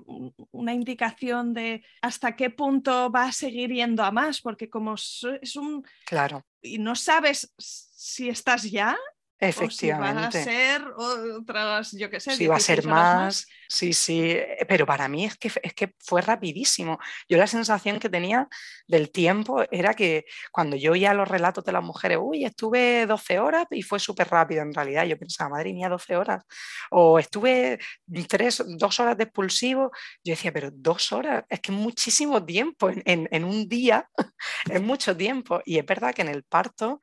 una, 0.50 0.74
indicación 0.74 1.54
de 1.54 1.82
hasta 2.02 2.36
qué 2.36 2.50
punto 2.50 3.10
va 3.10 3.24
a 3.24 3.32
seguir 3.32 3.72
yendo 3.72 4.04
a 4.04 4.10
más, 4.10 4.42
porque 4.42 4.68
como 4.68 4.94
es 4.94 5.56
un... 5.56 5.82
Claro. 6.04 6.44
Y 6.60 6.78
no 6.78 6.94
sabes 6.94 7.54
si 7.56 8.28
estás 8.28 8.70
ya, 8.70 8.98
Efectivamente. 9.40 10.28
O 10.28 10.30
si 10.30 10.38
va 10.38 10.52
a 10.52 10.54
ser 10.54 10.84
otras, 10.96 11.92
yo 11.92 12.08
qué 12.08 12.20
sé. 12.20 12.36
Si 12.36 12.46
va 12.46 12.56
a 12.56 12.60
ser 12.60 12.86
más, 12.86 13.46
sí, 13.68 13.92
sí, 13.92 14.30
eh, 14.30 14.64
pero 14.68 14.86
para 14.86 15.08
mí 15.08 15.24
es 15.24 15.36
que, 15.36 15.50
es 15.62 15.74
que 15.74 15.94
fue 15.98 16.22
rapidísimo. 16.22 16.98
Yo 17.28 17.36
la 17.36 17.46
sensación 17.46 17.98
que 17.98 18.08
tenía 18.08 18.48
del 18.86 19.10
tiempo 19.10 19.64
era 19.70 19.94
que 19.94 20.24
cuando 20.52 20.76
yo 20.76 20.92
oía 20.92 21.14
los 21.14 21.28
relatos 21.28 21.64
de 21.64 21.72
las 21.72 21.82
mujeres, 21.82 22.18
uy, 22.20 22.44
estuve 22.44 23.06
12 23.06 23.38
horas 23.40 23.66
y 23.70 23.82
fue 23.82 23.98
súper 23.98 24.28
rápido 24.28 24.62
en 24.62 24.72
realidad. 24.72 25.04
Yo 25.04 25.18
pensaba, 25.18 25.50
madre 25.50 25.72
mía, 25.72 25.88
12 25.88 26.16
horas. 26.16 26.44
O 26.90 27.18
estuve 27.18 27.80
tres, 28.28 28.62
dos 28.78 29.00
horas 29.00 29.16
de 29.16 29.24
expulsivo. 29.24 29.90
Yo 30.22 30.32
decía, 30.32 30.52
pero 30.52 30.70
dos 30.72 31.12
horas, 31.12 31.44
es 31.48 31.60
que 31.60 31.72
es 31.72 31.78
muchísimo 31.78 32.44
tiempo 32.44 32.88
en, 32.88 33.28
en 33.30 33.44
un 33.44 33.68
día, 33.68 34.08
es 34.70 34.80
mucho 34.80 35.16
tiempo. 35.16 35.60
Y 35.64 35.78
es 35.78 35.84
verdad 35.84 36.14
que 36.14 36.22
en 36.22 36.28
el 36.28 36.44
parto 36.44 37.00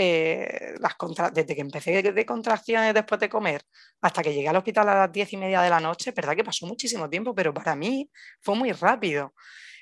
eh, 0.00 0.76
las 0.78 0.94
desde 1.32 1.56
que 1.56 1.60
empecé 1.60 2.02
de 2.02 2.24
contracciones 2.24 2.94
después 2.94 3.18
de 3.20 3.28
comer 3.28 3.62
hasta 4.00 4.22
que 4.22 4.32
llegué 4.32 4.46
al 4.46 4.54
hospital 4.54 4.88
a 4.90 4.94
las 4.94 5.12
diez 5.12 5.32
y 5.32 5.36
media 5.36 5.60
de 5.60 5.70
la 5.70 5.80
noche, 5.80 6.12
verdad 6.12 6.36
que 6.36 6.44
pasó 6.44 6.66
muchísimo 6.66 7.10
tiempo, 7.10 7.34
pero 7.34 7.52
para 7.52 7.74
mí 7.74 8.08
fue 8.40 8.54
muy 8.54 8.70
rápido. 8.70 9.34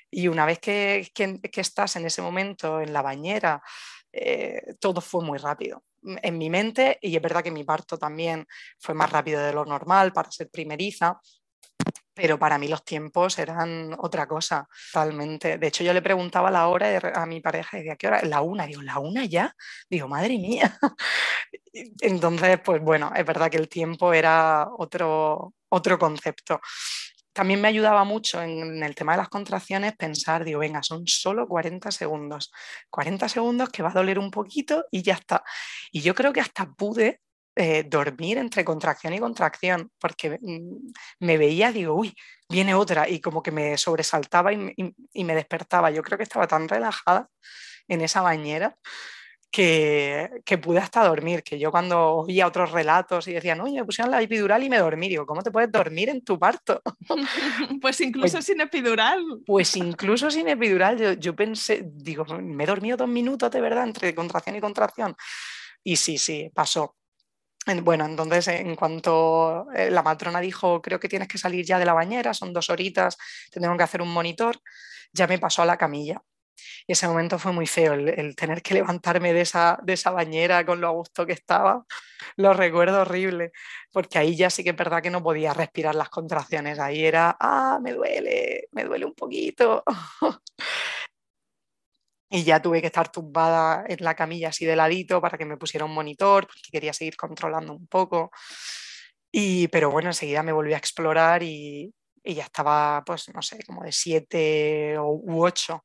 Y 0.09 0.27
una 0.27 0.47
vez 0.47 0.57
que, 0.57 1.07
estás 1.53 1.97
en 1.97 2.07
ese 2.07 2.23
momento 2.23 2.81
en 2.81 2.93
la 2.93 3.03
bañera, 3.03 3.61
eh, 4.11 4.73
todo 4.79 5.01
fue 5.01 5.23
muy 5.23 5.37
rápido 5.37 5.83
en 6.01 6.37
mi 6.39 6.49
mente 6.49 6.97
y 6.99 7.15
es 7.15 7.21
verdad 7.21 7.43
que 7.43 7.51
mi 7.51 7.63
parto 7.63 7.95
también 7.99 8.47
fue 8.79 8.95
más 8.95 9.11
rápido 9.11 9.39
de 9.43 9.53
lo 9.53 9.65
normal 9.65 10.13
para 10.13 10.31
ser 10.31 10.49
primeriza, 10.49 11.19
pero 12.17 12.39
para 12.39 12.57
mí 12.57 12.67
los 12.67 12.83
tiempos 12.83 13.37
eran 13.37 13.95
otra 13.99 14.27
cosa, 14.27 14.67
totalmente. 14.91 15.59
De 15.59 15.67
hecho, 15.67 15.83
yo 15.83 15.93
le 15.93 16.01
preguntaba 16.01 16.49
la 16.49 16.67
hora 16.67 17.13
a 17.13 17.25
mi 17.27 17.41
pareja 17.41 17.77
y 17.77 17.81
decía, 17.81 17.95
¿qué 17.95 18.07
hora? 18.07 18.21
La 18.23 18.41
una, 18.41 18.65
digo, 18.65 18.81
¿la 18.81 18.97
una 18.97 19.23
ya? 19.25 19.55
Digo, 19.87 20.07
madre 20.07 20.37
mía. 20.39 20.77
Entonces, 22.01 22.59
pues 22.65 22.81
bueno, 22.81 23.11
es 23.15 23.23
verdad 23.23 23.51
que 23.51 23.57
el 23.57 23.69
tiempo 23.69 24.13
era 24.13 24.67
otro, 24.77 25.53
otro 25.69 25.99
concepto. 25.99 26.59
También 27.33 27.61
me 27.61 27.67
ayudaba 27.67 28.03
mucho 28.03 28.41
en, 28.41 28.81
el 28.81 28.95
tema 28.95 29.11
de 29.11 29.19
las 29.19 29.29
contracciones 29.29 29.95
pensar, 29.95 30.43
digo, 30.43 30.59
venga, 30.61 30.81
son 30.81 31.05
solo 31.05 31.47
40 31.47 31.91
segundos. 31.91 32.51
40 32.89 33.29
segundos 33.29 33.69
que 33.69 33.83
va 33.83 33.89
a 33.91 33.93
doler 33.93 34.17
un 34.17 34.31
poquito 34.31 34.85
y 34.89 35.03
ya 35.03 35.13
está. 35.13 35.43
Y 35.91 36.01
yo 36.01 36.15
creo 36.15 36.33
que 36.33 36.41
hasta 36.41 36.65
pude 36.71 37.21
eh, 37.59 37.83
dormir 37.89 38.37
entre 38.37 38.63
contracción 38.63 39.13
y 39.13 39.19
contracción, 39.19 39.89
porque 39.99 40.37
mm, 40.39 40.91
me 41.21 41.39
veía, 41.39 41.71
digo, 41.71 41.95
uy, 41.95 42.13
viene 42.47 42.75
otra, 42.75 43.09
y 43.09 43.19
como 43.19 43.41
que 43.41 43.51
me 43.51 43.79
sobresaltaba 43.79 44.53
y, 44.53 45.23
me 45.23 45.33
despertaba. 45.33 45.89
Yo 45.89 46.03
creo 46.03 46.19
que 46.19 46.23
estaba 46.23 46.45
tan 46.47 46.67
relajada 46.69 47.29
en 47.87 48.01
esa 48.01 48.21
bañera 48.21 48.77
que, 49.49 50.29
que, 50.45 50.59
pude 50.59 50.77
hasta 50.77 51.03
dormir, 51.03 51.41
que 51.41 51.57
yo 51.57 51.71
cuando 51.71 52.17
oía 52.17 52.45
otros 52.45 52.71
relatos 52.71 53.27
y 53.27 53.33
decían, 53.33 53.59
oye, 53.61 53.79
me 53.79 53.85
pusieron 53.85 54.11
la 54.11 54.21
epidural 54.21 54.61
y 54.61 54.69
me 54.69 54.77
dormí, 54.77 55.09
digo, 55.09 55.25
¿cómo 55.25 55.41
te 55.41 55.49
puedes 55.49 55.71
dormir 55.71 56.09
en 56.09 56.23
tu 56.23 56.37
parto? 56.37 56.83
pues 57.81 57.99
incluso 58.01 58.33
pues 58.33 58.45
sin 58.45 58.61
epidural. 58.61 59.23
Pues 59.47 59.75
incluso 59.77 60.29
sin 60.29 60.47
epidural, 60.47 60.99
yo, 60.99 61.13
yo 61.13 61.35
pensé, 61.35 61.81
digo, 61.91 62.23
me 62.39 62.65
he 62.65 62.67
dormido 62.67 62.97
dos 62.97 63.09
minutos 63.09 63.49
de 63.49 63.61
verdad 63.61 63.85
entre 63.85 64.13
contracción 64.13 64.55
y 64.57 64.61
contracción. 64.61 65.15
Y 65.83 65.95
sí, 65.95 66.19
sí, 66.19 66.51
pasó. 66.53 66.93
Bueno, 67.83 68.05
entonces 68.05 68.47
en 68.47 68.75
cuanto 68.75 69.67
eh, 69.73 69.91
la 69.91 70.01
matrona 70.01 70.39
dijo, 70.39 70.81
creo 70.81 70.99
que 70.99 71.09
tienes 71.09 71.27
que 71.27 71.37
salir 71.37 71.65
ya 71.65 71.77
de 71.77 71.85
la 71.85 71.93
bañera, 71.93 72.33
son 72.33 72.53
dos 72.53 72.69
horitas, 72.69 73.17
tenemos 73.51 73.77
que 73.77 73.83
hacer 73.83 74.01
un 74.01 74.13
monitor, 74.13 74.57
ya 75.11 75.27
me 75.27 75.37
pasó 75.37 75.63
a 75.63 75.65
la 75.65 75.77
camilla. 75.77 76.21
Y 76.87 76.93
ese 76.93 77.07
momento 77.07 77.37
fue 77.37 77.51
muy 77.51 77.67
feo, 77.67 77.93
el, 77.93 78.35
tener 78.35 78.61
que 78.61 78.73
levantarme 78.73 79.33
de 79.33 79.41
esa, 79.41 79.79
de 79.83 79.93
esa 79.93 80.11
bañera 80.11 80.65
con 80.65 80.79
lo 80.79 80.87
a 80.87 80.91
gusto 80.91 81.25
que 81.25 81.33
estaba, 81.33 81.85
lo 82.37 82.53
recuerdo 82.53 83.01
horrible, 83.01 83.51
porque 83.91 84.17
ahí 84.17 84.35
ya 84.35 84.49
sí 84.49 84.63
que 84.63 84.71
es 84.71 84.75
verdad 84.75 85.03
que 85.03 85.09
no 85.09 85.21
podía 85.21 85.53
respirar 85.53 85.95
las 85.95 86.09
contracciones, 86.09 86.79
ahí 86.79 87.03
era, 87.05 87.35
ah, 87.39 87.79
me 87.81 87.93
duele, 87.93 88.69
me 88.71 88.85
duele 88.85 89.05
un 89.05 89.13
poquito. 89.13 89.83
y 92.29 92.43
ya 92.43 92.61
tuve 92.61 92.81
que 92.81 92.87
estar 92.87 93.11
tumbada 93.11 93.85
en 93.87 94.03
la 94.03 94.15
camilla 94.15 94.49
así 94.49 94.65
de 94.65 94.75
ladito 94.75 95.21
para 95.21 95.37
que 95.37 95.45
me 95.45 95.57
pusiera 95.57 95.85
un 95.85 95.93
monitor, 95.93 96.47
porque 96.47 96.69
quería 96.71 96.93
seguir 96.93 97.15
controlando 97.15 97.73
un 97.73 97.87
poco. 97.87 98.31
Y, 99.31 99.67
pero 99.69 99.91
bueno, 99.91 100.09
enseguida 100.09 100.43
me 100.43 100.51
volví 100.51 100.73
a 100.73 100.77
explorar 100.77 101.43
y, 101.43 101.93
y 102.23 102.33
ya 102.35 102.43
estaba, 102.43 103.03
pues 103.05 103.29
no 103.33 103.41
sé, 103.41 103.63
como 103.65 103.83
de 103.83 103.91
siete 103.91 104.95
u 104.99 105.43
ocho. 105.43 105.83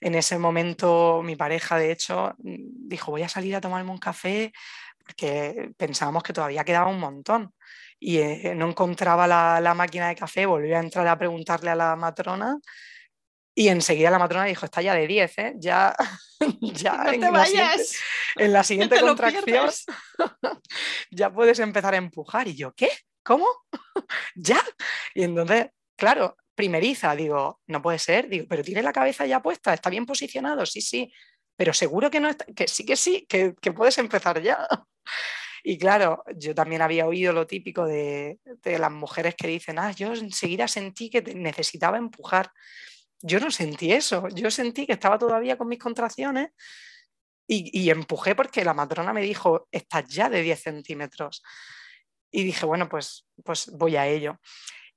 En 0.00 0.14
ese 0.14 0.38
momento 0.38 1.22
mi 1.22 1.36
pareja, 1.36 1.76
de 1.76 1.92
hecho, 1.92 2.34
dijo, 2.38 3.10
voy 3.10 3.22
a 3.22 3.28
salir 3.28 3.56
a 3.56 3.60
tomarme 3.60 3.90
un 3.90 3.98
café 3.98 4.52
porque 4.98 5.70
pensábamos 5.76 6.22
que 6.22 6.32
todavía 6.32 6.64
quedaba 6.64 6.90
un 6.90 7.00
montón. 7.00 7.54
Y 8.00 8.18
eh, 8.18 8.54
no 8.54 8.68
encontraba 8.68 9.26
la, 9.26 9.60
la 9.60 9.74
máquina 9.74 10.08
de 10.08 10.14
café, 10.16 10.46
volví 10.46 10.72
a 10.72 10.80
entrar 10.80 11.06
a 11.08 11.18
preguntarle 11.18 11.70
a 11.70 11.74
la 11.74 11.96
matrona 11.96 12.56
y 13.58 13.70
enseguida 13.70 14.08
la 14.12 14.20
matrona 14.20 14.44
dijo, 14.44 14.66
está 14.66 14.82
ya 14.82 14.94
de 14.94 15.08
10, 15.08 15.38
¿eh? 15.38 15.54
Ya, 15.56 15.92
ya 16.60 16.92
no 16.92 17.12
en, 17.12 17.20
te 17.20 17.26
la 17.26 17.30
vayas. 17.32 17.96
en, 18.36 18.52
la 18.52 18.62
siguiente, 18.62 19.00
contracción 19.00 19.68
ya 21.10 21.32
puedes 21.32 21.58
empezar 21.58 21.92
a 21.94 21.96
empujar. 21.96 22.46
Y 22.46 22.54
yo, 22.54 22.72
¿qué? 22.76 22.88
¿Cómo? 23.24 23.48
¿Ya? 24.36 24.60
Y 25.12 25.24
entonces, 25.24 25.70
claro, 25.96 26.36
primeriza, 26.54 27.16
digo, 27.16 27.60
no 27.66 27.82
puede 27.82 27.98
ser, 27.98 28.28
digo, 28.28 28.46
pero 28.48 28.62
tiene 28.62 28.80
la 28.80 28.92
cabeza 28.92 29.26
ya 29.26 29.42
puesta, 29.42 29.74
está 29.74 29.90
bien 29.90 30.06
posicionado, 30.06 30.64
sí, 30.64 30.80
sí, 30.80 31.12
pero 31.56 31.74
seguro 31.74 32.12
que 32.12 32.20
no 32.20 32.28
está, 32.28 32.44
que 32.54 32.68
sí, 32.68 32.86
que 32.86 32.94
sí, 32.94 33.26
que, 33.28 33.56
que 33.60 33.72
puedes 33.72 33.98
empezar 33.98 34.40
ya. 34.40 34.68
Y 35.64 35.78
claro, 35.78 36.22
yo 36.36 36.54
también 36.54 36.80
había 36.80 37.08
oído 37.08 37.32
lo 37.32 37.44
típico 37.44 37.86
de, 37.86 38.38
de, 38.62 38.78
las 38.78 38.92
mujeres 38.92 39.34
que 39.34 39.48
dicen, 39.48 39.80
ah, 39.80 39.90
yo 39.90 40.14
enseguida 40.14 40.68
sentí 40.68 41.10
que 41.10 41.22
necesitaba 41.22 41.98
empujar 41.98 42.52
yo 43.20 43.40
no 43.40 43.50
sentí 43.50 43.92
eso, 43.92 44.28
yo 44.28 44.50
sentí 44.50 44.86
que 44.86 44.92
estaba 44.92 45.18
todavía 45.18 45.58
con 45.58 45.68
mis 45.68 45.78
contracciones 45.78 46.50
y, 47.50 47.88
empujé 47.88 48.34
porque 48.34 48.62
la 48.62 48.74
matrona 48.74 49.14
me 49.14 49.22
dijo, 49.22 49.68
estás 49.72 50.06
ya 50.06 50.28
de 50.28 50.42
10 50.42 50.60
centímetros. 50.62 51.42
Y 52.30 52.44
dije, 52.44 52.66
bueno, 52.66 52.90
pues, 52.90 53.26
pues 53.42 53.70
voy 53.72 53.96
a 53.96 54.06
ello. 54.06 54.38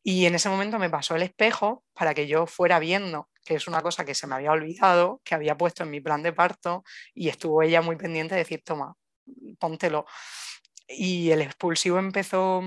Y 0.04 0.26
en 0.26 0.36
ese 0.36 0.50
momento 0.50 0.78
me 0.78 0.90
pasó 0.90 1.16
el 1.16 1.22
espejo 1.22 1.86
para 1.94 2.14
que 2.14 2.28
yo 2.28 2.46
fuera 2.48 2.80
viendo, 2.80 3.30
que 3.46 3.56
es 3.56 3.68
una 3.70 3.82
cosa 3.82 4.04
que 4.04 4.16
se 4.16 4.28
me 4.28 4.36
había 4.36 4.52
olvidado, 4.52 5.22
que 5.24 5.34
había 5.34 5.58
puesto 5.58 5.84
en 5.84 5.92
mi 5.92 6.02
plan 6.02 6.24
de 6.24 6.34
parto, 6.34 6.84
y 7.14 7.30
estuvo 7.30 7.62
ella 7.62 7.82
muy 7.82 7.96
pendiente 7.96 8.36
de 8.36 8.40
decir, 8.42 8.62
toma, 8.66 8.96
póntelo. 9.58 10.06
Y 10.90 11.32
el 11.32 11.42
expulsivo 11.42 12.00
empezó 12.00 12.62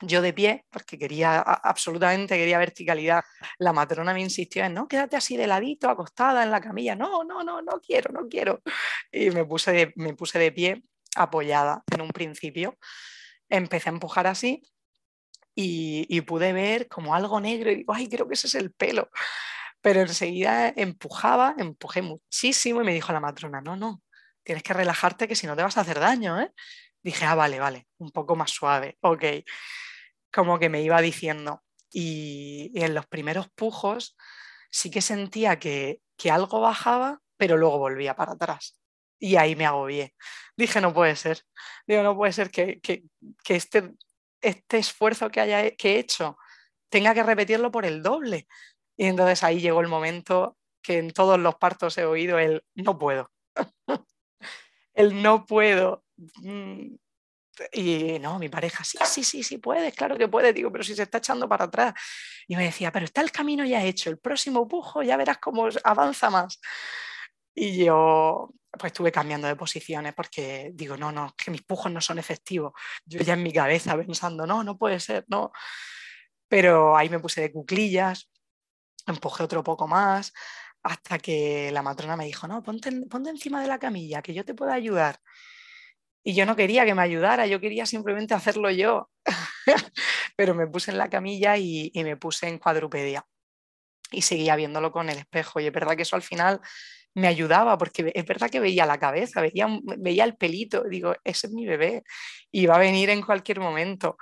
yo 0.00 0.22
de 0.22 0.32
pie, 0.32 0.64
porque 0.70 0.98
quería, 0.98 1.40
absolutamente 1.40 2.36
quería 2.36 2.58
verticalidad. 2.58 3.22
La 3.58 3.72
matrona 3.72 4.14
me 4.14 4.20
insistió 4.20 4.64
en, 4.64 4.74
no, 4.74 4.86
quédate 4.86 5.16
así 5.16 5.36
de 5.36 5.46
ladito, 5.46 5.88
acostada 5.88 6.44
en 6.44 6.50
la 6.50 6.60
camilla. 6.60 6.94
No, 6.94 7.24
no, 7.24 7.42
no, 7.42 7.62
no 7.62 7.80
quiero, 7.80 8.12
no 8.12 8.28
quiero. 8.28 8.62
Y 9.10 9.30
me 9.30 9.44
puse 9.44 9.72
de, 9.72 9.92
me 9.96 10.14
puse 10.14 10.38
de 10.38 10.52
pie, 10.52 10.82
apoyada 11.16 11.82
en 11.92 12.00
un 12.00 12.10
principio. 12.10 12.78
Empecé 13.48 13.88
a 13.88 13.92
empujar 13.92 14.26
así 14.26 14.62
y, 15.54 16.20
pude 16.22 16.52
ver 16.52 16.88
como 16.88 17.14
algo 17.14 17.40
negro 17.40 17.70
y 17.70 17.76
digo, 17.76 17.92
ay, 17.92 18.08
creo 18.08 18.28
que 18.28 18.34
ese 18.34 18.46
es 18.46 18.54
el 18.54 18.72
pelo. 18.72 19.10
Pero 19.80 20.00
enseguida 20.00 20.68
empujaba, 20.76 21.54
empujé 21.58 22.02
muchísimo 22.02 22.82
y 22.82 22.84
me 22.84 22.94
dijo 22.94 23.12
la 23.12 23.20
matrona, 23.20 23.60
no, 23.60 23.76
no, 23.76 24.02
tienes 24.44 24.62
que 24.62 24.74
relajarte 24.74 25.26
que 25.26 25.36
si 25.36 25.46
no 25.46 25.56
te 25.56 25.62
vas 25.62 25.76
a 25.76 25.80
hacer 25.80 25.98
daño, 25.98 26.40
¿eh? 26.40 26.52
Dije, 27.02 27.24
ah, 27.24 27.34
vale, 27.34 27.58
vale, 27.60 27.86
un 27.98 28.10
poco 28.10 28.36
más 28.36 28.50
suave, 28.50 28.98
ok 29.00 29.24
como 30.32 30.58
que 30.58 30.68
me 30.68 30.82
iba 30.82 31.00
diciendo. 31.00 31.62
Y, 31.90 32.72
en 32.74 32.94
los 32.94 33.06
primeros 33.06 33.48
pujos 33.50 34.16
sí 34.70 34.90
que 34.90 35.00
sentía 35.00 35.58
que, 35.58 36.00
algo 36.30 36.60
bajaba, 36.60 37.20
pero 37.36 37.56
luego 37.56 37.78
volvía 37.78 38.14
para 38.14 38.32
atrás. 38.32 38.78
Y 39.18 39.36
ahí 39.36 39.56
me 39.56 39.66
agobié. 39.66 40.14
Dije, 40.56 40.80
no 40.80 40.92
puede 40.92 41.16
ser. 41.16 41.42
Digo, 41.86 42.02
no 42.02 42.16
puede 42.16 42.32
ser 42.32 42.50
que, 42.50 42.80
este, 43.48 43.92
este 44.40 44.78
esfuerzo 44.78 45.30
que, 45.30 45.40
haya, 45.40 45.70
que 45.72 45.96
he 45.96 45.98
hecho 45.98 46.36
tenga 46.88 47.14
que 47.14 47.22
repetirlo 47.22 47.70
por 47.70 47.84
el 47.84 48.02
doble. 48.02 48.46
Y 48.96 49.06
entonces 49.06 49.42
ahí 49.44 49.60
llegó 49.60 49.80
el 49.80 49.88
momento 49.88 50.56
que 50.82 50.98
en 50.98 51.12
todos 51.12 51.38
los 51.38 51.56
partos 51.56 51.98
he 51.98 52.04
oído 52.04 52.38
el 52.38 52.64
no 52.74 52.98
puedo. 52.98 53.30
el 54.94 55.22
no 55.22 55.46
puedo. 55.46 56.04
Y 57.72 58.18
no, 58.18 58.38
mi 58.38 58.48
pareja, 58.48 58.84
sí, 58.84 58.98
sí, 59.04 59.24
sí, 59.24 59.42
sí 59.42 59.58
puedes, 59.58 59.94
claro 59.94 60.16
que 60.16 60.28
puedes, 60.28 60.54
digo, 60.54 60.70
pero 60.70 60.84
si 60.84 60.94
se 60.94 61.02
está 61.02 61.18
echando 61.18 61.48
para 61.48 61.64
atrás. 61.64 61.94
Y 62.46 62.56
me 62.56 62.64
decía, 62.64 62.92
pero 62.92 63.04
está 63.04 63.20
el 63.20 63.32
camino 63.32 63.64
ya 63.64 63.84
hecho, 63.84 64.10
el 64.10 64.18
próximo 64.18 64.66
pujo 64.68 65.02
ya 65.02 65.16
verás 65.16 65.38
cómo 65.38 65.68
avanza 65.84 66.30
más. 66.30 66.60
Y 67.54 67.84
yo 67.84 68.50
pues 68.70 68.92
estuve 68.92 69.10
cambiando 69.10 69.48
de 69.48 69.56
posiciones 69.56 70.14
porque 70.14 70.70
digo, 70.74 70.96
no, 70.96 71.10
no, 71.10 71.34
que 71.36 71.50
mis 71.50 71.62
pujos 71.62 71.90
no 71.90 72.00
son 72.00 72.18
efectivos. 72.18 72.72
Yo 73.04 73.20
ya 73.20 73.34
en 73.34 73.42
mi 73.42 73.52
cabeza 73.52 73.96
pensando, 73.96 74.46
no, 74.46 74.62
no 74.62 74.78
puede 74.78 75.00
ser, 75.00 75.24
no. 75.28 75.52
Pero 76.48 76.96
ahí 76.96 77.08
me 77.08 77.18
puse 77.18 77.40
de 77.40 77.52
cuclillas, 77.52 78.30
empujé 79.06 79.42
otro 79.42 79.62
poco 79.64 79.86
más, 79.88 80.32
hasta 80.82 81.18
que 81.18 81.70
la 81.72 81.82
matrona 81.82 82.16
me 82.16 82.26
dijo, 82.26 82.46
no, 82.46 82.62
ponte, 82.62 82.92
ponte 83.10 83.30
encima 83.30 83.60
de 83.60 83.68
la 83.68 83.78
camilla, 83.78 84.22
que 84.22 84.34
yo 84.34 84.44
te 84.44 84.54
puedo 84.54 84.72
ayudar. 84.72 85.18
Y 86.28 86.34
yo 86.34 86.44
no 86.44 86.56
quería 86.56 86.84
que 86.84 86.94
me 86.94 87.00
ayudara, 87.00 87.46
yo 87.46 87.58
quería 87.58 87.86
simplemente 87.86 88.34
hacerlo 88.34 88.70
yo. 88.70 89.08
Pero 90.36 90.54
me 90.54 90.66
puse 90.66 90.90
en 90.90 90.98
la 90.98 91.08
camilla 91.08 91.56
y, 91.56 91.90
me 91.94 92.18
puse 92.18 92.48
en 92.48 92.58
cuadrupedia 92.58 93.26
y 94.10 94.20
seguía 94.20 94.54
viéndolo 94.54 94.92
con 94.92 95.08
el 95.08 95.16
espejo. 95.16 95.58
Y 95.58 95.64
es 95.64 95.72
verdad 95.72 95.96
que 95.96 96.02
eso 96.02 96.16
al 96.16 96.22
final 96.22 96.60
me 97.14 97.28
ayudaba 97.28 97.78
porque 97.78 98.12
es 98.14 98.26
verdad 98.26 98.50
que 98.50 98.60
veía 98.60 98.84
la 98.84 98.98
cabeza, 98.98 99.40
veía, 99.40 99.68
veía 99.96 100.24
el 100.24 100.36
pelito, 100.36 100.84
digo, 100.84 101.14
ese 101.24 101.46
es 101.46 101.52
mi 101.54 101.64
bebé 101.64 102.04
y 102.52 102.66
va 102.66 102.74
a 102.74 102.80
venir 102.80 103.08
en 103.08 103.22
cualquier 103.22 103.60
momento. 103.60 104.18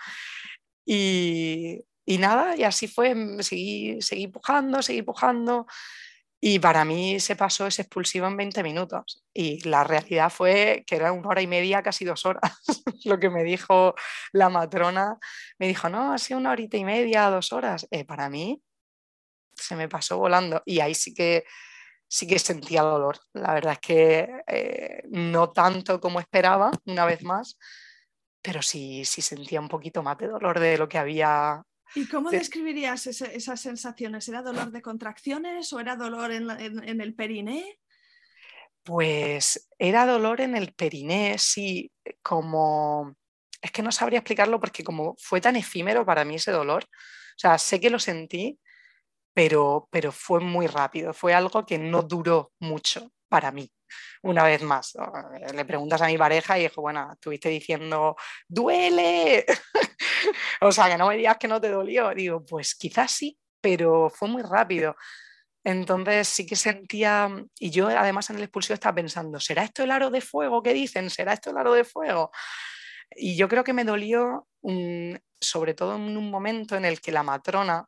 Y, 0.85 1.81
y 2.05 2.19
nada, 2.19 2.55
y 2.55 2.63
así 2.63 2.87
fue, 2.87 3.17
seguí, 3.41 4.01
seguí 4.01 4.29
pujando, 4.29 4.81
seguí 4.81 5.03
pujando. 5.03 5.67
Y 6.41 6.59
para 6.59 6.85
mí 6.85 7.19
se 7.19 7.35
pasó 7.35 7.67
ese 7.67 7.83
expulsivo 7.83 8.27
en 8.27 8.37
20 8.37 8.63
minutos. 8.63 9.25
Y 9.33 9.67
la 9.69 9.85
realidad 9.85 10.31
fue 10.31 10.85
que 10.87 10.97
era 10.97 11.13
una 11.13 11.29
hora 11.29 11.43
y 11.43 11.47
media, 11.47 11.83
casi 11.83 12.05
dos 12.05 12.27
horas. 12.27 12.43
Lo 13.05 13.19
que 13.19 13.31
me 13.31 13.43
dijo 13.43 13.95
la 14.33 14.49
matrona, 14.49 15.19
me 15.59 15.69
dijo, 15.69 15.89
no, 15.89 16.13
ha 16.13 16.19
sido 16.19 16.39
una 16.39 16.53
horita 16.53 16.77
y 16.77 16.85
media, 16.85 17.31
dos 17.31 17.53
horas. 17.53 17.87
Eh, 17.91 18.05
para 18.05 18.29
mí 18.29 18.63
se 19.55 19.77
me 19.77 19.89
pasó 19.89 20.19
volando. 20.19 20.63
Y 20.67 20.81
ahí 20.81 20.95
sí 20.95 21.15
que, 21.15 21.45
sí 22.07 22.27
que 22.27 22.39
sentía 22.39 22.83
dolor. 22.83 23.19
La 23.33 23.55
verdad 23.55 23.73
es 23.75 23.81
que 23.81 24.29
eh, 24.47 25.03
no 25.09 25.51
tanto 25.53 26.01
como 26.01 26.21
esperaba, 26.21 26.71
una 26.85 27.07
vez 27.07 27.23
más, 27.23 27.59
pero 28.43 28.63
sí, 28.63 29.05
sí 29.05 29.23
sentía 29.23 29.61
un 29.61 29.69
poquito 29.69 30.03
más 30.03 30.19
de 30.19 30.29
dolor 30.29 30.61
de 30.61 30.79
lo 30.79 30.89
que 30.89 30.99
había 30.99 31.63
¿Y 31.95 32.07
cómo 32.09 32.31
describirías 32.31 33.07
esas 33.07 33.61
sensaciones? 33.61 34.29
¿Era 34.29 34.43
dolor 34.43 34.71
de 34.71 34.83
contracciones 34.83 35.73
o 35.73 35.81
era 35.81 35.97
dolor 35.97 36.33
en, 36.33 37.01
el 37.01 37.15
periné? 37.15 37.79
Pues 38.83 39.69
era 39.79 40.07
dolor 40.07 40.41
en 40.41 40.57
el 40.57 40.75
periné, 40.75 41.37
sí, 41.39 41.91
como... 42.23 43.15
Es 43.63 43.71
que 43.71 43.83
no 43.83 43.91
sabría 43.91 44.19
explicarlo 44.19 44.61
porque 44.61 44.85
como 44.85 45.15
fue 45.19 45.41
tan 45.41 45.57
efímero 45.57 46.05
para 46.05 46.25
mí 46.25 46.37
ese 46.37 46.53
dolor, 46.53 46.85
o 46.85 47.39
sea, 47.39 47.59
sé 47.59 47.81
que 47.81 47.91
lo 47.91 47.99
sentí, 47.99 48.59
pero, 49.33 49.89
pero 49.91 50.13
fue 50.13 50.41
muy 50.41 50.67
rápido, 50.67 51.13
fue 51.15 51.35
algo 51.35 51.65
que 51.65 51.79
no 51.79 52.03
duró 52.03 52.53
mucho 52.61 53.11
para 53.29 53.51
mí 53.53 53.71
una 54.23 54.45
vez 54.45 54.63
más. 54.63 54.97
Le 55.53 55.65
preguntas 55.65 56.03
a 56.03 56.07
mi 56.07 56.19
pareja 56.19 56.59
y 56.59 56.63
dijo, 56.63 56.83
bueno, 56.83 57.13
estuviste 57.13 57.49
diciendo, 57.49 58.17
duele. 58.49 59.45
o 60.61 60.73
sea, 60.73 60.89
que 60.89 60.99
no 60.99 61.09
me 61.09 61.17
digas 61.17 61.37
que 61.39 61.49
no 61.49 61.61
te 61.61 61.71
dolió. 61.71 62.11
Digo, 62.15 62.45
pues 62.45 62.75
quizás 62.75 63.11
sí, 63.13 63.39
pero 63.61 64.11
fue 64.11 64.29
muy 64.29 64.43
rápido. 64.43 64.97
Entonces 65.65 66.29
sí 66.29 66.47
que 66.47 66.55
sentía, 66.55 67.29
y 67.59 67.71
yo 67.71 67.89
además 67.89 68.31
en 68.31 68.37
el 68.37 68.45
expulsivo 68.45 68.75
estaba 68.75 68.95
pensando, 68.95 69.41
¿será 69.41 69.65
esto 69.65 69.83
el 69.83 69.91
aro 69.91 70.11
de 70.11 70.21
fuego 70.21 70.63
que 70.63 70.73
dicen? 70.73 71.11
¿Será 71.11 71.33
esto 71.33 71.51
el 71.51 71.59
aro 71.59 71.73
de 71.73 71.83
fuego? 71.83 72.31
Y 73.11 73.37
yo 73.37 73.49
creo 73.49 73.65
que 73.65 73.73
me 73.73 73.85
dolió, 73.85 74.47
sobre 75.41 75.75
todo 75.75 75.97
en 75.97 76.17
un 76.17 76.31
momento 76.31 76.77
en 76.77 76.85
el 76.85 77.01
que 77.01 77.13
la 77.13 77.25
matrona 77.25 77.87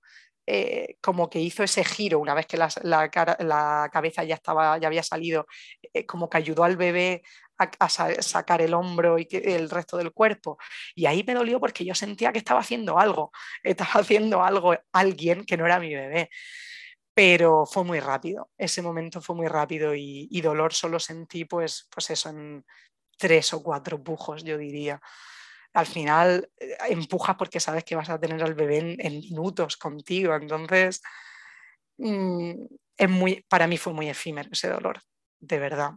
eh, 0.50 0.96
como 1.02 1.28
que 1.28 1.40
hizo 1.40 1.62
ese 1.62 1.84
giro 1.84 2.18
una 2.18 2.32
vez 2.32 2.46
que 2.46 2.56
la, 2.56 3.90
cabeza 3.92 4.24
ya, 4.24 4.34
estaba, 4.34 4.78
ya 4.78 4.86
había 4.86 5.02
salido, 5.02 5.46
eh, 5.92 6.06
como 6.06 6.30
que 6.30 6.38
ayudó 6.38 6.64
al 6.64 6.78
bebé 6.78 7.22
a, 7.58 7.88
sacar 7.90 8.62
el 8.62 8.72
hombro 8.72 9.18
y 9.18 9.28
el 9.30 9.68
resto 9.68 9.98
del 9.98 10.12
cuerpo. 10.12 10.56
Y 10.94 11.04
ahí 11.04 11.22
me 11.22 11.34
dolió 11.34 11.60
porque 11.60 11.84
yo 11.84 11.94
sentía 11.94 12.32
que 12.32 12.38
estaba 12.38 12.60
haciendo 12.60 12.98
algo, 12.98 13.30
estaba 13.62 14.00
haciendo 14.00 14.42
algo 14.42 14.74
alguien 14.90 15.44
que 15.44 15.58
no 15.58 15.66
era 15.66 15.78
mi 15.78 15.94
bebé. 15.94 16.30
Pero 17.12 17.66
fue 17.66 17.84
muy 17.84 18.00
rápido, 18.00 18.50
ese 18.56 18.80
momento 18.80 19.20
fue 19.20 19.36
muy 19.36 19.48
rápido 19.48 19.94
y, 19.94 20.28
y 20.30 20.40
dolor 20.40 20.72
solo 20.72 20.98
sentí 20.98 21.44
pues, 21.44 21.88
pues 21.90 22.08
eso 22.10 22.30
en 22.30 22.64
tres 23.18 23.52
o 23.52 23.62
cuatro 23.62 24.02
pujos, 24.02 24.44
yo 24.44 24.56
diría 24.56 24.98
al 25.78 25.86
final 25.86 26.50
eh, 26.58 26.76
empujas 26.90 27.36
porque 27.36 27.60
sabes 27.60 27.84
que 27.84 27.96
vas 27.96 28.10
a 28.10 28.18
tener 28.18 28.42
al 28.42 28.54
bebé 28.54 28.96
en, 28.98 29.20
minutos 29.20 29.76
contigo. 29.76 30.34
Entonces, 30.34 31.02
mm, 31.98 32.52
es 32.96 33.10
muy, 33.10 33.44
para 33.48 33.66
mí 33.66 33.76
fue 33.78 33.92
muy 33.92 34.08
efímero 34.08 34.50
ese 34.52 34.68
dolor, 34.68 35.02
de 35.40 35.58
verdad. 35.58 35.92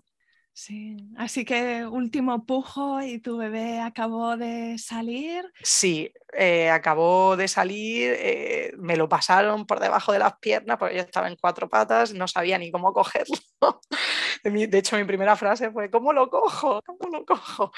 Sí, 0.53 0.97
así 1.17 1.45
que 1.45 1.85
último 1.85 2.45
pujo 2.45 3.01
y 3.01 3.19
tu 3.19 3.37
bebé 3.37 3.79
acabó 3.79 4.35
de 4.35 4.77
salir. 4.77 5.49
Sí, 5.63 6.13
eh, 6.33 6.69
acabó 6.69 7.37
de 7.37 7.47
salir, 7.47 8.13
eh, 8.19 8.73
me 8.77 8.97
lo 8.97 9.07
pasaron 9.07 9.65
por 9.65 9.79
debajo 9.79 10.11
de 10.11 10.19
las 10.19 10.37
piernas 10.39 10.77
porque 10.77 10.95
yo 10.95 11.01
estaba 11.01 11.29
en 11.29 11.37
cuatro 11.37 11.69
patas, 11.69 12.13
no 12.13 12.27
sabía 12.27 12.57
ni 12.57 12.69
cómo 12.69 12.91
cogerlo. 12.91 13.37
De 14.43 14.77
hecho, 14.77 14.97
mi 14.97 15.05
primera 15.05 15.35
frase 15.35 15.71
fue, 15.71 15.89
¿cómo 15.89 16.11
lo 16.11 16.29
cojo? 16.29 16.81
¿Cómo 16.85 17.17
lo 17.17 17.25
cojo? 17.25 17.71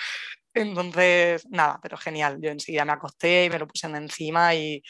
Entonces, 0.54 1.46
nada, 1.50 1.80
pero 1.82 1.98
genial. 1.98 2.40
Yo 2.42 2.50
enseguida 2.52 2.86
me 2.86 2.94
acosté 2.94 3.46
y 3.46 3.50
me 3.50 3.60
lo 3.60 3.68
puse 3.68 3.88
encima 3.88 4.54
y, 4.56 4.84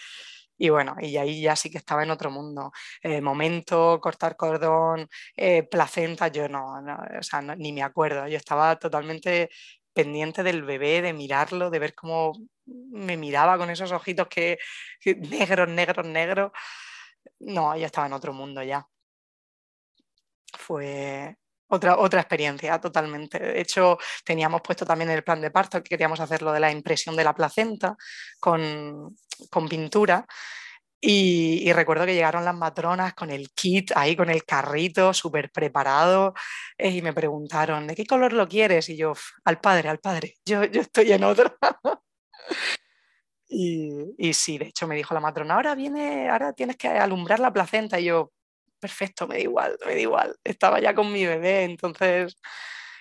y 0.57 0.69
bueno, 0.69 0.95
y 0.99 1.17
ahí 1.17 1.41
ya 1.41 1.55
sí 1.55 1.69
que 1.71 1.77
estaba 1.77 2.03
en 2.03 2.11
otro 2.11 2.31
mundo. 2.31 2.71
Eh, 3.01 3.21
momento, 3.21 3.99
cortar 4.01 4.35
cordón, 4.35 5.07
eh, 5.35 5.63
placenta, 5.63 6.27
yo 6.29 6.47
no, 6.49 6.75
o 7.19 7.23
sea, 7.23 7.41
ni 7.41 7.73
me 7.73 7.83
acuerdo. 7.83 8.27
Yo 8.27 8.37
estaba 8.37 8.77
totalmente 8.77 9.49
pendiente 9.93 10.43
del 10.43 10.63
bebé, 10.63 11.01
de 11.01 11.13
mirarlo, 11.13 11.69
de 11.69 11.79
ver 11.79 11.95
cómo 11.95 12.33
me 12.65 13.17
miraba 13.17 13.57
con 13.57 13.69
esos 13.69 13.91
ojitos 13.91 14.27
que, 14.27 14.57
que 14.99 15.15
negros, 15.15 15.69
negros, 15.69 16.07
negros. 16.07 16.51
No, 17.39 17.75
yo 17.77 17.85
estaba 17.85 18.07
en 18.07 18.13
otro 18.13 18.33
mundo 18.33 18.63
ya. 18.63 18.87
Fue, 20.57 21.37
otra, 21.67 21.97
otra 21.97 22.21
experiencia 22.21 22.79
totalmente. 22.79 23.39
De 23.39 23.61
hecho, 23.61 23.97
teníamos 24.23 24.61
puesto 24.61 24.85
también 24.85 25.09
el 25.09 25.23
plan 25.23 25.41
de 25.41 25.51
parto 25.51 25.81
que 25.81 25.89
queríamos 25.89 26.19
hacerlo 26.19 26.51
de 26.51 26.59
la 26.59 26.71
impresión 26.71 27.15
de 27.15 27.23
la 27.23 27.33
placenta 27.33 27.95
con, 28.39 29.15
pintura. 29.69 30.25
Y, 31.01 31.71
recuerdo 31.73 32.05
que 32.05 32.13
llegaron 32.13 32.45
las 32.45 32.55
matronas 32.55 33.13
con 33.13 33.29
el 33.29 33.49
kit 33.51 33.91
ahí, 33.95 34.15
con 34.15 34.29
el 34.29 34.45
carrito 34.45 35.13
súper 35.13 35.51
preparado 35.51 36.33
eh, 36.77 36.91
y 36.91 37.01
me 37.01 37.13
preguntaron, 37.13 37.87
¿de 37.87 37.95
qué 37.95 38.05
color 38.05 38.31
lo 38.33 38.47
quieres? 38.47 38.87
Y 38.89 38.95
yo, 38.97 39.13
al 39.43 39.59
padre, 39.59 39.89
al 39.89 39.99
padre, 39.99 40.35
yo, 40.45 40.63
yo 40.65 40.81
estoy 40.81 41.11
en 41.11 41.23
otro. 41.25 41.57
y, 43.49 43.89
y 44.17 44.33
sí, 44.33 44.57
de 44.57 44.67
hecho 44.67 44.87
me 44.87 44.95
dijo 44.95 45.13
la 45.13 45.19
matrona, 45.19 45.55
ahora 45.55 45.75
viene, 45.75 46.29
ahora 46.29 46.53
tienes 46.53 46.77
que 46.77 46.87
alumbrar 46.87 47.39
la 47.39 47.51
placenta. 47.51 47.99
Y 47.99 48.05
yo, 48.05 48.31
perfecto, 48.83 49.27
me 49.27 49.35
da 49.35 49.41
igual, 49.41 49.77
me 49.85 49.93
da 49.95 49.99
igual. 50.01 50.35
Estaba 50.43 50.79
ya 50.81 50.93
con 50.93 51.11
mi 51.11 51.25
bebé, 51.25 51.63
entonces 51.63 52.35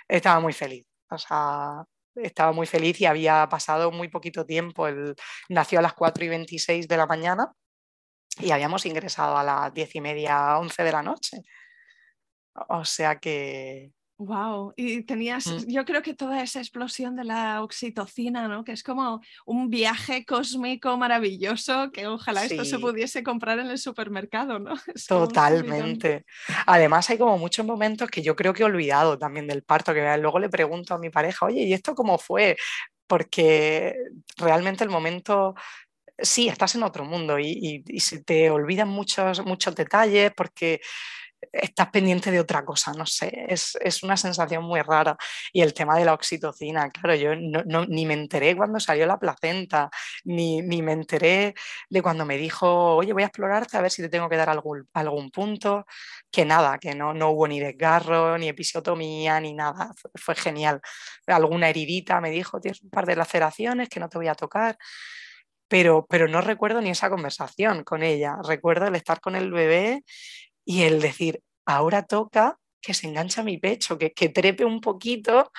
estaba 0.08 0.40
muy 0.40 0.52
feliz. 0.52 0.86
O 1.10 1.18
sea, 1.18 1.84
estaba 2.14 2.52
muy 2.52 2.66
feliz 2.66 3.00
y 3.00 3.06
había 3.06 3.48
pasado 3.48 3.90
muy 3.90 4.08
poquito 4.08 4.46
tiempo. 4.46 4.86
Él 4.88 5.14
nació 5.48 5.80
a 5.80 5.82
las 5.82 5.94
4 5.94 6.24
y 6.24 6.28
26 6.28 6.86
de 6.88 6.96
la 6.96 7.06
mañana 7.06 7.52
y 8.38 8.52
habíamos 8.52 8.86
ingresado 8.86 9.36
a 9.36 9.44
las 9.44 9.74
10 9.74 9.96
y 9.96 10.00
media, 10.02 10.58
11 10.58 10.84
de 10.84 10.92
la 10.92 11.02
noche. 11.02 11.38
O 12.68 12.84
sea 12.84 13.16
que, 13.18 13.92
Wow, 14.18 14.72
y 14.76 15.02
tenías, 15.02 15.46
mm. 15.46 15.66
yo 15.66 15.84
creo 15.84 16.02
que 16.02 16.14
toda 16.14 16.42
esa 16.42 16.60
explosión 16.60 17.16
de 17.16 17.24
la 17.24 17.62
oxitocina, 17.62 18.46
¿no? 18.46 18.62
Que 18.62 18.72
es 18.72 18.82
como 18.82 19.20
un 19.46 19.68
viaje 19.68 20.24
cósmico 20.24 20.96
maravilloso 20.96 21.90
que 21.90 22.06
ojalá 22.06 22.44
esto 22.44 22.64
se 22.64 22.78
pudiese 22.78 23.22
comprar 23.22 23.58
en 23.58 23.68
el 23.68 23.78
supermercado, 23.78 24.58
¿no? 24.58 24.74
Totalmente. 25.08 26.24
Además 26.66 27.10
hay 27.10 27.18
como 27.18 27.36
muchos 27.38 27.66
momentos 27.66 28.10
que 28.10 28.22
yo 28.22 28.36
creo 28.36 28.52
que 28.52 28.62
he 28.62 28.66
olvidado 28.66 29.18
también 29.18 29.48
del 29.48 29.64
parto, 29.64 29.92
que 29.92 30.16
luego 30.18 30.38
le 30.38 30.48
pregunto 30.48 30.94
a 30.94 30.98
mi 30.98 31.10
pareja, 31.10 31.46
oye, 31.46 31.62
¿y 31.62 31.72
esto 31.72 31.94
cómo 31.94 32.18
fue? 32.18 32.56
Porque 33.08 33.96
realmente 34.36 34.84
el 34.84 34.90
momento 34.90 35.54
sí, 36.18 36.48
estás 36.48 36.74
en 36.76 36.84
otro 36.84 37.04
mundo 37.04 37.38
y, 37.38 37.82
y, 37.86 38.00
se 38.00 38.22
te 38.22 38.50
olvidan 38.50 38.88
muchos, 38.88 39.44
muchos 39.44 39.74
detalles 39.74 40.32
porque 40.36 40.80
estás 41.52 41.88
pendiente 41.90 42.30
de 42.30 42.40
otra 42.40 42.64
cosa, 42.64 42.92
no 42.92 43.06
sé, 43.06 43.46
es, 43.48 44.02
una 44.02 44.16
sensación 44.16 44.64
muy 44.64 44.80
rara. 44.82 45.16
Y 45.52 45.62
el 45.62 45.74
tema 45.74 45.96
de 45.96 46.04
la 46.04 46.14
oxitocina, 46.14 46.90
claro, 46.90 47.14
yo 47.14 47.34
ni 47.34 48.06
me 48.06 48.14
enteré 48.14 48.56
cuando 48.56 48.80
salió 48.80 49.06
la 49.06 49.18
placenta, 49.18 49.90
ni, 50.24 50.62
me 50.62 50.92
enteré 50.92 51.54
de 51.88 52.02
cuando 52.02 52.24
me 52.24 52.36
dijo, 52.36 52.96
oye, 52.96 53.12
voy 53.12 53.22
a 53.22 53.26
explorarte 53.26 53.76
a 53.76 53.82
ver 53.82 53.90
si 53.90 54.02
te 54.02 54.08
tengo 54.08 54.28
que 54.28 54.36
dar 54.36 54.48
algún, 54.50 54.88
algún 54.94 55.30
punto, 55.30 55.86
que 56.30 56.44
nada, 56.44 56.78
que 56.78 56.94
no, 56.94 57.14
no 57.14 57.30
hubo 57.30 57.48
ni 57.48 57.60
desgarro, 57.60 58.38
ni 58.38 58.48
episiotomía, 58.48 59.40
ni 59.40 59.54
nada, 59.54 59.90
fue, 60.14 60.34
genial. 60.34 60.80
Alguna 61.26 61.68
heridita 61.68 62.20
me 62.20 62.30
dijo, 62.30 62.60
tienes 62.60 62.82
un 62.82 62.90
par 62.90 63.06
de 63.06 63.16
laceraciones 63.16 63.88
que 63.88 64.00
no 64.00 64.08
te 64.08 64.18
voy 64.18 64.28
a 64.28 64.34
tocar. 64.34 64.76
Pero, 65.68 66.06
pero, 66.06 66.28
no 66.28 66.42
recuerdo 66.42 66.82
ni 66.82 66.90
esa 66.90 67.08
conversación 67.08 67.82
con 67.82 68.02
ella. 68.02 68.36
Recuerdo 68.46 68.86
el 68.86 68.94
estar 68.94 69.20
con 69.20 69.36
el 69.36 69.50
bebé 69.50 70.04
y 70.64 70.82
el 70.82 71.00
decir, 71.00 71.42
ahora 71.66 72.02
toca 72.02 72.58
que 72.80 72.94
se 72.94 73.06
engancha 73.06 73.42
mi 73.42 73.58
pecho, 73.58 73.98
que, 73.98 74.12
que 74.12 74.28
trepe 74.28 74.64
un 74.64 74.80
poquito 74.80 75.52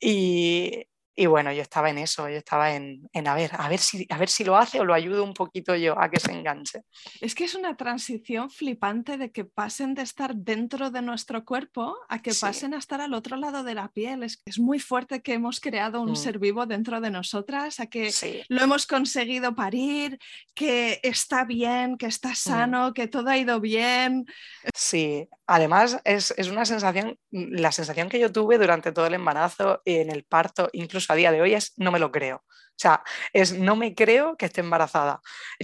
y, 0.00 0.86
y 1.16 1.26
bueno, 1.26 1.52
yo 1.52 1.62
estaba 1.62 1.90
en 1.90 1.98
eso, 1.98 2.28
yo 2.28 2.36
estaba 2.36 2.74
en, 2.74 3.08
a 3.12 3.34
ver, 3.34 3.50
a 3.56 3.68
ver 3.68 3.78
si, 3.78 4.06
a 4.10 4.18
ver 4.18 4.28
si 4.28 4.42
lo 4.42 4.56
hace 4.56 4.80
o 4.80 4.84
lo 4.84 4.94
ayudo 4.94 5.22
un 5.22 5.32
poquito 5.32 5.76
yo 5.76 5.98
a 5.98 6.10
que 6.10 6.18
se 6.18 6.32
enganche. 6.32 6.82
Es 7.20 7.34
que 7.34 7.44
es 7.44 7.54
una 7.54 7.76
transición 7.76 8.50
flipante 8.50 9.16
de 9.16 9.30
que 9.30 9.44
pasen 9.44 9.94
de 9.94 10.02
estar 10.02 10.34
dentro 10.34 10.90
de 10.90 11.02
nuestro 11.02 11.44
cuerpo 11.44 11.96
a 12.08 12.20
que 12.20 12.32
pasen 12.34 12.74
a 12.74 12.78
estar 12.78 13.00
al 13.00 13.14
otro 13.14 13.36
lado 13.36 13.62
de 13.62 13.74
la 13.74 13.88
piel. 13.88 14.24
Es, 14.24 14.42
es 14.44 14.58
muy 14.58 14.80
fuerte 14.80 15.22
que 15.22 15.34
hemos 15.34 15.60
creado 15.60 16.00
un 16.00 16.12
mm. 16.12 16.16
ser 16.16 16.38
vivo 16.40 16.66
dentro 16.66 17.00
de 17.00 17.10
nosotras, 17.10 17.78
a 17.78 17.86
que 17.86 18.12
lo 18.48 18.62
hemos 18.62 18.86
conseguido 18.86 19.54
parir, 19.54 20.18
que 20.52 20.98
está 21.02 21.44
bien, 21.44 21.96
que 21.96 22.06
está 22.06 22.30
mm. 22.30 22.36
sano, 22.36 22.94
que 22.94 23.06
todo 23.06 23.30
ha 23.30 23.38
ido 23.38 23.60
bien. 23.60 24.26
Sí, 24.74 25.28
además 25.46 26.00
es, 26.04 26.34
es 26.36 26.48
una 26.48 26.64
sensación, 26.64 27.16
la 27.30 27.70
sensación 27.70 28.08
que 28.08 28.18
yo 28.18 28.32
tuve 28.32 28.58
durante 28.58 28.90
todo 28.90 29.06
el 29.06 29.14
embarazo, 29.14 29.80
en 29.84 30.10
el 30.10 30.24
parto, 30.24 30.68
incluso 30.72 31.03
a 31.12 31.16
día 31.16 31.32
de 31.32 31.42
hoy 31.42 31.54
es 31.54 31.72
no 31.76 31.92
me 31.92 31.98
lo 31.98 32.10
creo. 32.10 32.44
O 32.74 32.76
sea, 32.76 33.04
es 33.32 33.52
no 33.56 33.76
me 33.76 33.94
creo 33.94 34.36
que 34.36 34.46
esté 34.46 34.60
embarazada. 34.60 35.20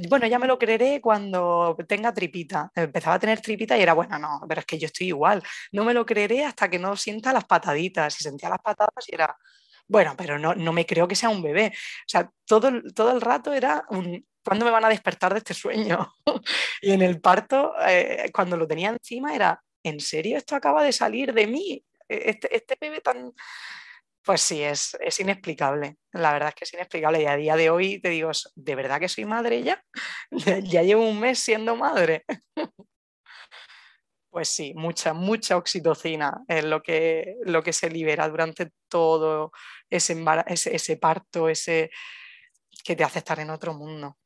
Bueno, 0.09 0.29
ya 0.29 0.39
me 0.39 0.47
lo 0.47 0.59
creeré 0.59 1.01
cuando 1.01 1.77
tenga 1.89 2.15
tripita. 2.15 2.71
Empezaba 2.75 3.17
a 3.17 3.19
tener 3.19 3.41
tripita 3.41 3.77
y 3.77 3.83
era, 3.83 3.95
bueno, 3.95 4.17
no, 4.19 4.41
pero 4.49 4.61
es 4.61 4.67
que 4.67 4.79
yo 4.79 4.87
estoy 4.87 5.09
igual. 5.09 5.43
No 5.73 5.85
me 5.85 5.93
lo 5.93 6.07
creeré 6.07 6.45
hasta 6.45 6.71
que 6.71 6.79
no 6.79 6.97
sienta 6.97 7.33
las 7.33 7.45
pataditas. 7.47 8.21
Y 8.21 8.23
sentía 8.23 8.49
las 8.49 8.61
patadas 8.61 9.09
y 9.09 9.15
era, 9.15 9.37
bueno, 9.89 10.15
pero 10.17 10.39
no, 10.39 10.55
no 10.55 10.73
me 10.73 10.87
creo 10.87 11.09
que 11.09 11.17
sea 11.17 11.31
un 11.31 11.43
bebé. 11.43 11.73
O 11.75 12.09
sea, 12.09 12.31
todo, 12.45 12.71
todo 12.95 13.11
el 13.11 13.21
rato 13.21 13.53
era 13.53 13.85
un, 13.89 14.25
¿cuándo 14.45 14.65
me 14.65 14.71
van 14.71 14.85
a 14.85 14.89
despertar 14.89 15.33
de 15.33 15.39
este 15.39 15.55
sueño? 15.55 16.15
y 16.81 16.93
en 16.93 17.03
el 17.03 17.21
parto, 17.21 17.75
eh, 17.89 18.31
cuando 18.33 18.57
lo 18.57 18.69
tenía 18.69 18.91
encima, 18.91 19.35
era, 19.35 19.61
¿en 19.83 19.99
serio 19.99 20.39
esto 20.39 20.55
acaba 20.55 20.85
de 20.85 20.93
salir 20.93 21.33
de 21.35 21.47
mí? 21.49 21.85
E-, 22.09 22.31
este, 22.31 22.55
este 22.55 22.77
bebé 22.81 23.01
tan 23.01 23.33
pues 24.25 24.43
sí, 24.43 24.63
es, 24.63 24.97
inexplicable. 25.19 25.97
La 26.13 26.33
verdad 26.33 26.51
es 26.51 26.55
que 26.55 26.65
es 26.65 26.75
inexplicable. 26.75 27.23
Y 27.23 27.27
a 27.27 27.37
día 27.37 27.57
de 27.57 27.71
hoy 27.71 28.01
te 28.01 28.11
digo, 28.11 28.31
¿de 28.55 28.75
verdad 28.75 29.01
que 29.01 29.09
soy 29.09 29.25
madre 29.25 29.63
ya? 29.63 29.85
ya 30.31 30.83
llevo 30.83 31.09
un 31.09 31.21
mes 31.21 31.39
siendo 31.39 31.77
madre. 31.77 32.25
pues 34.31 34.49
sí, 34.49 34.75
mucha, 34.75 35.13
mucha 35.13 35.57
oxitocina 35.57 36.43
es 36.47 36.65
lo 36.65 36.83
que, 36.83 37.37
lo 37.45 37.63
que 37.63 37.73
se 37.73 37.91
libera 37.91 38.29
durante 38.29 38.71
todo 38.89 39.53
ese, 39.89 40.17
ese, 40.47 40.77
ese 40.77 40.97
parto, 40.97 41.49
ese 41.49 41.91
que 42.85 42.97
te 42.97 43.05
hace 43.05 43.19
estar 43.19 43.41
en 43.41 43.51
otro 43.51 43.75
mundo. 43.75 44.17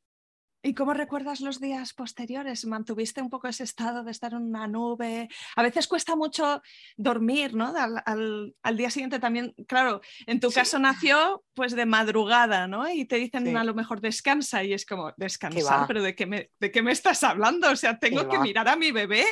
¿Y 0.65 0.73
cómo 0.73 0.95
recuerdas 0.95 1.41
los 1.41 1.59
días 1.59 1.93
posteriores? 1.93 2.65
¿Mantuviste 2.65 3.21
un 3.21 3.29
poco 3.29 3.47
ese 3.47 3.63
estado 3.63 4.03
de 4.03 4.09
estar 4.09 4.33
en 4.33 4.41
una 4.41 4.67
nube? 4.67 5.29
A 5.55 5.61
veces 5.61 5.87
cuesta 5.87 6.15
mucho 6.15 6.59
dormir, 6.97 7.53
¿no? 7.53 7.71
Al, 7.77 8.75
día 8.75 8.89
siguiente 8.89 9.19
también, 9.19 9.53
claro, 9.67 10.01
en 10.25 10.39
tu 10.39 10.49
caso 10.49 10.79
nació 10.79 11.43
pues 11.53 11.75
de 11.75 11.85
madrugada, 11.85 12.67
¿no? 12.67 12.89
Y 12.89 13.05
te 13.05 13.17
dicen 13.17 13.55
a 13.55 13.63
lo 13.63 13.75
mejor 13.75 14.01
descansa 14.01 14.63
y 14.63 14.73
es 14.73 14.87
como, 14.87 15.13
descansar, 15.17 15.85
pero 15.85 16.01
¿de 16.01 16.15
qué, 16.15 16.25
me, 16.25 16.49
¿de 16.59 16.71
qué 16.71 16.81
me 16.81 16.93
estás 16.93 17.21
hablando? 17.21 17.69
O 17.69 17.75
sea, 17.75 17.99
tengo 17.99 18.27
que 18.27 18.39
mirar 18.39 18.67
a 18.67 18.75
mi 18.75 18.91
bebé 18.91 19.23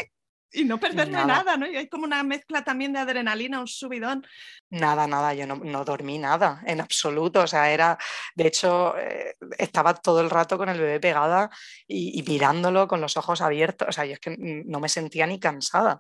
y 0.53 0.63
no 0.65 0.79
perderme 0.79 1.25
nada. 1.25 1.57
¿no? 1.57 1.67
Y 1.67 1.75
hay 1.75 1.87
como 1.87 2.05
una 2.05 2.23
mezcla 2.23 2.63
también 2.63 2.93
de 2.93 2.99
adrenalina, 2.99 3.59
un 3.59 3.67
subidón. 3.67 4.25
Nada, 4.69 5.07
nada, 5.07 5.33
yo 5.33 5.45
no, 5.47 5.85
dormí 5.85 6.17
nada, 6.17 6.61
en 6.65 6.81
absoluto. 6.81 7.41
O 7.41 7.47
sea, 7.47 7.71
era, 7.71 7.97
de 8.35 8.47
hecho, 8.47 8.97
eh, 8.97 9.35
estaba 9.57 9.93
todo 9.93 10.21
el 10.21 10.29
rato 10.29 10.57
con 10.57 10.69
el 10.69 10.79
bebé 10.79 10.99
pegada 10.99 11.49
y, 11.87 12.19
y, 12.19 12.23
mirándolo 12.23 12.87
con 12.87 13.01
los 13.01 13.17
ojos 13.17 13.41
abiertos. 13.41 13.87
O 13.89 13.91
sea, 13.91 14.05
yo 14.05 14.13
es 14.13 14.19
que 14.19 14.35
no 14.37 14.79
me 14.79 14.89
sentía 14.89 15.27
ni 15.27 15.39
cansada, 15.39 15.99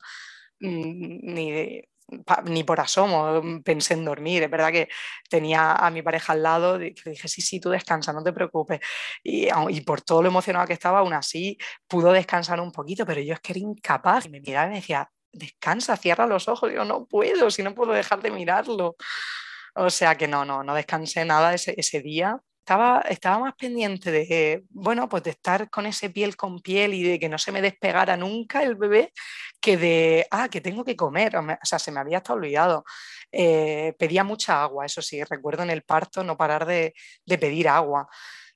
ni 0.59 1.83
ni 2.45 2.63
por 2.63 2.79
asomo 2.79 3.41
mm, 3.41 3.63
pensé 3.63 3.93
en 3.93 4.05
dormir. 4.05 4.43
Es 4.43 4.51
verdad 4.51 4.71
que 4.71 4.89
tenía 5.29 5.73
a 5.73 5.89
mi 5.89 6.01
pareja 6.01 6.33
al 6.33 6.43
lado 6.43 6.77
le 6.77 6.93
dije, 7.05 7.27
sí, 7.27 7.41
sí, 7.41 7.59
tú 7.59 7.69
descansa, 7.69 8.13
no 8.13 8.23
te 8.23 8.33
preocupes. 8.33 8.79
Y, 9.23 9.49
por 9.81 10.01
todo 10.01 10.21
lo 10.21 10.29
emocionado 10.29 10.67
que 10.67 10.73
estaba, 10.73 10.99
aún 10.99 11.13
así 11.13 11.57
pudo 11.87 12.11
descansar 12.11 12.59
un 12.59 12.71
poquito, 12.71 13.05
pero 13.05 13.21
yo 13.21 13.33
es 13.33 13.39
que 13.39 13.53
era 13.53 13.59
incapaz. 13.59 14.25
Y 14.25 14.29
me 14.29 14.41
miraba 14.41 14.67
y 14.67 14.69
me 14.69 14.75
decía, 14.77 15.09
descansa, 15.31 15.97
cierra 15.97 16.27
los 16.27 16.47
ojos. 16.47 16.71
Yo 16.73 16.85
no 16.85 17.05
puedo, 17.05 17.49
si 17.51 17.63
no 17.63 17.75
puedo 17.75 17.93
dejar 17.93 18.21
de 18.21 18.31
mirarlo. 18.31 18.95
O 19.75 19.89
sea 19.89 20.15
que 20.15 20.27
no, 20.27 20.45
no, 20.45 20.63
no 20.63 20.75
descansé 20.75 21.25
nada 21.25 21.53
ese, 21.53 21.73
ese 21.77 22.01
día 22.01 22.39
estaba, 22.63 23.01
estaba 23.09 23.39
más 23.39 23.55
pendiente 23.55 24.09
de, 24.09 24.63
bueno, 24.69 25.09
pues 25.09 25.23
de 25.23 25.31
estar 25.31 25.69
con 25.69 25.85
ese 25.85 26.09
piel 26.09 26.37
con 26.37 26.61
piel 26.61 26.93
y 26.93 27.03
de 27.03 27.19
que 27.19 27.27
no 27.27 27.37
se 27.37 27.51
me 27.51 27.61
despegara 27.61 28.15
nunca 28.15 28.63
el 28.63 28.75
bebé, 28.75 29.11
que 29.59 29.75
de, 29.75 30.27
ah, 30.31 30.47
que 30.47 30.61
tengo 30.61 30.85
que 30.85 30.95
comer, 30.95 31.35
o, 31.35 31.43
sea, 31.63 31.77
se 31.77 31.91
me 31.91 31.99
había 31.99 32.17
hasta 32.17 32.33
olvidado. 32.33 32.85
Eh, 33.31 33.93
pedía 33.99 34.23
mucha 34.23 34.63
agua, 34.63 34.85
eso 34.85 35.01
sí, 35.01 35.21
recuerdo 35.23 35.63
en 35.63 35.71
el 35.71 35.83
parto 35.83 36.23
no 36.23 36.37
parar 36.37 36.65
de, 36.65 36.93
de 37.25 37.37
pedir 37.37 37.67
agua 37.67 38.07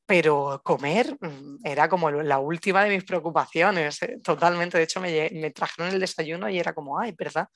pero 0.07 0.61
comer 0.63 1.17
mm, 1.19 1.57
era 1.65 1.89
como 1.89 2.09
la 2.09 2.39
última 2.39 2.81
de 2.83 2.91
mis 2.91 3.03
preocupaciones, 3.03 4.01
eh, 4.03 4.19
totalmente. 4.23 4.77
De 4.77 4.85
hecho, 4.85 5.01
me, 5.01 5.29
me, 5.33 5.51
trajeron 5.51 5.93
el 5.93 5.99
desayuno 5.99 6.49
y 6.49 6.57
era 6.57 6.73
como, 6.73 6.97
ay, 6.97 7.13
¿verdad? 7.17 7.49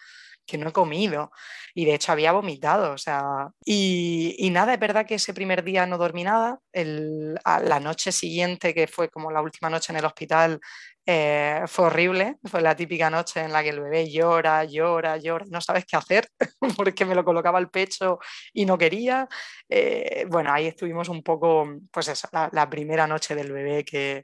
Que 0.45 0.57
no 0.57 0.69
he 0.69 0.73
comido. 0.73 1.31
Y 1.73 1.85
de 1.85 1.95
hecho 1.95 2.11
había 2.11 2.31
vomitado, 2.33 2.93
o 2.93 2.97
sea, 2.97 3.49
y, 3.65 4.49
nada, 4.51 4.73
es 4.73 4.79
verdad 4.79 5.05
que 5.05 5.15
ese 5.15 5.33
primer 5.33 5.63
día 5.63 5.85
no 5.85 5.97
dormí 5.97 6.23
nada, 6.23 6.59
la 6.73 7.79
noche 7.79 8.11
siguiente, 8.11 8.73
que 8.73 8.87
fue 8.87 9.09
como 9.09 9.31
la 9.31 9.41
última 9.41 9.69
noche 9.69 9.93
en 9.93 9.99
el 9.99 10.05
hospital, 10.05 10.59
eh, 11.05 11.63
fue 11.65 11.85
horrible, 11.85 12.37
fue 12.45 12.61
la 12.61 12.75
típica 12.75 13.09
noche 13.09 13.41
en 13.41 13.51
la 13.51 13.63
que 13.63 13.69
el 13.69 13.81
bebé 13.81 14.09
llora, 14.09 14.63
llora, 14.65 15.17
llora, 15.17 15.45
no 15.49 15.59
sabes 15.59 15.85
qué 15.85 15.97
hacer 15.97 16.27
porque 16.77 17.05
me 17.05 17.15
lo 17.15 17.25
colocaba 17.25 17.57
al 17.57 17.71
pecho 17.71 18.19
y 18.53 18.65
no 18.65 18.77
quería. 18.77 19.27
Eh, 19.67 20.25
bueno, 20.29 20.53
ahí 20.53 20.67
estuvimos 20.67 21.09
un 21.09 21.23
poco, 21.23 21.67
pues 21.91 22.07
eso, 22.07 22.27
la, 22.31 22.69
primera 22.69 23.07
noche 23.07 23.33
del 23.35 23.51
bebé 23.51 23.83
que 23.83 24.23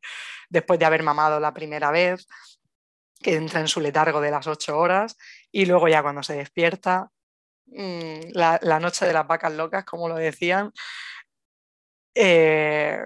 después 0.49 0.79
de 0.79 0.85
haber 0.85 1.03
mamado 1.03 1.39
la 1.39 1.53
primera 1.53 1.89
vez, 1.91 2.27
que 3.21 3.35
entra 3.35 3.59
en 3.59 3.67
su 3.67 3.81
letargo 3.81 4.21
de 4.21 4.31
las 4.31 4.47
ocho 4.47 4.77
horas 4.77 5.17
y 5.51 5.65
luego 5.65 5.87
ya 5.87 6.01
cuando 6.01 6.23
se 6.23 6.35
despierta, 6.35 7.11
mm, 7.67 8.31
la, 8.33 8.79
noche 8.79 9.05
de 9.05 9.13
las 9.13 9.27
vacas 9.27 9.53
locas, 9.53 9.85
como 9.85 10.07
lo 10.07 10.15
decían. 10.15 10.71
Eh, 12.15 12.99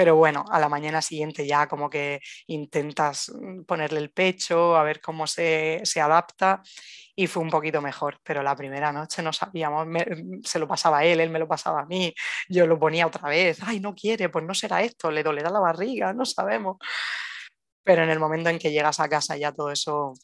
pero 0.00 0.16
bueno, 0.16 0.46
a 0.50 0.58
la 0.58 0.70
mañana 0.70 1.02
siguiente 1.02 1.46
ya 1.46 1.66
como 1.68 1.90
que 1.90 2.20
intentas 2.46 3.30
mm, 3.38 3.64
ponerle 3.64 4.00
el 4.00 4.10
pecho, 4.10 4.74
a 4.76 4.82
ver 4.82 5.00
cómo 5.02 5.26
se, 5.26 5.82
adapta 6.00 6.62
y 7.14 7.26
fue 7.26 7.42
un 7.42 7.50
poquito 7.50 7.82
mejor, 7.82 8.18
pero 8.22 8.42
la 8.42 8.56
primera 8.56 8.92
noche 8.92 9.22
no 9.22 9.32
sabíamos, 9.32 9.86
mm, 9.86 10.40
se 10.42 10.58
lo 10.58 10.66
pasaba 10.66 11.00
a 11.00 11.04
él, 11.04 11.20
él 11.20 11.28
me 11.28 11.38
lo 11.38 11.46
pasaba 11.46 11.82
a 11.82 11.84
mí, 11.84 12.14
yo 12.48 12.66
lo 12.66 12.78
ponía 12.78 13.06
otra 13.06 13.28
vez, 13.28 13.58
ay, 13.62 13.80
no 13.80 13.94
quiere, 13.94 14.30
pues 14.30 14.44
no 14.44 14.54
será 14.54 14.82
esto, 14.82 15.10
le 15.10 15.22
dolerá 15.22 15.50
la 15.50 15.60
barriga, 15.60 16.14
no 16.14 16.24
sabemos 16.24 16.78
pero 17.84 18.02
en 18.04 18.10
el 18.10 18.20
momento 18.20 18.50
en 18.50 18.58
que 18.58 18.72
llegas 18.72 19.00
a 19.00 19.08
casa 19.08 19.36
ya 19.36 19.52
todo 19.52 19.70
eso, 19.70 20.14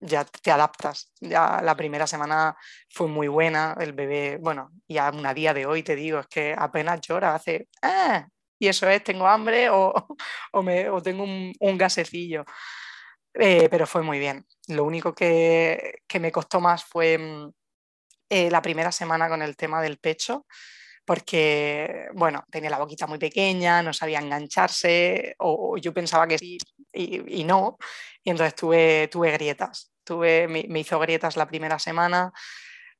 ya 0.00 0.24
te 0.24 0.50
adaptas. 0.50 1.12
Ya 1.20 1.60
la 1.62 1.76
primera 1.76 2.06
semana 2.06 2.56
fue 2.90 3.08
muy 3.08 3.28
buena, 3.28 3.76
el 3.80 3.92
bebé, 3.92 4.38
bueno, 4.40 4.70
y 4.88 4.98
a 4.98 5.10
una 5.10 5.34
día 5.34 5.54
de 5.54 5.66
hoy 5.66 5.82
te 5.82 5.96
digo, 5.96 6.20
es 6.20 6.26
que 6.28 6.54
apenas 6.58 7.00
llora, 7.02 7.34
hace, 7.34 7.68
ah", 7.82 8.26
y 8.58 8.68
eso 8.68 8.88
es, 8.88 9.04
tengo 9.04 9.26
hambre 9.28 9.70
o, 9.72 9.92
o, 10.52 10.62
me, 10.62 10.88
o 10.90 11.02
tengo 11.02 11.24
un, 11.24 11.52
un 11.60 11.78
gasecillo. 11.78 12.44
Eh, 13.34 13.68
pero 13.70 13.86
fue 13.86 14.02
muy 14.02 14.18
bien. 14.18 14.46
Lo 14.68 14.84
único 14.84 15.14
que, 15.14 16.00
que 16.08 16.20
me 16.20 16.32
costó 16.32 16.60
más 16.60 16.84
fue 16.84 17.18
mm, 17.18 17.52
eh, 18.30 18.50
la 18.50 18.62
primera 18.62 18.92
semana 18.92 19.28
con 19.28 19.42
el 19.42 19.56
tema 19.56 19.82
del 19.82 19.98
pecho 19.98 20.46
porque, 21.08 22.08
bueno, 22.12 22.44
tenía 22.50 22.68
la 22.68 22.78
boquita 22.78 23.06
muy 23.06 23.18
pequeña, 23.18 23.82
no 23.82 23.94
sabía 23.94 24.18
engancharse, 24.18 25.34
o, 25.38 25.78
yo 25.78 25.94
pensaba 25.94 26.26
que 26.28 26.36
sí 26.36 26.58
y, 26.92 27.44
no, 27.44 27.78
y 28.22 28.28
entonces 28.28 28.54
tuve, 28.54 29.08
tuve 29.08 29.30
grietas, 29.32 29.90
tuve, 30.04 30.46
me, 30.48 30.78
hizo 30.78 30.98
grietas 30.98 31.38
la 31.38 31.46
primera 31.46 31.78
semana 31.78 32.30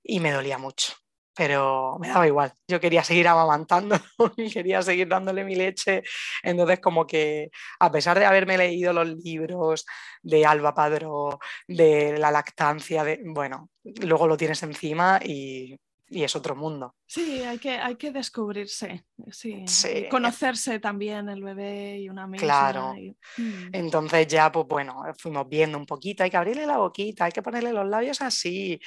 y 0.02 0.20
me 0.20 0.32
dolía 0.32 0.56
mucho, 0.56 0.94
pero 1.34 1.98
me 2.00 2.08
daba 2.08 2.26
igual, 2.26 2.50
yo 2.66 2.80
quería 2.80 3.04
seguir 3.04 3.28
amamantando 3.28 4.00
y 4.38 4.50
quería 4.50 4.80
seguir 4.80 5.06
dándole 5.06 5.44
mi 5.44 5.54
leche, 5.54 6.02
entonces 6.42 6.80
como 6.80 7.06
que 7.06 7.50
a 7.78 7.92
pesar 7.92 8.18
de 8.18 8.24
haberme 8.24 8.56
leído 8.56 8.94
los 8.94 9.06
libros 9.22 9.84
de 10.22 10.46
Alba 10.46 10.72
Padro, 10.72 11.40
de 11.66 12.16
la 12.16 12.30
lactancia, 12.30 13.04
de, 13.04 13.20
bueno, 13.22 13.68
luego 13.84 14.26
lo 14.26 14.38
tienes 14.38 14.62
encima 14.62 15.20
y 15.22 15.76
y 16.10 16.22
es 16.22 16.34
otro 16.34 16.56
mundo. 16.56 16.94
Sí, 17.06 17.42
hay 17.42 17.58
que, 17.58 17.78
hay 17.78 17.96
que 17.96 18.10
descubrirse, 18.10 19.04
sí. 19.30 19.64
conocerse 20.10 20.78
también 20.78 21.28
el 21.28 21.42
bebé 21.42 21.98
y 21.98 22.08
una 22.08 22.26
misma. 22.26 22.46
Claro. 22.46 22.94
Mm. 23.36 23.68
Entonces 23.72 24.26
ya, 24.26 24.50
pues 24.50 24.66
bueno, 24.66 25.02
fuimos 25.18 25.48
viendo 25.48 25.78
un 25.78 25.86
poquito, 25.86 26.24
hay 26.24 26.30
que 26.30 26.36
abrirle 26.36 26.66
la 26.66 26.78
boquita, 26.78 27.26
hay 27.26 27.32
que 27.32 27.42
ponerle 27.42 27.72
los 27.72 27.86
labios 27.86 28.20
así. 28.22 28.80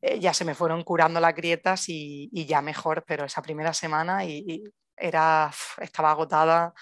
Eh, 0.00 0.20
ya 0.20 0.34
se 0.34 0.44
me 0.44 0.54
fueron 0.54 0.82
curando 0.82 1.20
las 1.20 1.34
grietas 1.34 1.88
y, 1.88 2.28
y 2.32 2.44
ya 2.44 2.60
mejor, 2.62 3.04
pero 3.06 3.24
esa 3.24 3.42
primera 3.42 3.72
semana 3.72 4.24
y, 4.24 4.62
era, 4.96 5.50
estaba 5.78 6.10
agotada 6.10 6.72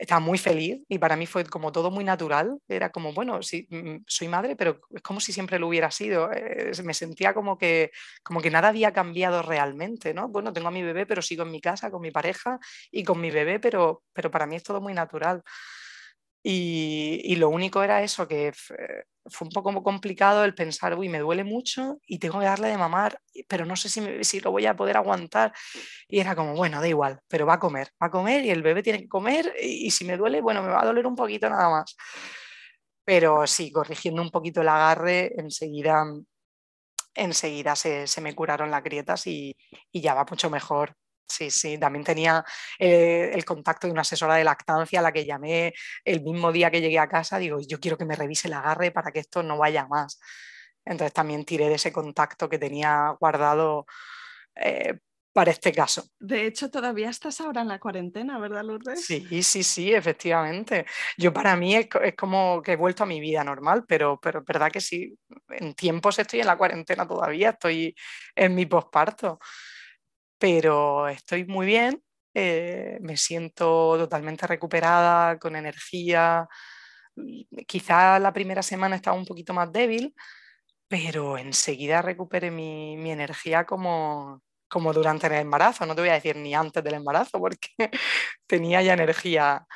estaba 0.00 0.20
muy 0.20 0.38
feliz 0.38 0.80
y 0.88 0.98
para 0.98 1.16
mí 1.16 1.26
fue 1.26 1.44
como 1.44 1.72
todo 1.72 1.90
muy 1.90 2.04
natural. 2.04 2.58
Era 2.68 2.90
como, 2.90 3.12
bueno, 3.12 3.42
sí, 3.42 3.66
mm, 3.70 4.04
soy 4.06 4.28
madre, 4.28 4.56
pero 4.56 4.80
es 4.94 5.02
como 5.02 5.20
si 5.20 5.32
siempre 5.32 5.58
lo 5.58 5.68
hubiera 5.68 5.90
sido. 5.90 6.30
Eh, 6.32 6.72
me 6.84 6.94
sentía 6.94 7.34
como 7.34 7.58
que, 7.58 7.90
como 8.22 8.40
que 8.40 8.50
nada 8.50 8.68
había 8.68 8.92
cambiado 8.92 9.42
realmente, 9.42 10.14
¿no? 10.14 10.28
Bueno, 10.28 10.52
tengo 10.52 10.68
a 10.68 10.70
mi 10.70 10.82
bebé, 10.82 11.06
pero 11.06 11.22
sigo 11.22 11.42
en 11.44 11.50
mi 11.50 11.60
casa 11.60 11.90
con 11.90 12.00
mi 12.02 12.10
pareja 12.10 12.58
y 12.90 13.04
con 13.04 13.20
mi 13.20 13.30
bebé, 13.30 13.60
pero, 13.60 14.02
pero 14.12 14.30
para 14.30 14.46
mí 14.46 14.56
es 14.56 14.62
todo 14.62 14.80
muy 14.80 14.94
natural. 14.94 15.42
Y, 16.42 17.36
lo 17.36 17.50
único 17.50 17.82
era 17.82 18.02
eso, 18.02 18.26
que 18.26 18.52
fue 18.54 19.46
un 19.46 19.50
poco 19.52 19.82
complicado 19.82 20.44
el 20.44 20.54
pensar, 20.54 20.98
uy, 20.98 21.08
me 21.08 21.18
duele 21.18 21.44
mucho 21.44 21.98
y 22.06 22.18
tengo 22.18 22.38
que 22.38 22.46
darle 22.46 22.68
de 22.68 22.78
mamar, 22.78 23.20
pero 23.46 23.66
no 23.66 23.76
sé 23.76 23.88
si, 23.90 24.24
si, 24.24 24.40
lo 24.40 24.50
voy 24.50 24.66
a 24.66 24.76
poder 24.76 24.96
aguantar. 24.96 25.52
Y 26.08 26.20
era 26.20 26.34
como, 26.34 26.54
bueno, 26.54 26.80
da 26.80 26.88
igual, 26.88 27.20
pero 27.28 27.46
va 27.46 27.54
a 27.54 27.58
comer, 27.60 27.90
va 28.02 28.06
a 28.06 28.10
comer 28.10 28.44
y 28.44 28.50
el 28.50 28.62
bebé 28.62 28.82
tiene 28.82 29.00
que 29.00 29.08
comer 29.08 29.52
y, 29.62 29.90
si 29.90 30.04
me 30.04 30.16
duele, 30.16 30.40
bueno, 30.40 30.62
me 30.62 30.70
va 30.70 30.82
a 30.82 30.86
doler 30.86 31.06
un 31.06 31.16
poquito 31.16 31.48
nada 31.50 31.68
más. 31.68 31.94
Pero 33.04 33.46
sí, 33.46 33.70
corrigiendo 33.72 34.22
un 34.22 34.30
poquito 34.30 34.62
el 34.62 34.68
agarre, 34.68 35.32
enseguida, 35.36 36.04
enseguida 37.14 37.76
se, 37.76 38.06
se 38.06 38.20
me 38.20 38.34
curaron 38.34 38.70
las 38.70 38.82
grietas 38.82 39.26
y, 39.26 39.56
y 39.92 40.00
ya 40.00 40.14
va 40.14 40.24
mucho 40.28 40.48
mejor. 40.50 40.96
Sí, 41.30 41.50
sí, 41.50 41.78
también 41.78 42.04
tenía 42.04 42.44
eh, 42.78 43.30
el 43.32 43.44
contacto 43.44 43.86
de 43.86 43.92
una 43.92 44.02
asesora 44.02 44.34
de 44.34 44.44
lactancia 44.44 44.98
a 44.98 45.02
la 45.02 45.12
que 45.12 45.24
llamé 45.24 45.72
el 46.04 46.22
mismo 46.22 46.50
día 46.50 46.70
que 46.70 46.80
llegué 46.80 46.98
a 46.98 47.08
casa. 47.08 47.38
Digo, 47.38 47.58
yo 47.60 47.78
quiero 47.78 47.96
que 47.96 48.04
me 48.04 48.16
revise 48.16 48.48
el 48.48 48.54
agarre 48.54 48.90
para 48.90 49.12
que 49.12 49.20
esto 49.20 49.42
no 49.42 49.56
vaya 49.56 49.86
más. 49.86 50.20
Entonces 50.84 51.12
también 51.12 51.44
tiré 51.44 51.68
de 51.68 51.76
ese 51.76 51.92
contacto 51.92 52.48
que 52.48 52.58
tenía 52.58 53.16
guardado 53.20 53.86
eh, 54.56 54.98
para 55.32 55.52
este 55.52 55.72
caso. 55.72 56.04
De 56.18 56.46
hecho, 56.46 56.70
todavía 56.70 57.08
estás 57.08 57.40
ahora 57.40 57.60
en 57.60 57.68
la 57.68 57.78
cuarentena, 57.78 58.38
¿verdad, 58.38 58.64
Lourdes? 58.64 59.04
Sí, 59.04 59.42
sí, 59.44 59.62
sí, 59.62 59.94
efectivamente. 59.94 60.86
Yo 61.16 61.32
para 61.32 61.54
mí 61.54 61.76
es, 61.76 61.88
como 62.16 62.60
que 62.62 62.72
he 62.72 62.76
vuelto 62.76 63.04
a 63.04 63.06
mi 63.06 63.20
vida 63.20 63.44
normal, 63.44 63.84
pero, 63.86 64.18
pero 64.20 64.40
es 64.40 64.44
verdad 64.44 64.72
que 64.72 64.80
sí, 64.80 65.16
en 65.50 65.74
tiempos 65.74 66.18
estoy 66.18 66.40
en 66.40 66.48
la 66.48 66.58
cuarentena 66.58 67.06
todavía, 67.06 67.50
estoy 67.50 67.94
en 68.34 68.54
mi 68.54 68.66
posparto 68.66 69.38
pero 70.40 71.08
estoy 71.08 71.44
muy 71.44 71.66
bien, 71.66 72.02
eh, 72.34 72.98
me 73.02 73.16
siento 73.18 73.96
totalmente 73.98 74.46
recuperada, 74.46 75.38
con 75.38 75.54
energía. 75.54 76.48
Quizá 77.66 78.18
la 78.18 78.32
primera 78.32 78.62
semana 78.62 78.96
estaba 78.96 79.16
un 79.16 79.26
poquito 79.26 79.52
más 79.52 79.70
débil, 79.72 80.14
pero 80.88 81.38
enseguida 81.38 82.02
recuperé 82.02 82.50
mi, 82.50 82.96
mi 82.96 83.12
energía 83.12 83.66
como, 83.66 84.42
como 84.68 84.92
durante 84.94 85.26
el 85.28 85.34
embarazo. 85.34 85.86
No 85.86 85.94
te 85.94 86.02
voy 86.02 86.10
a 86.10 86.14
decir 86.14 86.36
ni 86.36 86.54
antes 86.54 86.82
del 86.84 86.94
embarazo, 86.94 87.38
porque 87.40 87.68
tenía 88.46 88.82
ya 88.82 88.94
energía 88.94 89.66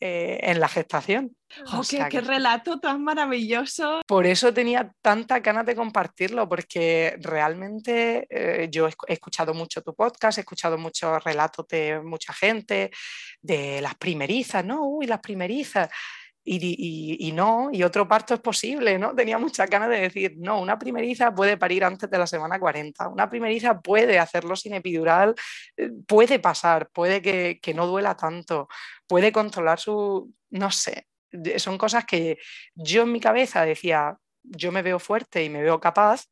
eh, 0.00 0.38
en 0.42 0.60
la 0.60 0.68
gestación. 0.68 1.36
Oh, 1.72 1.80
qué, 1.88 2.20
relato 2.20 2.78
tan 2.78 3.02
maravilloso! 3.02 4.02
Por 4.06 4.26
eso 4.26 4.52
tenía 4.52 4.92
tanta 5.00 5.40
ganas 5.40 5.66
de 5.66 5.74
compartirlo, 5.74 6.48
porque 6.48 7.16
realmente 7.20 8.26
eh, 8.30 8.68
yo 8.70 8.86
he 8.86 9.12
escuchado 9.12 9.54
mucho 9.54 9.82
tu 9.82 9.94
podcast, 9.94 10.38
he 10.38 10.42
escuchado 10.42 10.76
muchos 10.78 11.24
relatos 11.24 11.66
de 11.68 12.00
mucha 12.00 12.32
gente, 12.32 12.90
de 13.40 13.80
las 13.80 13.94
primerizas, 13.96 14.64
¿no? 14.64 14.86
Uy, 14.86 15.06
las 15.06 15.20
primerizas. 15.20 15.88
Y, 16.50 17.32
no, 17.32 17.68
y 17.70 17.82
otro 17.82 18.08
parto 18.08 18.32
es 18.32 18.40
posible, 18.40 18.98
¿no? 18.98 19.14
Tenía 19.14 19.38
muchas 19.38 19.68
ganas 19.68 19.90
de 19.90 20.00
decir, 20.00 20.34
no, 20.38 20.60
una 20.60 20.78
primeriza 20.78 21.34
puede 21.34 21.58
parir 21.58 21.84
antes 21.84 22.08
de 22.08 22.16
la 22.18 22.26
semana 22.26 22.58
40, 22.58 23.08
una 23.08 23.28
primeriza 23.28 23.80
puede 23.80 24.18
hacerlo 24.18 24.56
sin 24.56 24.72
epidural, 24.72 25.34
eh, 25.76 25.90
puede 26.06 26.38
pasar, 26.38 26.88
puede 26.88 27.20
que, 27.20 27.58
que 27.60 27.74
no 27.74 27.86
duela 27.86 28.16
tanto, 28.16 28.68
puede 29.06 29.30
controlar 29.30 29.78
su, 29.78 30.32
no 30.50 30.70
sé, 30.70 31.06
son 31.58 31.76
cosas 31.76 32.06
que 32.06 32.38
yo 32.74 33.02
en 33.02 33.12
mi 33.12 33.20
cabeza 33.20 33.64
decía, 33.64 34.16
yo 34.42 34.72
me 34.72 34.82
veo 34.82 34.98
fuerte 34.98 35.44
y 35.44 35.50
me 35.50 35.62
veo 35.62 35.78
capaz, 35.80 36.24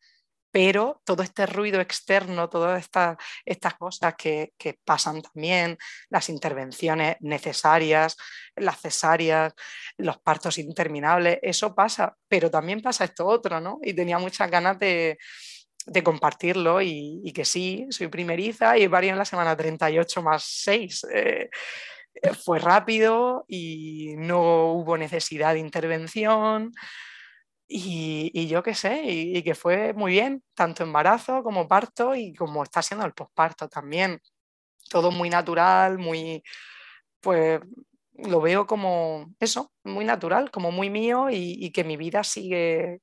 pero 0.56 1.02
todo 1.04 1.22
este 1.22 1.44
ruido 1.44 1.82
externo, 1.82 2.48
todas 2.48 2.80
estas, 2.80 3.18
estas 3.44 3.74
cosas 3.74 4.14
que, 4.14 4.54
pasan 4.86 5.20
también, 5.20 5.76
las 6.08 6.30
intervenciones 6.30 7.18
necesarias, 7.20 8.16
las 8.56 8.80
cesáreas, 8.80 9.52
los 9.98 10.16
partos 10.16 10.56
interminables, 10.56 11.40
eso 11.42 11.74
pasa, 11.74 12.16
pero 12.26 12.50
también 12.50 12.80
pasa 12.80 13.04
esto 13.04 13.26
otro, 13.26 13.60
¿no? 13.60 13.80
Y 13.82 13.92
tenía 13.92 14.18
muchas 14.18 14.50
ganas 14.50 14.78
de, 14.78 15.18
compartirlo 16.02 16.80
y, 16.80 17.30
que 17.34 17.44
sí, 17.44 17.86
soy 17.90 18.08
primeriza 18.08 18.78
y 18.78 18.86
varios 18.86 19.12
en 19.12 19.18
la 19.18 19.26
semana 19.26 19.54
38 19.54 20.22
más 20.22 20.42
6. 20.42 21.06
Eh, 21.12 21.50
fue 22.42 22.60
rápido 22.60 23.44
y 23.46 24.14
no 24.16 24.72
hubo 24.72 24.96
necesidad 24.96 25.52
de 25.52 25.60
intervención. 25.60 26.72
Y, 27.68 28.46
yo 28.46 28.62
qué 28.62 28.74
sé, 28.74 29.02
y, 29.04 29.42
que 29.42 29.54
fue 29.54 29.92
muy 29.92 30.12
bien, 30.12 30.42
tanto 30.54 30.84
embarazo 30.84 31.42
como 31.42 31.66
parto 31.66 32.14
y 32.14 32.34
como 32.34 32.62
está 32.62 32.82
siendo 32.82 33.04
el 33.04 33.12
posparto 33.12 33.68
también. 33.68 34.20
Todo 34.88 35.10
muy 35.10 35.30
natural, 35.30 35.98
muy, 35.98 36.42
pues 37.20 37.60
lo 38.14 38.40
veo 38.40 38.66
como 38.66 39.34
eso, 39.40 39.72
muy 39.84 40.04
natural, 40.04 40.50
como 40.50 40.70
muy 40.70 40.90
mío 40.90 41.28
y, 41.30 41.70
que 41.72 41.84
mi 41.84 41.96
vida 41.96 42.22
sigue, 42.24 43.00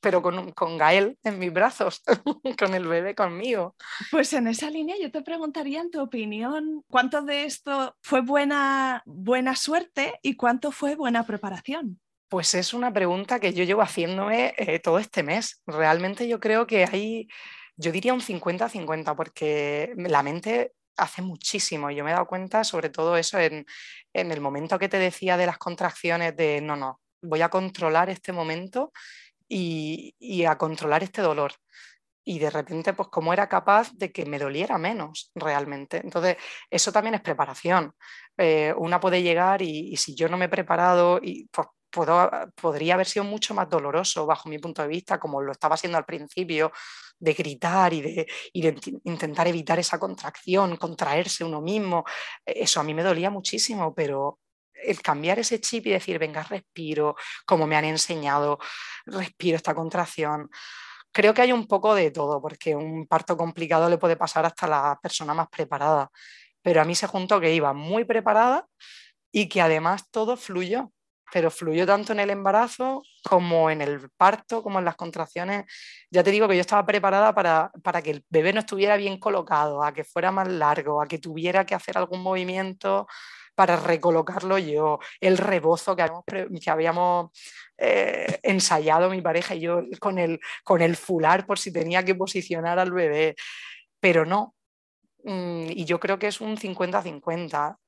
pero 0.00 0.22
con, 0.22 0.52
con 0.52 0.78
Gael 0.78 1.18
en 1.24 1.38
mis 1.38 1.52
brazos, 1.52 2.02
con 2.58 2.74
el 2.74 2.86
bebé 2.86 3.14
conmigo. 3.14 3.74
Pues 4.12 4.32
en 4.32 4.46
esa 4.46 4.70
línea 4.70 4.96
yo 5.00 5.10
te 5.10 5.22
preguntaría, 5.22 5.80
en 5.80 5.90
tu 5.90 6.00
opinión, 6.00 6.84
¿cuánto 6.88 7.22
de 7.22 7.44
esto 7.44 7.96
fue 8.02 8.20
buena, 8.20 9.02
buena 9.04 9.56
suerte 9.56 10.14
y 10.22 10.36
cuánto 10.36 10.70
fue 10.70 10.94
buena 10.94 11.26
preparación? 11.26 12.00
Pues 12.28 12.54
es 12.54 12.74
una 12.74 12.92
pregunta 12.92 13.38
que 13.38 13.52
yo 13.52 13.62
llevo 13.62 13.82
haciéndome 13.82 14.52
eh, 14.56 14.80
todo 14.80 14.98
este 14.98 15.22
mes. 15.22 15.62
Realmente 15.66 16.26
yo 16.26 16.40
creo 16.40 16.66
que 16.66 16.84
hay, 16.84 17.28
yo 17.76 17.92
diría 17.92 18.14
un 18.14 18.20
50-50, 18.20 19.14
porque 19.14 19.92
la 19.96 20.24
mente 20.24 20.72
hace 20.96 21.22
muchísimo. 21.22 21.90
Yo 21.90 22.02
me 22.04 22.10
he 22.10 22.14
dado 22.14 22.26
cuenta 22.26 22.64
sobre 22.64 22.90
todo 22.90 23.16
eso 23.16 23.38
en, 23.38 23.64
el 24.12 24.40
momento 24.40 24.78
que 24.78 24.88
te 24.88 24.98
decía 24.98 25.36
de 25.36 25.46
las 25.46 25.58
contracciones 25.58 26.36
de, 26.36 26.60
no, 26.60 26.74
no, 26.74 27.00
voy 27.22 27.42
a 27.42 27.48
controlar 27.48 28.10
este 28.10 28.32
momento 28.32 28.92
y, 29.48 30.44
a 30.44 30.58
controlar 30.58 31.02
este 31.04 31.22
dolor 31.22 31.52
y 32.24 32.40
de 32.40 32.50
repente, 32.50 32.92
pues 32.92 33.08
como 33.08 33.32
era 33.32 33.48
capaz 33.48 33.92
de 33.92 34.10
que 34.10 34.26
me 34.26 34.38
doliera 34.40 34.78
menos 34.78 35.30
realmente. 35.36 36.00
Entonces, 36.02 36.36
eso 36.68 36.90
también 36.90 37.14
es 37.14 37.20
preparación. 37.20 37.92
Eh, 38.36 38.74
una 38.76 38.98
puede 38.98 39.22
llegar 39.22 39.62
y, 39.62 39.92
y, 39.92 39.96
si 39.96 40.16
yo 40.16 40.28
no 40.28 40.36
me 40.36 40.46
he 40.46 40.48
preparado, 40.48 41.20
y, 41.22 41.46
pues 41.52 41.68
podría 42.54 42.94
haber 42.94 43.06
sido 43.06 43.24
mucho 43.24 43.54
más 43.54 43.68
doloroso 43.68 44.26
bajo 44.26 44.48
mi 44.48 44.58
punto 44.58 44.82
de 44.82 44.88
vista, 44.88 45.18
como 45.18 45.40
lo 45.40 45.52
estaba 45.52 45.74
haciendo 45.74 45.98
al 45.98 46.04
principio, 46.04 46.72
de 47.18 47.32
gritar 47.32 47.92
y 47.92 48.02
de, 48.02 48.26
intentar 49.04 49.48
evitar 49.48 49.78
esa 49.78 49.98
contracción, 49.98 50.76
contraerse 50.76 51.44
uno 51.44 51.60
mismo. 51.60 52.04
Eso 52.44 52.80
a 52.80 52.82
mí 52.82 52.94
me 52.94 53.02
dolía 53.02 53.30
muchísimo, 53.30 53.94
pero 53.94 54.38
el 54.74 55.00
cambiar 55.00 55.38
ese 55.38 55.60
chip 55.60 55.86
y 55.86 55.90
decir, 55.90 56.18
venga, 56.18 56.42
respiro, 56.42 57.16
como 57.46 57.66
me 57.66 57.76
han 57.76 57.86
enseñado, 57.86 58.58
respiro 59.06 59.56
esta 59.56 59.74
contracción. 59.74 60.50
Creo 61.12 61.32
que 61.32 61.42
hay 61.42 61.52
un 61.52 61.66
poco 61.66 61.94
de 61.94 62.10
todo, 62.10 62.42
porque 62.42 62.76
un 62.76 63.06
parto 63.06 63.36
complicado 63.36 63.88
le 63.88 63.98
puede 63.98 64.16
pasar 64.16 64.44
hasta 64.44 64.66
la 64.66 64.98
persona 65.02 65.32
más 65.32 65.48
preparada, 65.48 66.10
pero 66.62 66.82
a 66.82 66.84
mí 66.84 66.94
se 66.94 67.06
juntó 67.06 67.40
que 67.40 67.54
iba 67.54 67.72
muy 67.72 68.04
preparada 68.04 68.66
y 69.32 69.48
que 69.48 69.62
además 69.62 70.10
todo 70.10 70.36
fluyó 70.36 70.92
pero 71.32 71.50
fluyó 71.50 71.86
tanto 71.86 72.12
en 72.12 72.20
el 72.20 72.30
embarazo 72.30 73.02
como 73.22 73.70
en 73.70 73.80
el 73.82 74.10
parto, 74.16 74.62
como 74.62 74.78
en 74.78 74.84
las 74.84 74.96
contracciones. 74.96 75.64
Ya 76.10 76.22
te 76.22 76.30
digo 76.30 76.48
que 76.48 76.54
yo 76.54 76.60
estaba 76.60 76.86
preparada 76.86 77.34
para, 77.34 77.70
para, 77.82 78.02
que 78.02 78.10
el 78.10 78.24
bebé 78.28 78.52
no 78.52 78.60
estuviera 78.60 78.96
bien 78.96 79.18
colocado, 79.18 79.82
a 79.82 79.92
que 79.92 80.04
fuera 80.04 80.30
más 80.30 80.48
largo, 80.48 81.02
a 81.02 81.06
que 81.06 81.18
tuviera 81.18 81.66
que 81.66 81.74
hacer 81.74 81.98
algún 81.98 82.22
movimiento 82.22 83.06
para 83.56 83.76
recolocarlo 83.76 84.58
yo, 84.58 85.00
el 85.18 85.38
rebozo 85.38 85.96
que 85.96 86.02
habíamos, 86.02 86.24
que 86.26 86.70
habíamos 86.70 87.30
eh, 87.78 88.38
ensayado 88.42 89.10
mi 89.10 89.22
pareja 89.22 89.54
y 89.54 89.60
yo 89.60 89.82
con 89.98 90.18
el, 90.18 90.38
con 90.62 90.82
el 90.82 90.94
fular 90.94 91.46
por 91.46 91.58
si 91.58 91.72
tenía 91.72 92.04
que 92.04 92.14
posicionar 92.14 92.78
al 92.78 92.92
bebé, 92.92 93.34
pero 93.98 94.26
no. 94.26 94.54
Mm, 95.24 95.70
y 95.70 95.84
yo 95.86 95.98
creo 95.98 96.18
que 96.18 96.28
es 96.28 96.40
un 96.40 96.56
50-50 96.56 97.78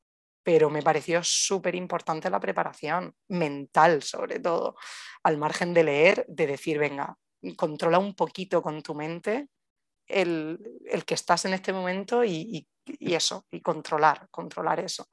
pero 0.42 0.70
me 0.70 0.82
pareció 0.82 1.22
súper 1.22 1.74
importante 1.74 2.30
la 2.30 2.40
preparación 2.40 3.14
mental, 3.28 4.02
sobre 4.02 4.40
todo, 4.40 4.76
al 5.22 5.36
margen 5.36 5.74
de 5.74 5.84
leer, 5.84 6.24
de 6.28 6.46
decir, 6.46 6.78
venga, 6.78 7.16
controla 7.56 7.98
un 7.98 8.14
poquito 8.14 8.62
con 8.62 8.82
tu 8.82 8.94
mente 8.94 9.48
el, 10.06 10.58
que 11.06 11.14
estás 11.14 11.44
en 11.44 11.54
este 11.54 11.72
momento 11.72 12.24
y, 12.24 12.66
eso, 13.00 13.46
y 13.50 13.60
controlar, 13.60 14.28
controlar 14.30 14.80
eso. 14.80 15.08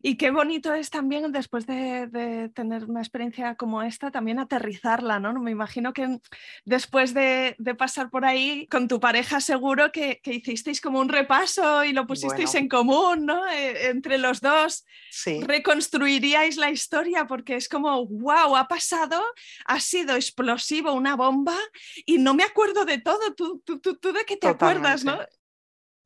Y 0.00 0.16
qué 0.16 0.30
bonito 0.30 0.74
es 0.74 0.90
también 0.90 1.32
después 1.32 1.66
de, 1.66 2.50
tener 2.54 2.84
una 2.84 3.00
experiencia 3.00 3.54
como 3.54 3.82
esta, 3.82 4.10
también 4.10 4.38
aterrizarla, 4.38 5.18
¿no? 5.18 5.32
Me 5.40 5.50
imagino 5.50 5.92
que 5.92 6.20
después 6.64 7.14
de, 7.14 7.56
pasar 7.78 8.10
por 8.10 8.24
ahí 8.24 8.66
con 8.68 8.86
tu 8.86 9.00
pareja 9.00 9.40
seguro 9.40 9.92
que, 9.92 10.20
hicisteis 10.24 10.80
como 10.80 11.00
un 11.00 11.08
repaso 11.08 11.84
y 11.84 11.92
lo 11.92 12.06
pusisteis 12.06 12.54
en 12.54 12.68
común, 12.68 13.26
¿no? 13.26 13.48
E, 13.48 13.88
entre 13.88 14.18
los 14.18 14.40
dos. 14.40 14.84
Sí. 15.10 15.40
Reconstruiríais 15.42 16.56
la 16.56 16.70
historia 16.70 17.26
porque 17.26 17.56
es 17.56 17.68
como, 17.68 18.06
wow, 18.06 18.56
ha 18.56 18.68
pasado, 18.68 19.22
ha 19.64 19.80
sido 19.80 20.16
explosivo, 20.16 20.92
una 20.92 21.16
bomba 21.16 21.56
y 22.04 22.18
no 22.18 22.34
me 22.34 22.42
acuerdo 22.44 22.84
de 22.84 22.98
todo. 22.98 23.34
Tú, 23.34 23.62
tú, 23.64 23.80
tú, 23.80 24.12
de 24.12 24.24
qué 24.26 24.36
te 24.36 24.48
acuerdas, 24.48 25.04
¿no? 25.04 25.18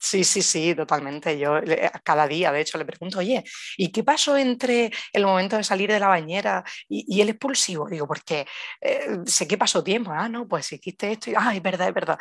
Sí, 0.01 0.23
sí, 0.23 0.43
sí, 0.43 0.75
totalmente. 0.77 1.39
Yo 1.39 1.61
cada 2.05 2.29
día, 2.29 2.53
de 2.53 2.61
hecho, 2.61 2.79
le 2.79 2.85
pregunto, 2.85 3.19
oye, 3.19 3.43
¿y 3.77 3.91
qué 3.91 4.05
pasó 4.05 4.37
entre 4.37 4.93
el 5.13 5.25
momento 5.27 5.57
de 5.57 5.65
salir 5.65 5.91
de 5.91 5.99
la 5.99 6.09
bañera 6.09 6.65
y, 6.89 7.21
el 7.21 7.31
expulsivo? 7.31 7.89
Digo, 7.89 8.07
porque 8.07 8.47
eh, 8.81 9.19
sé 9.27 9.49
que 9.49 9.59
pasó 9.59 9.83
tiempo. 9.83 10.13
Ah, 10.13 10.29
no, 10.29 10.47
pues 10.47 10.73
hiciste 10.73 11.13
esto 11.13 11.31
y, 11.31 11.35
ah, 11.37 11.53
es 11.55 11.63
verdad, 11.63 11.89
es 11.89 11.95
verdad. 11.95 12.19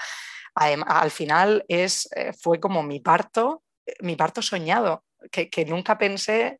al 0.55 1.11
final 1.11 1.63
es, 1.67 2.09
eh, 2.15 2.33
fue 2.33 2.59
como 2.59 2.81
mi 2.83 2.99
parto, 2.99 3.63
eh, 3.85 3.93
mi 4.01 4.15
parto 4.15 4.41
soñado, 4.41 5.05
que, 5.31 5.65
nunca 5.67 5.97
pensé 5.97 6.59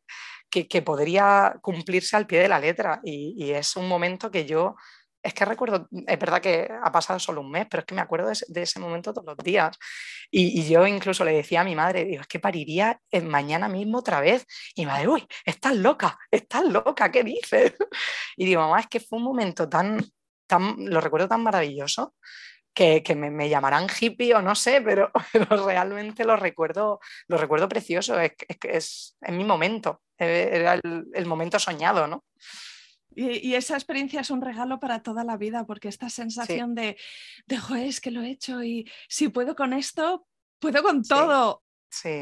que, 0.50 0.82
podría 0.84 1.56
cumplirse 1.62 2.16
al 2.16 2.28
pie 2.28 2.40
de 2.42 2.50
la 2.50 2.60
letra. 2.60 3.02
y 3.04 3.52
es 3.52 3.76
un 3.76 3.88
momento 3.88 4.32
que 4.32 4.46
yo 4.46 4.76
es 5.24 5.34
que 5.34 5.46
recuerdo, 5.46 5.88
es 5.92 6.20
verdad 6.20 6.42
que 6.42 6.70
ha 6.84 6.92
pasado 6.92 7.20
solo 7.20 7.42
un 7.42 7.52
mes, 7.52 7.68
pero 7.70 7.82
es 7.82 7.86
que 7.86 7.96
me 7.96 8.02
acuerdo 8.02 8.32
de 8.48 8.62
ese, 8.62 8.80
momento 8.80 9.14
todos 9.14 9.26
los 9.26 9.38
días. 9.38 9.78
Y, 10.32 10.68
yo 10.68 10.86
incluso 10.88 11.24
le 11.26 11.34
decía 11.34 11.62
a 11.62 11.64
mi 11.64 11.76
madre, 11.76 12.06
digo, 12.06 12.22
es 12.22 12.28
que 12.28 12.40
pariría 12.40 13.00
mañana 13.24 13.68
mismo 13.68 14.00
otra 14.00 14.22
vez. 14.22 14.46
Y 14.76 14.82
mi 14.82 14.88
madre, 14.88 15.08
uy, 15.08 15.28
estás 15.46 15.76
loca, 15.76 16.18
estás 16.32 16.64
loca, 16.66 17.12
¿qué 17.12 17.24
dices? 17.24 17.74
Y 18.38 18.46
digo, 18.46 18.62
mamá, 18.62 18.80
es 18.82 18.88
que 18.88 19.00
fue 19.00 19.18
un 19.18 19.26
momento 19.26 19.68
tan, 19.68 20.00
tan 20.46 20.76
lo 20.78 21.02
recuerdo 21.02 21.28
tan 21.28 21.44
maravilloso. 21.44 22.16
Que, 22.74 23.02
me, 23.16 23.50
llamarán 23.50 23.88
hippie 23.90 24.36
o 24.36 24.42
no 24.44 24.54
sé, 24.54 24.82
pero, 24.86 25.12
realmente 25.66 26.24
lo 26.26 26.36
recuerdo, 26.36 27.00
lo 27.28 27.38
recuerdo 27.38 27.68
precioso, 27.68 28.20
es, 28.20 28.34
es, 28.48 29.18
es, 29.20 29.34
mi 29.34 29.44
momento, 29.44 30.04
eh, 30.20 30.50
era 30.54 30.74
el 30.76 31.26
momento 31.26 31.58
soñado, 31.58 32.06
¿no? 32.06 32.24
Y, 33.18 33.56
esa 33.56 33.74
experiencia 33.74 34.22
es 34.22 34.30
un 34.30 34.42
regalo 34.42 34.80
para 34.80 35.02
toda 35.02 35.24
la 35.24 35.38
vida, 35.38 35.66
porque 35.66 35.88
esta 35.88 36.08
sensación 36.10 36.76
de, 36.76 36.98
de, 37.48 37.88
es 37.88 38.00
que 38.00 38.12
lo 38.12 38.22
he 38.22 38.30
hecho 38.30 38.64
y 38.64 38.88
si 39.10 39.30
puedo 39.30 39.56
con 39.56 39.74
esto, 39.74 40.28
puedo 40.60 40.84
con 40.84 41.02
todo. 41.02 41.64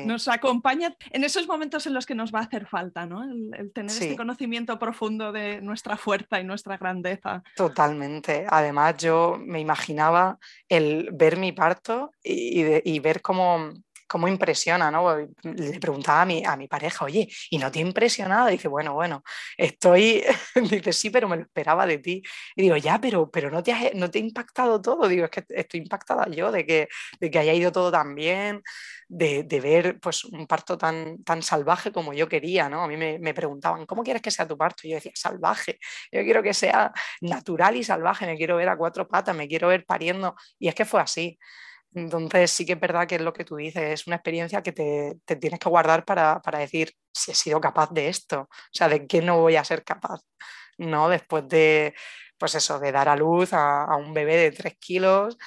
Nos 0.05 0.27
acompaña 0.27 0.95
en 1.11 1.23
esos 1.23 1.47
momentos 1.47 1.85
en 1.85 1.93
los 1.93 2.05
que 2.05 2.15
nos 2.15 2.33
va 2.33 2.39
a 2.39 2.43
hacer 2.43 2.65
falta, 2.65 3.05
¿no? 3.05 3.23
El, 3.23 3.73
tener 3.73 3.91
este 3.91 4.15
conocimiento 4.15 4.79
profundo 4.79 5.31
de 5.31 5.59
nuestra 5.61 5.97
fuerza 5.97 6.39
y 6.39 6.43
nuestra 6.45 6.77
grandeza. 6.77 7.43
Totalmente. 7.55 8.45
Además, 8.47 8.95
yo 8.97 9.37
me 9.37 9.59
imaginaba 9.59 10.37
el 10.69 11.09
ver 11.11 11.37
mi 11.37 11.51
parto 11.51 12.11
y, 12.23 12.89
y 12.89 12.99
ver 12.99 13.21
cómo 13.21 13.73
cómo 14.07 14.27
impresiona, 14.27 14.91
¿no? 14.91 15.17
Le 15.43 15.79
preguntaba 15.79 16.21
a 16.21 16.25
mi, 16.25 16.43
a 16.45 16.55
mi 16.55 16.67
pareja, 16.67 17.05
oye, 17.05 17.27
¿y 17.49 17.57
no 17.57 17.71
te 17.71 17.79
ha 17.79 17.81
impresionado? 17.81 18.47
dice, 18.47 18.67
bueno, 18.67 18.93
bueno, 18.93 19.23
estoy, 19.57 20.23
dice, 20.69 20.93
sí, 20.93 21.09
pero 21.09 21.27
me 21.27 21.37
lo 21.37 21.43
esperaba 21.43 21.85
de 21.85 21.97
ti. 21.99 22.21
Y 22.55 22.63
digo, 22.63 22.77
ya, 22.77 22.99
pero, 22.99 23.29
pero 23.29 23.49
no, 23.49 23.63
te 23.63 23.73
ha, 23.73 23.91
no 23.93 24.09
te 24.11 24.19
ha 24.19 24.21
impactado 24.21 24.81
todo. 24.81 25.07
Digo, 25.07 25.25
es 25.25 25.31
que 25.31 25.43
estoy 25.49 25.81
impactada 25.81 26.27
yo 26.29 26.51
de 26.51 26.65
que, 26.65 26.87
de 27.19 27.31
que 27.31 27.39
haya 27.39 27.53
ido 27.53 27.71
todo 27.71 27.91
tan 27.91 28.15
bien, 28.15 28.61
de, 29.07 29.43
de, 29.43 29.59
ver 29.59 29.99
pues, 29.99 30.23
un 30.25 30.47
parto 30.47 30.77
tan, 30.77 31.23
tan 31.23 31.41
salvaje 31.43 31.91
como 31.91 32.13
yo 32.13 32.27
quería, 32.27 32.69
¿no? 32.69 32.83
A 32.83 32.87
mí 32.87 32.97
me, 32.97 33.19
me, 33.19 33.33
preguntaban, 33.33 33.85
¿cómo 33.85 34.03
quieres 34.03 34.21
que 34.21 34.31
sea 34.31 34.47
tu 34.47 34.57
parto? 34.57 34.87
Y 34.87 34.91
yo 34.91 34.95
decía, 34.95 35.11
salvaje, 35.15 35.79
yo 36.11 36.21
quiero 36.23 36.43
que 36.43 36.53
sea 36.53 36.91
natural 37.21 37.75
y 37.75 37.83
salvaje, 37.83 38.25
me 38.25 38.37
quiero 38.37 38.57
ver 38.57 38.69
a 38.69 38.77
cuatro 38.77 39.07
patas, 39.07 39.35
me 39.35 39.47
quiero 39.47 39.67
ver 39.67 39.85
pariendo. 39.85 40.35
Y 40.59 40.67
es 40.67 40.75
que 40.75 40.85
fue 40.85 41.01
así. 41.01 41.37
Entonces 41.95 42.51
sí 42.51 42.65
que 42.65 42.73
es 42.73 42.79
verdad 42.79 43.07
que 43.07 43.15
es 43.15 43.21
lo 43.21 43.33
que 43.33 43.45
tú 43.45 43.55
dices, 43.55 43.83
es 44.01 44.07
una 44.07 44.17
experiencia 44.17 44.61
que 44.61 44.73
te, 44.73 45.17
tienes 45.37 45.59
que 45.59 45.69
guardar 45.69 46.03
para, 46.03 46.41
decir 46.59 46.93
si 47.13 47.31
he 47.31 47.35
sido 47.35 47.61
capaz 47.61 47.89
de 47.91 48.09
esto, 48.09 48.41
o 48.41 48.49
sea, 48.71 48.89
de 48.89 49.07
qué 49.07 49.21
no 49.21 49.39
voy 49.39 49.55
a 49.55 49.63
ser 49.63 49.83
capaz, 49.85 50.19
¿no? 50.77 51.07
Después 51.09 51.47
de, 51.47 51.95
pues 52.37 52.55
eso, 52.55 52.79
de 52.79 52.91
dar 52.91 53.07
a 53.07 53.15
luz 53.15 53.53
a, 53.53 53.95
un 53.95 54.13
bebé 54.13 54.35
de 54.35 54.51
tres 54.51 54.75
kilos 54.77 55.37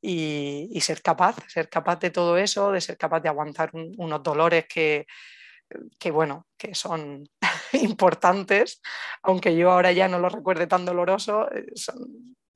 y, 0.00 0.78
ser 0.82 1.00
capaz, 1.02 1.36
ser 1.48 1.70
capaz 1.70 1.96
de 2.00 2.10
todo 2.10 2.36
eso, 2.36 2.70
de 2.72 2.82
ser 2.82 2.98
capaz 2.98 3.20
de 3.20 3.30
aguantar 3.30 3.70
unos 3.72 4.22
dolores 4.22 4.66
que, 4.68 5.06
que, 5.98 6.10
bueno, 6.10 6.46
que 6.58 6.74
son 6.74 7.24
importantes, 7.72 8.82
aunque 9.22 9.56
yo 9.56 9.70
ahora 9.72 9.92
ya 9.92 10.08
no 10.08 10.18
lo 10.18 10.28
recuerde 10.28 10.66
tan 10.66 10.84
doloroso, 10.84 11.50
eh, 11.50 11.64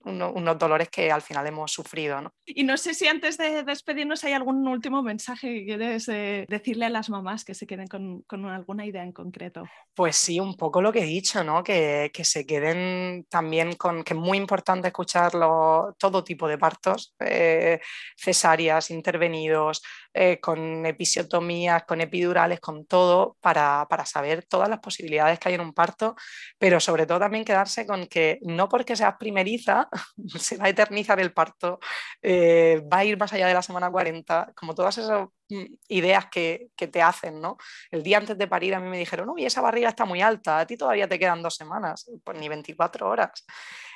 unos 0.04 0.58
dolores 0.58 0.88
que 0.88 1.10
al 1.10 1.22
final 1.22 1.46
hemos 1.46 1.72
sufrido. 1.72 2.20
¿no? 2.20 2.32
Y 2.46 2.64
no 2.64 2.76
sé 2.76 2.94
si 2.94 3.06
antes 3.06 3.36
de 3.36 3.62
despedirnos 3.62 4.24
hay 4.24 4.32
algún 4.32 4.66
último 4.66 5.02
mensaje 5.02 5.52
que 5.54 5.64
quieres 5.66 6.08
eh, 6.08 6.46
decirle 6.48 6.86
a 6.86 6.90
las 6.90 7.10
mamás 7.10 7.44
que 7.44 7.54
se 7.54 7.66
queden 7.66 7.86
con, 7.86 8.22
con, 8.22 8.46
alguna 8.46 8.86
idea 8.86 9.02
en 9.02 9.12
concreto. 9.12 9.64
Pues 9.94 10.16
sí, 10.16 10.40
un 10.40 10.56
poco 10.56 10.80
lo 10.80 10.92
que 10.92 11.00
he 11.00 11.06
dicho, 11.06 11.42
¿no? 11.44 11.62
que, 11.62 12.10
que 12.12 12.24
se 12.24 12.46
queden 12.46 13.26
también 13.28 13.74
con 13.74 14.04
que 14.04 14.14
es 14.14 14.18
muy 14.18 14.38
importante 14.38 14.88
escuchar 14.88 15.32
todo 15.32 16.24
tipo 16.24 16.48
de 16.48 16.58
partos, 16.58 17.14
eh, 17.20 17.80
cesáreas, 18.16 18.90
intervenidos, 18.90 19.82
eh, 20.14 20.40
con 20.40 20.86
episiotomías, 20.86 21.84
con 21.84 22.00
epidurales, 22.00 22.60
con 22.60 22.86
todo, 22.86 23.36
para, 23.40 23.86
para 23.88 24.06
saber 24.06 24.44
todas 24.46 24.68
las 24.68 24.80
posibilidades 24.80 25.38
que 25.38 25.50
hay 25.50 25.54
en 25.54 25.60
un 25.60 25.74
parto, 25.74 26.16
pero 26.58 26.80
sobre 26.80 27.06
todo 27.06 27.20
también 27.20 27.44
quedarse 27.44 27.86
con 27.86 28.06
que 28.06 28.38
no 28.42 28.68
porque 28.68 28.96
seas 28.96 29.16
primeriza, 29.18 29.88
se 30.38 30.56
va 30.56 30.66
a 30.66 30.68
eternizar 30.70 31.20
el 31.20 31.32
parto, 31.32 31.78
eh, 32.22 32.82
va 32.92 32.98
a 32.98 33.04
ir 33.04 33.18
más 33.18 33.32
allá 33.32 33.46
de 33.46 33.54
la 33.54 33.62
semana 33.62 33.90
40, 33.90 34.52
como 34.56 34.74
todas 34.74 34.98
esas 34.98 35.28
mm, 35.50 35.64
ideas 35.88 36.26
que, 36.30 36.70
te 36.74 37.02
hacen, 37.02 37.40
¿no? 37.40 37.58
El 37.90 38.02
día 38.02 38.18
antes 38.18 38.38
de 38.38 38.48
parir 38.48 38.74
a 38.74 38.80
mí 38.80 38.88
me 38.88 38.98
dijeron, 38.98 39.28
uy, 39.28 39.44
esa 39.44 39.60
barriga 39.60 39.90
está 39.90 40.04
muy 40.04 40.22
alta, 40.22 40.58
a 40.60 40.66
ti 40.66 40.76
todavía 40.76 41.06
te 41.06 41.18
quedan 41.18 41.42
dos 41.42 41.54
semanas, 41.54 42.10
pues 42.24 42.38
ni 42.38 42.48
24 42.48 43.08
horas. 43.08 43.44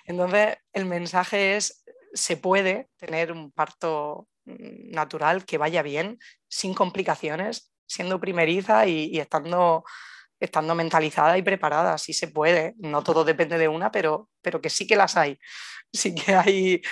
Entonces, 0.05 0.57
el 0.73 0.85
mensaje 0.85 1.57
es, 1.57 1.85
se 2.13 2.37
puede 2.37 2.91
tener 2.99 3.33
un 3.33 3.51
parto 3.51 4.29
natural 4.45 5.45
que 5.45 5.59
vaya 5.59 5.83
bien, 5.83 6.19
sin 6.49 6.75
complicaciones, 6.75 7.73
siendo 7.87 8.21
primeriza 8.21 8.87
y 8.87 9.19
estando 9.19 9.85
estando 10.43 10.75
mentalizada 10.75 11.39
y 11.39 11.43
preparada, 11.43 11.97
sí 11.99 12.13
se 12.13 12.29
puede, 12.29 12.75
no 12.79 13.05
todo 13.05 13.25
depende 13.25 13.59
de 13.59 13.69
una, 13.69 13.93
pero, 13.93 14.29
pero 14.43 14.61
que 14.61 14.71
sí 14.71 14.89
que 14.89 14.97
las 14.97 15.17
hay, 15.17 15.39
sí 15.93 16.15
que 16.15 16.35
hay, 16.35 16.83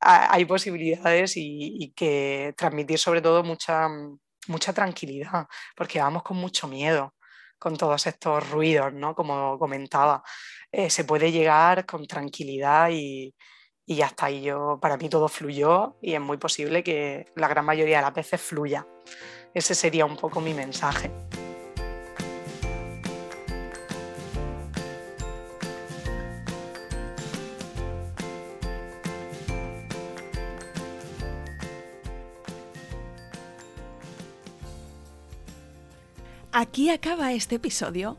hay 0.00 0.44
posibilidades 0.44 1.34
y, 1.36 1.92
que 1.94 2.52
transmitir 2.56 2.98
sobre 2.98 3.22
todo 3.22 3.44
mucha, 3.44 3.88
mucha 4.48 4.72
tranquilidad, 4.72 5.46
porque 5.76 6.00
vamos 6.00 6.24
con 6.24 6.36
mucho 6.36 6.66
miedo 6.66 7.14
con 7.60 7.76
todos 7.76 8.06
estos 8.06 8.50
ruidos, 8.50 8.92
¿no? 8.92 9.14
Como 9.14 9.58
comentaba, 9.58 10.22
eh, 10.72 10.90
se 10.90 11.04
puede 11.04 11.30
llegar 11.30 11.86
con 11.86 12.06
tranquilidad 12.06 12.88
y, 12.90 13.34
y 13.90 13.96
ya 13.96 14.06
está. 14.06 14.30
Y 14.30 14.42
yo, 14.42 14.78
para 14.80 14.96
mí 14.96 15.08
todo 15.08 15.26
fluyó 15.26 15.96
y 16.00 16.14
es 16.14 16.20
muy 16.20 16.36
posible 16.36 16.84
que 16.84 17.26
la 17.34 17.48
gran 17.48 17.64
mayoría 17.64 17.96
de 17.96 18.02
las 18.02 18.14
veces 18.14 18.40
fluya. 18.40 18.86
Ese 19.52 19.74
sería 19.74 20.06
un 20.06 20.16
poco 20.16 20.40
mi 20.40 20.54
mensaje. 20.54 21.10
Aquí 36.52 36.90
acaba 36.90 37.32
este 37.32 37.56
episodio. 37.56 38.18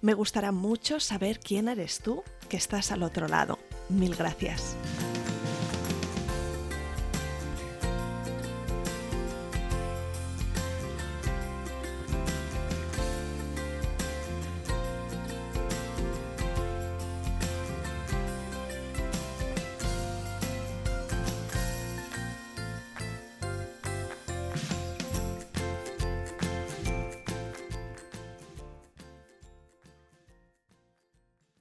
Me 0.00 0.14
gustará 0.14 0.52
mucho 0.52 1.00
saber 1.00 1.38
quién 1.38 1.68
eres 1.68 2.00
tú 2.00 2.22
que 2.48 2.56
estás 2.56 2.92
al 2.92 3.02
otro 3.02 3.28
lado. 3.28 3.58
Mil 3.88 4.14
gracias. 4.14 4.76